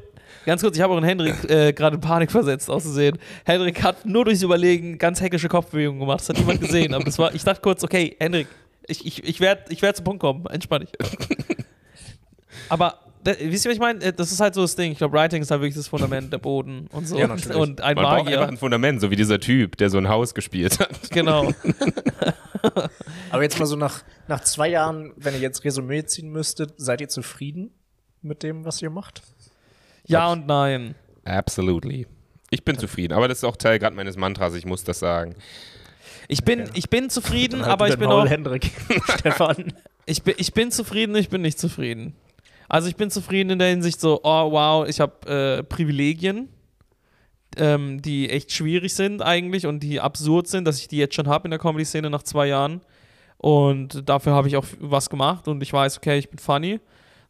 ganz 0.47 0.63
kurz, 0.63 0.77
ich 0.77 0.83
habe 0.83 0.95
auch 0.95 0.99
in 0.99 1.05
Hendrik 1.05 1.49
äh, 1.51 1.73
gerade 1.73 1.97
in 1.97 2.01
Panik 2.01 2.31
versetzt, 2.31 2.71
auszusehen. 2.71 3.19
Hendrik 3.45 3.83
hat 3.83 4.05
nur 4.07 4.25
durchs 4.25 4.43
Überlegen 4.43 4.99
ganz 4.99 5.21
heckische 5.21 5.49
Kopfbewegungen 5.49 6.01
gemacht. 6.01 6.21
Das 6.21 6.31
hat 6.31 6.39
niemand 6.39 6.61
gesehen. 6.61 6.95
Aber 6.95 7.05
das 7.05 7.19
war, 7.19 7.35
ich 7.35 7.45
dachte 7.45 7.61
kurz, 7.61 7.85
okay, 7.85 8.17
Hendrik, 8.19 8.47
Ich, 8.87 9.05
ich, 9.07 9.23
ich 9.25 9.41
werde 9.41 9.65
ich 9.71 9.81
werd 9.83 9.97
zum 9.97 10.05
Punkt 10.05 10.21
kommen. 10.21 10.45
Entspann 10.47 10.81
dich. 10.83 10.91
Aber, 12.69 12.99
wisst 13.25 13.65
ihr, 13.65 13.71
was 13.71 13.75
ich 13.75 13.81
meine? 13.81 14.13
Das 14.13 14.31
ist 14.33 14.41
halt 14.41 14.55
so 14.55 14.63
das 14.63 14.77
Ding. 14.77 14.93
Ich 14.93 14.99
glaube, 14.99 15.17
Writing 15.17 15.43
ist 15.43 15.51
halt 15.51 15.61
wirklich 15.61 15.77
das 15.77 15.89
Fundament, 15.89 16.33
der 16.33 16.39
Boden 16.39 16.87
und 16.93 17.07
so. 17.09 17.19
Ja, 17.19 17.27
natürlich. 17.27 17.57
und 17.57 17.81
ein 17.81 17.95
Man 17.95 18.05
braucht 18.05 18.19
einfach 18.19 18.25
Magier. 18.33 18.49
ein 18.49 18.57
Fundament, 18.57 19.01
so 19.01 19.11
wie 19.11 19.17
dieser 19.17 19.41
Typ, 19.41 19.77
der 19.77 19.91
so 19.91 19.99
ein 19.99 20.09
Haus 20.09 20.35
gespielt 20.35 20.79
hat. 20.79 20.91
Genau. 21.11 21.53
Aber 23.31 23.43
jetzt 23.43 23.59
mal 23.59 23.67
so 23.67 23.77
nach, 23.77 24.03
nach 24.27 24.41
zwei 24.41 24.69
Jahren, 24.69 25.13
wenn 25.17 25.35
ihr 25.35 25.41
jetzt 25.41 25.65
Resümee 25.65 26.05
ziehen 26.05 26.31
müsstet, 26.31 26.75
seid 26.77 27.01
ihr 27.01 27.09
zufrieden 27.09 27.71
mit 28.23 28.43
dem, 28.43 28.65
was 28.65 28.81
ihr 28.83 28.91
macht? 28.91 29.23
Ja 30.07 30.33
und 30.33 30.47
nein. 30.47 30.95
Absolutely. 31.25 32.07
Ich 32.51 32.65
bin 32.65 32.79
zufrieden, 32.79 33.15
aber 33.15 33.27
das 33.29 33.39
ist 33.39 33.45
auch 33.45 33.57
Teil 33.57 33.79
gerade 33.79 33.97
meines 33.97 34.17
Mantras, 34.17 34.55
ich 34.55 34.65
muss 34.65 34.85
das 34.85 34.99
sagen. 34.99 35.35
Ich 36.29 36.45
bin, 36.45 36.71
ich 36.75 36.89
bin 36.89 37.11
zufrieden, 37.11 37.63
aber 37.63 37.89
ich 37.89 37.99
bin 37.99 38.09
Maul, 38.09 38.23
auch. 38.27 38.31
Hendrik, 38.31 38.71
Stefan. 39.19 39.73
Ich 40.07 40.23
bin, 40.23 40.35
ich 40.39 40.53
bin 40.55 40.71
zufrieden, 40.71 41.17
ich 41.17 41.29
bin 41.29 41.43
nicht 41.43 41.59
zufrieden. 41.59 42.15
Also 42.69 42.89
ich 42.89 42.97
bin 42.97 43.11
zufrieden 43.11 43.51
in 43.51 43.59
der 43.59 43.69
Hinsicht 43.69 44.01
so, 44.01 44.21
oh 44.23 44.53
wow, 44.53 44.89
ich 44.89 45.01
habe 45.01 45.29
äh, 45.29 45.63
Privilegien, 45.63 46.49
ähm, 47.57 48.01
die 48.03 48.31
echt 48.31 48.53
schwierig 48.53 48.95
sind 48.95 49.23
eigentlich 49.23 49.67
und 49.67 49.81
die 49.81 50.01
absurd 50.01 50.49
sind, 50.49 50.67
dass 50.67 50.79
ich 50.79 50.89
die 50.89 50.99
jetzt 50.99 51.15
schon 51.15 51.29
habe 51.29 51.47
in 51.47 51.51
der 51.51 51.61
Comedy-Szene 51.61 52.11
nach 52.11 52.23
zwei 52.23 52.47
Jahren. 52.49 52.81
Und 53.39 54.09
dafür 54.09 54.33
habe 54.33 54.49
ich 54.49 54.57
auch 54.57 54.65
was 54.81 55.11
gemacht 55.11 55.49
und 55.49 55.63
ich 55.63 55.73
weiß, 55.73 55.99
okay, 55.99 56.19
ich 56.19 56.31
bin 56.31 56.39
funny. 56.39 56.81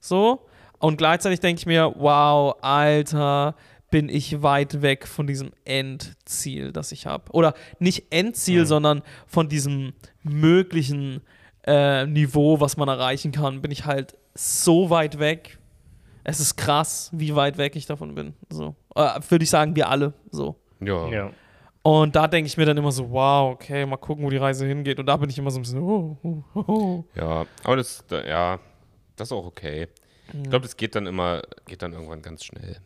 So. 0.01 0.47
Und 0.79 0.97
gleichzeitig 0.97 1.41
denke 1.41 1.61
ich 1.61 1.67
mir, 1.67 1.93
wow, 1.97 2.57
Alter, 2.61 3.55
bin 3.91 4.09
ich 4.09 4.43
weit 4.43 4.83
weg 4.83 5.07
von 5.07 5.27
diesem 5.27 5.53
Endziel, 5.65 6.73
das 6.73 6.93
ich 6.93 7.07
habe. 7.07 7.31
Oder 7.33 7.55
nicht 7.79 8.13
Endziel, 8.13 8.67
sondern 8.67 9.03
von 9.27 9.49
diesem 9.49 9.93
möglichen 10.23 11.21
äh, 11.67 12.05
Niveau, 12.07 12.61
was 12.61 12.77
man 12.77 12.89
erreichen 12.89 13.33
kann, 13.33 13.63
bin 13.63 13.71
ich 13.71 13.85
halt 13.85 14.17
so 14.35 14.91
weit 14.91 15.19
weg. 15.19 15.59
Es 16.25 16.41
ist 16.41 16.57
krass, 16.57 17.11
wie 17.13 17.35
weit 17.35 17.59
weg 17.59 17.77
ich 17.77 17.87
davon 17.87 18.15
bin. 18.15 18.35
So. 18.49 18.75
Äh, 18.95 19.21
Würde 19.29 19.43
ich 19.43 19.51
sagen, 19.51 19.77
wir 19.77 19.89
alle. 19.89 20.15
So. 20.31 20.57
Ja. 20.81 21.09
Ja. 21.09 21.31
Und 21.83 22.17
da 22.17 22.27
denke 22.29 22.47
ich 22.47 22.57
mir 22.57 22.65
dann 22.65 22.79
immer 22.79 22.93
so, 22.93 23.11
wow, 23.11 23.53
okay, 23.53 23.85
mal 23.85 23.99
gucken, 23.99 24.25
wo 24.25 24.31
die 24.31 24.39
Reise 24.39 24.67
hingeht. 24.67 24.99
Und 24.99 25.05
da 25.07 25.19
bin 25.19 25.29
ich 25.29 25.37
immer 25.39 25.51
so 25.51 25.59
ein 25.59 25.63
bisschen, 25.63 25.81
oh, 25.83 26.17
oh, 26.23 26.43
oh, 26.55 26.65
oh. 26.67 27.05
Ja, 27.15 27.45
aber 27.63 27.77
das, 27.77 28.03
da- 28.09 28.25
ja, 28.25 28.59
das 29.17 29.29
ist 29.29 29.33
auch 29.33 29.45
okay. 29.45 29.89
Ich 30.33 30.43
glaube, 30.49 30.63
das 30.63 30.79
geht 30.79 30.95
dann 30.95 31.07
immer, 31.07 31.43
geht 31.67 31.83
dann 31.83 31.93
irgendwann 31.93 32.23
ganz 32.23 32.43
schnell. 32.45 32.79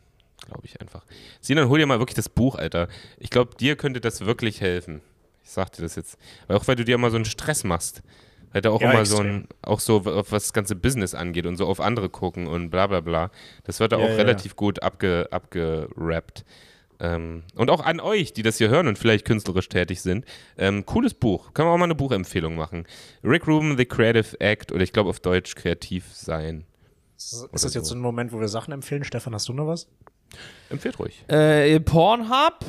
Glaube 0.45 0.65
ich 0.65 0.79
einfach. 0.81 1.05
Sinan, 1.39 1.69
hol 1.69 1.79
dir 1.79 1.85
mal 1.85 1.99
wirklich 1.99 2.15
das 2.15 2.27
Buch, 2.27 2.55
Alter. 2.55 2.89
Ich 3.17 3.29
glaube, 3.29 3.55
dir 3.55 3.77
könnte 3.77 4.01
das 4.01 4.25
wirklich 4.25 4.59
helfen. 4.59 5.01
Ich 5.43 5.51
sag 5.51 5.71
dir 5.71 5.81
das 5.81 5.95
jetzt. 5.95 6.17
Weil 6.47 6.57
auch 6.57 6.67
weil 6.67 6.75
du 6.75 6.83
dir 6.83 6.95
immer 6.95 7.09
so 7.09 7.15
einen 7.15 7.25
Stress 7.25 7.63
machst. 7.63 8.03
Da 8.53 8.69
auch 8.71 8.81
Ja, 8.81 8.91
immer 8.91 9.05
so 9.05 9.17
extrem. 9.17 9.35
ein, 9.35 9.47
auch 9.61 9.79
so, 9.79 9.97
auf 9.97 10.31
was 10.31 10.43
das 10.43 10.53
ganze 10.53 10.75
Business 10.75 11.13
angeht 11.13 11.45
und 11.45 11.55
so 11.57 11.65
auf 11.67 11.79
andere 11.79 12.09
gucken 12.09 12.47
und 12.47 12.69
bla 12.69 12.87
bla 12.87 12.99
bla. 13.01 13.31
Das 13.63 13.79
wird 13.79 13.91
da 13.91 13.97
Ja, 13.99 14.05
auch 14.05 14.09
ja. 14.09 14.15
relativ 14.15 14.55
gut 14.55 14.81
abge, 14.81 15.27
abgerappt. 15.31 16.45
Ähm, 17.01 17.43
und 17.55 17.69
auch 17.69 17.79
an 17.85 17.99
euch, 18.01 18.33
die 18.33 18.41
das 18.41 18.57
hier 18.57 18.69
hören 18.69 18.87
und 18.87 18.97
vielleicht 18.97 19.23
künstlerisch 19.25 19.69
tätig 19.69 20.01
sind. 20.01 20.25
Ähm, 20.57 20.85
cooles 20.85 21.13
Buch. 21.13 21.53
Können 21.53 21.69
wir 21.69 21.73
auch 21.73 21.77
mal 21.77 21.85
eine 21.85 21.95
Buchempfehlung 21.95 22.55
machen. 22.55 22.85
Rick 23.23 23.47
Rubin, 23.47 23.77
The 23.77 23.85
Creative 23.85 24.39
Act 24.41 24.71
oder 24.73 24.83
ich 24.83 24.91
glaube 24.91 25.09
auf 25.09 25.19
Deutsch 25.21 25.55
kreativ 25.55 26.05
sein. 26.11 26.65
Ist 27.17 27.47
ist 27.53 27.63
das 27.65 27.73
jetzt 27.73 27.87
so 27.87 27.95
ein 27.95 28.01
Moment, 28.01 28.31
wo 28.33 28.39
wir 28.39 28.47
Sachen 28.49 28.73
empfehlen? 28.73 29.03
Stefan, 29.03 29.33
hast 29.33 29.47
du 29.47 29.53
noch 29.53 29.67
was? 29.67 29.87
Empfehlt 30.69 30.99
ruhig. 30.99 31.23
Äh, 31.29 31.79
Pornhub? 31.79 32.59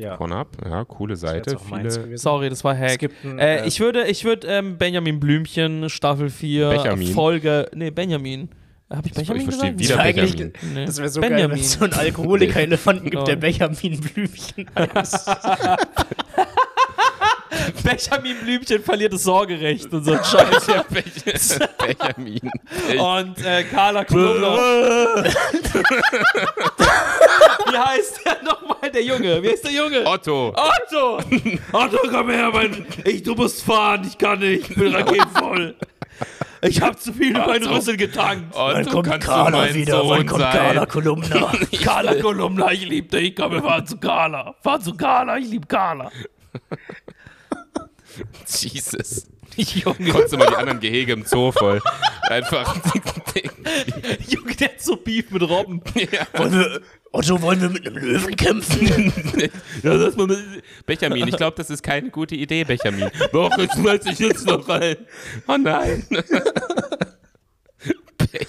Ja. 0.00 0.16
Pornhub, 0.16 0.48
ja, 0.64 0.84
coole 0.84 1.16
Seite. 1.16 1.58
Viele. 1.58 2.16
Sorry, 2.18 2.48
das 2.48 2.64
war 2.64 2.76
Hack. 2.76 3.02
ein, 3.24 3.38
Äh, 3.38 3.58
äh, 3.58 3.66
ich 3.68 3.80
würde, 3.80 4.06
ich 4.06 4.24
würde 4.24 4.46
ähm, 4.48 4.78
Benjamin 4.78 5.20
Blümchen, 5.20 5.90
Staffel 5.90 6.30
4, 6.30 6.70
Benjamin? 6.70 7.08
Folge. 7.12 7.68
Nee, 7.74 7.90
Benjamin. 7.90 8.48
Habe 8.88 9.06
ich 9.06 9.14
Benjamin 9.14 9.42
ich 9.42 9.48
verstehe 9.48 9.74
gesagt? 9.74 9.78
wieder 9.78 9.94
Ja, 9.96 10.00
eigentlich- 10.02 10.36
Benjamin. 10.36 10.52
Nee. 10.74 10.84
Das 10.86 10.98
wäre 10.98 11.08
so 11.10 11.20
geil, 11.20 11.30
wenn 11.30 11.36
Benjamin. 11.36 11.60
es 11.60 11.72
so 11.72 11.84
einen 11.84 11.92
Alkoholiker-Elefanten 11.92 13.10
gibt, 13.10 13.28
der 13.28 13.36
Oh. 13.36 13.40
Benjamin 13.40 14.00
Blümchen 14.00 14.66
heißt. 14.76 15.30
Benjamin 17.90 18.36
Blümchen 18.44 18.82
verliert 18.82 19.12
das 19.12 19.22
Sorgerecht 19.24 19.92
und 19.92 20.04
so 20.04 20.12
ein 20.12 20.24
Scheiß. 20.24 20.66
Ja, 20.66 20.82
Benj- 20.90 21.68
Benjamin. 21.78 22.50
Und 23.00 23.44
äh, 23.44 23.64
Carla 23.64 24.04
Kolumna. 24.04 25.24
Wie 27.70 27.76
heißt 27.78 28.20
der 28.24 28.42
nochmal, 28.42 28.90
der 28.92 29.02
Junge? 29.04 29.42
Wie 29.42 29.48
heißt 29.50 29.64
der 29.64 29.72
Junge? 29.72 30.04
Otto. 30.06 30.48
Otto! 30.56 31.18
Otto, 31.72 31.98
komm 32.10 32.30
her, 32.30 32.50
mein. 32.52 32.86
Ich, 33.04 33.22
du 33.22 33.34
musst 33.34 33.62
fahren, 33.62 34.04
ich 34.06 34.16
kann 34.18 34.38
nicht, 34.40 34.70
ich 34.70 34.76
bin 34.76 34.94
raketenvoll. 34.94 35.74
Ich 36.62 36.80
hab 36.82 37.00
zu 37.00 37.12
viel 37.12 37.28
in 37.28 37.38
meinen. 37.38 37.66
Rüssel 37.66 37.96
getankt. 37.96 38.54
Otto, 38.54 39.02
kannst 39.02 39.26
du 39.28 39.32
mein 39.32 39.84
Sohn 39.86 40.08
sein? 40.08 40.26
Kolumna? 40.88 41.52
Carla 41.82 42.14
Kolumna, 42.16 42.72
ich 42.72 42.86
lieb 42.86 43.10
dich. 43.10 43.34
Komm, 43.36 43.52
wir 43.52 43.62
fahren 43.62 43.86
zu 43.86 43.96
Carla. 43.98 44.54
Fahr 44.62 44.80
zu 44.80 44.94
Carla, 44.94 45.38
ich 45.38 45.48
lieb 45.48 45.68
Carla. 45.68 46.10
Jesus. 48.46 49.26
Junge, 49.56 50.26
du 50.30 50.36
mal 50.36 50.46
die 50.46 50.56
anderen 50.56 50.80
Gehege 50.80 51.12
im 51.12 51.24
Zoo 51.24 51.52
voll. 51.52 51.80
Einfach. 52.28 52.76
Junge, 54.28 54.54
der 54.54 54.68
hat 54.68 54.80
so 54.80 54.96
Beef 54.96 55.30
mit 55.30 55.42
Robben. 55.42 55.82
ja. 55.94 56.26
Wollen 56.38 56.52
wir, 56.52 56.80
Otto, 57.12 57.42
wollen 57.42 57.60
wir 57.60 57.68
mit 57.68 57.86
einem 57.86 57.96
Löwen 57.96 58.36
kämpfen? 58.36 59.12
ja, 59.82 59.98
das 59.98 60.16
mal 60.16 60.28
mit 60.28 60.62
Benjamin, 60.86 61.26
ich 61.28 61.36
glaube, 61.36 61.56
das 61.56 61.70
ist 61.70 61.82
keine 61.82 62.10
gute 62.10 62.36
Idee, 62.36 62.64
Benjamin. 62.64 63.10
Doch, 63.32 63.56
ich 63.58 63.72
schmeiß 63.72 64.00
dich 64.02 64.18
jetzt 64.20 64.46
noch 64.46 64.68
rein. 64.68 64.96
Oh 65.48 65.56
nein. 65.56 66.06
Be 68.18 68.46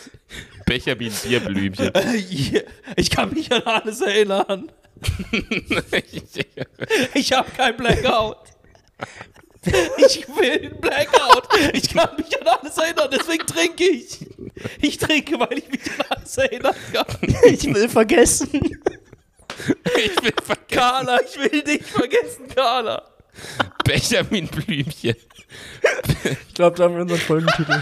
Benjamin 0.65 1.11
Bierblümchen. 1.23 1.91
Ich 2.95 3.09
kann 3.09 3.33
mich 3.33 3.51
an 3.51 3.63
alles 3.63 4.01
erinnern. 4.01 4.71
Ich 7.15 7.33
hab 7.33 7.57
kein 7.57 7.75
Blackout. 7.75 8.37
Ich 9.97 10.27
will 10.27 10.51
einen 10.51 10.81
Blackout. 10.81 11.47
Ich 11.73 11.93
kann 11.93 12.09
mich 12.17 12.39
an 12.41 12.47
alles 12.47 12.77
erinnern, 12.77 13.09
deswegen 13.11 13.45
trinke 13.45 13.83
ich. 13.83 14.25
Ich 14.81 14.97
trinke, 14.97 15.39
weil 15.39 15.59
ich 15.59 15.69
mich 15.69 15.81
an 15.99 16.05
alles 16.09 16.37
erinnern 16.37 16.75
kann. 16.91 17.05
Ich 17.45 17.63
will 17.73 17.87
vergessen. 17.87 18.49
Ich 18.53 20.23
will 20.23 20.33
vergessen. 20.43 20.67
Carla, 20.69 21.19
ich 21.21 21.37
will 21.39 21.61
dich 21.61 21.83
vergessen, 21.83 22.47
Carla. 22.53 23.03
Benjamin 23.83 24.47
Blümchen. 24.47 25.15
Ich 26.47 26.53
glaube, 26.53 26.77
da 26.77 26.83
haben 26.85 26.95
wir 26.95 27.01
unseren 27.01 27.19
Folgentitel. 27.19 27.81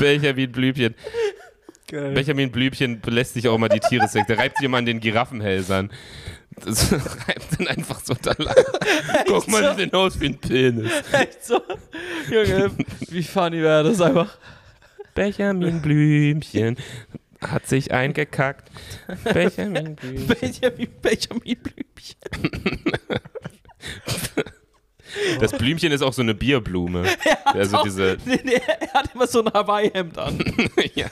Benjamin 0.00 0.50
Blümchen. 0.50 0.94
Geil. 1.88 2.12
Benjamin 2.12 2.50
Blümchen 2.50 3.00
belässt 3.00 3.34
sich 3.34 3.48
auch 3.48 3.54
immer 3.54 3.68
die 3.68 3.80
Tiere. 3.80 4.08
Der 4.28 4.38
reibt 4.38 4.58
sich 4.58 4.64
immer 4.64 4.78
an 4.78 4.86
den 4.86 5.00
Giraffenhälsern. 5.00 5.90
Das 6.64 6.92
reibt 7.28 7.58
dann 7.58 7.68
einfach 7.68 8.00
so 8.04 8.14
da 8.14 8.32
lang. 8.38 8.54
Guck 9.26 9.48
mal, 9.48 9.62
so? 9.62 9.70
die 9.70 9.76
sehen 9.82 9.92
aus 9.92 10.20
wie 10.20 10.26
ein 10.26 10.38
Penis. 10.38 10.90
Echt 11.12 11.44
so. 11.44 11.60
Junge, 12.30 12.70
wie 13.08 13.22
funny 13.22 13.62
wäre 13.62 13.84
das 13.84 14.00
einfach. 14.00 14.36
Benjamin 15.14 15.80
Blümchen 15.82 16.76
hat 17.40 17.66
sich 17.66 17.92
eingekackt. 17.92 18.70
Benjamin 19.24 19.96
Blümchen. 19.96 20.26
Benjamin, 20.26 20.88
Benjamin 21.02 21.58
Blümchen. 21.62 22.82
Das 25.40 25.52
Blümchen 25.52 25.92
ist 25.92 26.02
auch 26.02 26.12
so 26.12 26.22
eine 26.22 26.34
Bierblume. 26.34 27.04
Also 27.44 27.78
Doch, 27.78 27.82
diese. 27.84 28.18
nee, 28.26 28.40
nee, 28.44 28.60
er 28.66 28.92
hat 28.92 29.14
immer 29.14 29.26
so 29.26 29.42
ein 29.42 29.52
Hawaii-Hemd 29.52 30.18
an. 30.18 30.38
ja. 30.94 31.08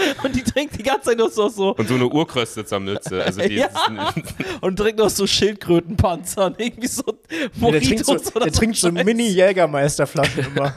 Und 0.24 0.34
die 0.36 0.42
trinkt 0.42 0.78
die 0.78 0.82
ganze 0.82 1.10
Zeit 1.10 1.18
noch 1.18 1.30
so, 1.30 1.48
so 1.48 1.74
Und 1.74 1.88
so 1.88 1.94
eine 1.94 2.06
Urkröste 2.08 2.64
am 2.70 2.84
Mütze. 2.84 3.22
Also 3.24 3.40
die, 3.40 3.54
Ja. 3.60 3.68
und 4.60 4.76
trinkt 4.76 4.98
noch 4.98 5.10
so 5.10 5.26
Schildkrötenpanzer 5.26 6.46
und 6.46 6.60
irgendwie 6.60 6.88
so 6.88 7.02
der 7.60 7.80
trinkt 7.82 8.06
so, 8.06 8.12
oder 8.34 8.44
der 8.46 8.52
trinkt 8.52 8.76
so. 8.76 8.90
Mini-Jägermeister-Flaschen 8.90 10.46
immer. 10.54 10.74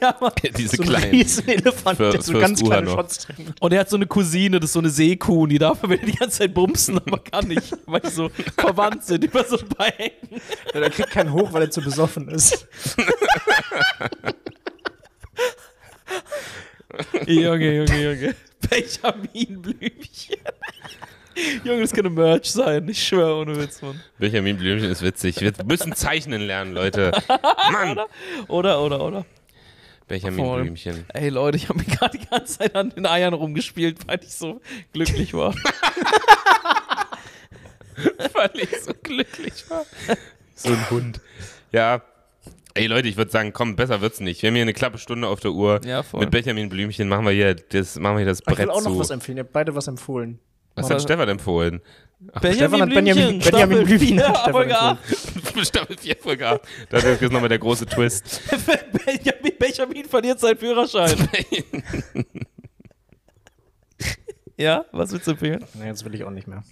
Ja, 0.00 0.14
Mann. 0.20 0.30
diese 0.56 0.76
So 0.76 0.82
ein 0.84 0.88
kleinen. 0.90 1.10
riesen 1.10 1.48
Elefant, 1.48 1.96
Für- 1.96 2.10
der 2.12 2.22
so 2.22 2.30
fürs 2.32 2.42
ganz 2.42 2.62
kleine. 2.62 2.88
Shots 2.88 3.18
trinkt. 3.18 3.60
Und 3.60 3.72
er 3.72 3.80
hat 3.80 3.90
so 3.90 3.96
eine 3.96 4.06
Cousine, 4.06 4.60
das 4.60 4.70
ist 4.70 4.74
so 4.74 4.78
eine 4.78 4.90
Seekuh, 4.90 5.42
und 5.42 5.48
die 5.48 5.58
darf 5.58 5.82
er 5.82 5.88
will 5.88 5.98
die 5.98 6.12
ganze 6.12 6.38
Zeit 6.38 6.54
bumsen, 6.54 6.98
aber 6.98 7.18
kann 7.18 7.48
nicht, 7.48 7.72
weil 7.86 7.98
die 8.00 8.10
so 8.10 8.30
verwandt 8.56 9.02
sind 9.04 9.24
über 9.24 9.42
so 9.44 9.58
ein 9.58 9.68
paar 9.68 9.88
Ecken. 9.98 10.40
Ja, 10.72 10.78
der 10.80 10.90
kriegt 10.90 11.10
keinen 11.10 11.32
hoch, 11.32 11.52
weil 11.52 11.62
er 11.62 11.70
zu 11.72 11.80
besoffen 11.82 12.28
ist. 12.28 12.68
Junge, 17.26 17.76
Junge, 17.76 18.02
Junge. 18.02 18.34
Benjamin 18.68 19.62
Blümchen. 19.62 20.36
Junge, 21.64 21.80
das 21.80 21.92
könnte 21.92 22.10
Merch 22.10 22.50
sein. 22.52 22.88
Ich 22.88 23.02
schwöre, 23.02 23.36
ohne 23.40 23.56
Witz, 23.56 23.80
Mann. 23.82 24.00
Benjamin 24.18 24.56
Blümchen 24.56 24.90
ist 24.90 25.02
witzig. 25.02 25.40
Wir 25.40 25.52
müssen 25.64 25.94
zeichnen 25.94 26.42
lernen, 26.42 26.74
Leute. 26.74 27.12
Mann! 27.72 27.98
Oder, 28.48 28.82
oder, 28.82 29.02
oder. 29.02 29.24
Benjamin 30.08 30.44
Voll. 30.44 30.62
Blümchen. 30.62 31.06
Ey, 31.14 31.30
Leute, 31.30 31.56
ich 31.56 31.68
habe 31.68 31.78
mir 31.78 31.86
gerade 31.86 32.18
die 32.18 32.26
ganze 32.26 32.58
Zeit 32.58 32.76
an 32.76 32.90
den 32.90 33.06
Eiern 33.06 33.32
rumgespielt, 33.32 34.06
weil 34.06 34.20
ich 34.22 34.34
so 34.34 34.60
glücklich 34.92 35.32
war. 35.32 35.54
Weil 38.32 38.50
ich 38.54 38.80
so 38.82 38.92
glücklich 39.02 39.68
war. 39.68 39.84
So 40.54 40.70
ein 40.70 40.90
Hund. 40.90 41.20
Ja. 41.72 42.02
Ey 42.74 42.86
Leute, 42.86 43.06
ich 43.08 43.16
würde 43.16 43.30
sagen, 43.30 43.52
komm, 43.52 43.76
besser 43.76 44.00
wird's 44.00 44.20
nicht. 44.20 44.40
Wir 44.42 44.48
haben 44.48 44.54
hier 44.54 44.62
eine 44.62 44.72
klappe 44.72 44.96
Stunde 44.98 45.28
auf 45.28 45.40
der 45.40 45.50
Uhr. 45.52 45.80
Ja, 45.84 46.02
voll. 46.02 46.20
Mit 46.20 46.30
Benjamin 46.30 46.68
Blümchen 46.68 47.08
machen 47.08 47.24
wir 47.26 47.32
hier 47.32 47.54
das, 47.54 47.98
machen 47.98 48.14
wir 48.14 48.20
hier 48.20 48.26
das 48.28 48.40
Ich 48.40 48.46
will 48.46 48.54
Brett 48.54 48.70
auch 48.70 48.82
noch 48.82 48.92
zu. 48.92 48.98
was 48.98 49.10
empfehlen. 49.10 49.36
Ihr 49.38 49.44
habt 49.44 49.52
beide 49.52 49.74
was 49.74 49.88
empfohlen. 49.88 50.38
Was 50.74 50.88
Mal- 50.88 50.94
hat 50.94 51.02
Stefan 51.02 51.28
empfohlen? 51.28 51.82
Stefan 52.38 52.80
hat 52.80 52.88
Benjamin- 52.88 52.88
Blümchen, 52.88 53.38
Benjamin 53.40 53.42
Staffel 53.42 53.84
Blümchen 53.84 54.20
hat 54.22 54.36
Stefan 54.36 54.52
Folge 54.52 54.78
acht. 54.78 54.98
Staffel 55.66 55.96
4 55.98 56.16
Folge 56.18 56.48
8. 56.48 56.60
Das 56.88 57.04
ist 57.04 57.20
jetzt 57.20 57.32
nochmal 57.32 57.48
der 57.50 57.58
große 57.58 57.84
Twist. 57.84 58.40
Benjamin, 59.04 59.52
Benjamin 59.58 60.04
verliert 60.06 60.40
seinen 60.40 60.56
Führerschein. 60.56 61.16
ja, 64.56 64.84
was 64.92 65.12
willst 65.12 65.26
du 65.26 65.32
empfehlen? 65.32 65.64
Nee, 65.74 65.86
jetzt 65.88 66.04
will 66.04 66.14
ich 66.14 66.24
auch 66.24 66.30
nicht 66.30 66.46
mehr. 66.48 66.62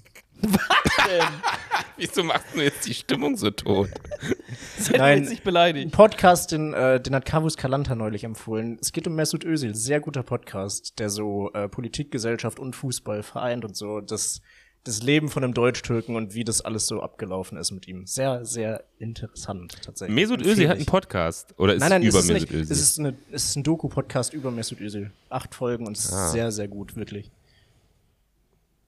Wieso 1.97 2.22
machst 2.22 2.47
du 2.55 2.62
jetzt 2.62 2.86
die 2.86 2.95
Stimmung 2.95 3.36
so 3.36 3.51
tot? 3.51 3.91
Seid 4.78 4.99
Nein. 4.99 5.18
jetzt 5.18 5.28
nicht 5.30 5.41
Ein 5.43 5.45
beleidigt. 5.45 5.93
Podcast, 5.93 6.53
den, 6.53 6.72
äh, 6.72 7.01
den 7.01 7.14
hat 7.14 7.24
Kavus 7.26 7.57
Kalanta 7.57 7.95
neulich 7.95 8.24
empfohlen. 8.24 8.78
Es 8.80 8.93
geht 8.93 9.07
um 9.07 9.14
Mesut 9.14 9.45
Özil. 9.45 9.74
Sehr 9.74 10.01
guter 10.01 10.22
Podcast, 10.22 10.99
der 10.99 11.11
so 11.11 11.51
äh, 11.53 11.68
Politik, 11.68 12.11
Gesellschaft 12.11 12.59
und 12.59 12.74
Fußball 12.74 13.22
vereint 13.22 13.64
und 13.66 13.76
so. 13.76 14.01
Das, 14.01 14.41
das 14.84 15.03
Leben 15.03 15.28
von 15.28 15.45
einem 15.45 15.53
Deutsch-Türken 15.53 16.16
und 16.16 16.32
wie 16.32 16.43
das 16.45 16.62
alles 16.62 16.86
so 16.86 17.03
abgelaufen 17.03 17.59
ist 17.59 17.70
mit 17.70 17.86
ihm. 17.86 18.07
Sehr, 18.07 18.47
sehr 18.47 18.84
interessant 18.99 19.76
tatsächlich. 19.84 20.14
Mesut 20.14 20.41
Özil 20.41 20.68
hat 20.70 20.76
einen 20.78 20.86
Podcast. 20.86 21.53
Oder 21.59 21.74
ist 21.74 21.80
Nein, 21.80 21.91
nein, 21.91 22.03
über 22.03 22.18
es 22.18 22.24
ist 22.24 22.32
Mesut 22.32 22.51
nicht. 22.51 22.61
Özil? 22.62 22.72
Es 22.72 22.80
ist, 22.80 22.99
eine, 22.99 23.14
es 23.30 23.45
ist 23.45 23.57
ein 23.57 23.62
Doku-Podcast 23.62 24.32
über 24.32 24.51
Mesut 24.51 24.80
Özil. 24.80 25.11
Acht 25.28 25.55
Folgen 25.55 25.86
und 25.86 25.99
es 25.99 26.07
ist 26.07 26.12
Ah. 26.14 26.28
sehr, 26.28 26.51
sehr 26.51 26.68
gut, 26.68 26.97
wirklich. 26.97 27.30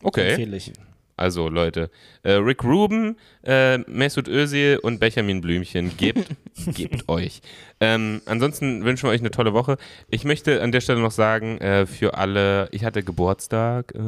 okay. 0.02 0.30
Empfehle 0.30 0.56
ich. 0.56 0.72
Also 1.16 1.48
Leute, 1.48 1.90
äh, 2.22 2.32
Rick 2.32 2.64
Rubin, 2.64 3.16
äh, 3.44 3.78
Mesut 3.78 4.28
Özil 4.28 4.78
und 4.82 4.98
Benjamin 4.98 5.40
Blümchen, 5.40 5.96
gebt, 5.96 6.26
gebt 6.74 7.08
euch. 7.08 7.40
Ähm, 7.80 8.22
ansonsten 8.26 8.84
wünschen 8.84 9.04
wir 9.04 9.10
euch 9.12 9.20
eine 9.20 9.30
tolle 9.30 9.52
Woche. 9.52 9.76
Ich 10.08 10.24
möchte 10.24 10.62
an 10.62 10.72
der 10.72 10.80
Stelle 10.80 11.00
noch 11.00 11.10
sagen, 11.10 11.58
äh, 11.58 11.86
für 11.86 12.14
alle, 12.16 12.68
ich 12.72 12.84
hatte 12.84 13.02
Geburtstag 13.02 13.94
äh, 13.94 13.98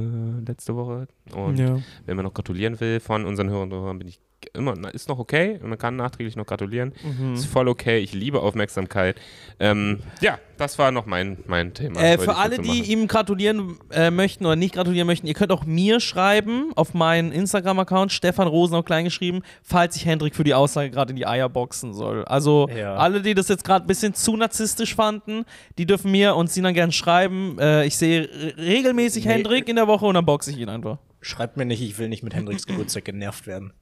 letzte 0.46 0.74
Woche 0.76 1.06
und 1.34 1.58
Ja. 1.58 1.78
wenn 2.06 2.16
man 2.16 2.24
noch 2.24 2.34
gratulieren 2.34 2.80
will 2.80 3.00
von 3.00 3.24
unseren 3.26 3.50
Hörern, 3.50 3.72
und 3.72 3.80
Hörern, 3.80 3.98
bin 3.98 4.08
ich 4.08 4.18
immer, 4.54 4.74
ist 4.92 5.08
noch 5.08 5.18
okay, 5.18 5.58
man 5.62 5.78
kann 5.78 5.96
nachträglich 5.96 6.36
noch 6.36 6.46
gratulieren, 6.46 6.92
Mhm. 7.02 7.34
ist 7.34 7.46
voll 7.46 7.68
okay, 7.68 7.98
ich 7.98 8.12
liebe 8.12 8.40
Aufmerksamkeit. 8.40 9.16
Ähm, 9.58 10.00
ja, 10.20 10.38
das 10.58 10.78
war 10.78 10.90
noch 10.90 11.06
mein, 11.06 11.38
mein 11.46 11.74
Thema. 11.74 12.00
Äh, 12.00 12.18
für 12.18 12.36
alle, 12.36 12.58
die 12.58 12.82
ihm 12.92 13.08
gratulieren 13.08 13.78
äh, 13.90 14.10
möchten 14.10 14.44
oder 14.46 14.56
nicht 14.56 14.74
gratulieren 14.74 15.06
möchten, 15.06 15.26
ihr 15.26 15.34
könnt 15.34 15.50
auch 15.52 15.64
mir 15.64 16.00
schreiben 16.00 16.72
auf 16.76 16.94
meinen 16.94 17.32
Instagram-Account, 17.32 18.12
Stefan 18.12 18.46
Rosen 18.48 18.74
auch 18.76 18.84
klein 18.84 19.04
geschrieben, 19.04 19.42
falls 19.62 19.96
ich 19.96 20.04
Hendrik 20.06 20.34
für 20.34 20.44
die 20.44 20.54
Aussage 20.54 20.90
gerade 20.90 21.10
in 21.10 21.16
die 21.16 21.26
Eier 21.26 21.48
boxen 21.48 21.94
soll. 21.94 22.24
Also 22.24 22.68
Ja. 22.76 22.94
alle, 22.96 23.22
die 23.22 23.34
das 23.34 23.48
jetzt 23.48 23.64
gerade 23.64 23.84
ein 23.84 23.88
bisschen 23.88 24.14
zu 24.14 24.36
narzisstisch 24.36 24.94
fanden, 24.94 25.44
die 25.78 25.86
dürfen 25.86 26.10
mir 26.10 26.36
und 26.36 26.50
Sinan 26.50 26.74
gern 26.74 26.92
schreiben. 26.92 27.56
Äh, 27.58 27.84
ich 27.86 27.96
sehe 27.96 28.22
re- 28.22 28.54
regelmäßig 28.58 29.24
Nee. 29.24 29.32
Hendrik 29.32 29.68
in 29.68 29.76
der 29.76 29.86
Woche 29.88 30.06
und 30.06 30.14
dann 30.14 30.24
boxe 30.26 30.50
ich 30.50 30.58
ihn 30.58 30.68
einfach. 30.68 30.98
Schreibt 31.20 31.56
mir 31.56 31.64
nicht, 31.64 31.80
ich 31.80 31.98
will 31.98 32.08
nicht 32.10 32.22
mit 32.22 32.34
Hendriks 32.34 32.66
Geburtstag 32.66 33.04
genervt 33.06 33.46
werden. 33.46 33.72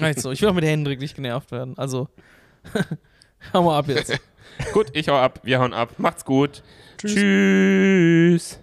Also, 0.00 0.32
ich 0.32 0.42
will 0.42 0.48
auch 0.48 0.54
mit 0.54 0.64
Hendrik 0.64 1.00
nicht 1.00 1.16
genervt 1.16 1.50
werden. 1.50 1.76
Also, 1.76 2.08
hau 3.52 3.62
mal 3.62 3.78
ab 3.78 3.88
jetzt. 3.88 4.18
Gut, 4.72 4.88
ich 4.92 5.08
hau 5.08 5.14
ab, 5.14 5.40
wir 5.44 5.60
hauen 5.60 5.72
ab. 5.72 5.90
Macht's 5.98 6.24
gut. 6.24 6.62
Tschüss. 6.98 8.58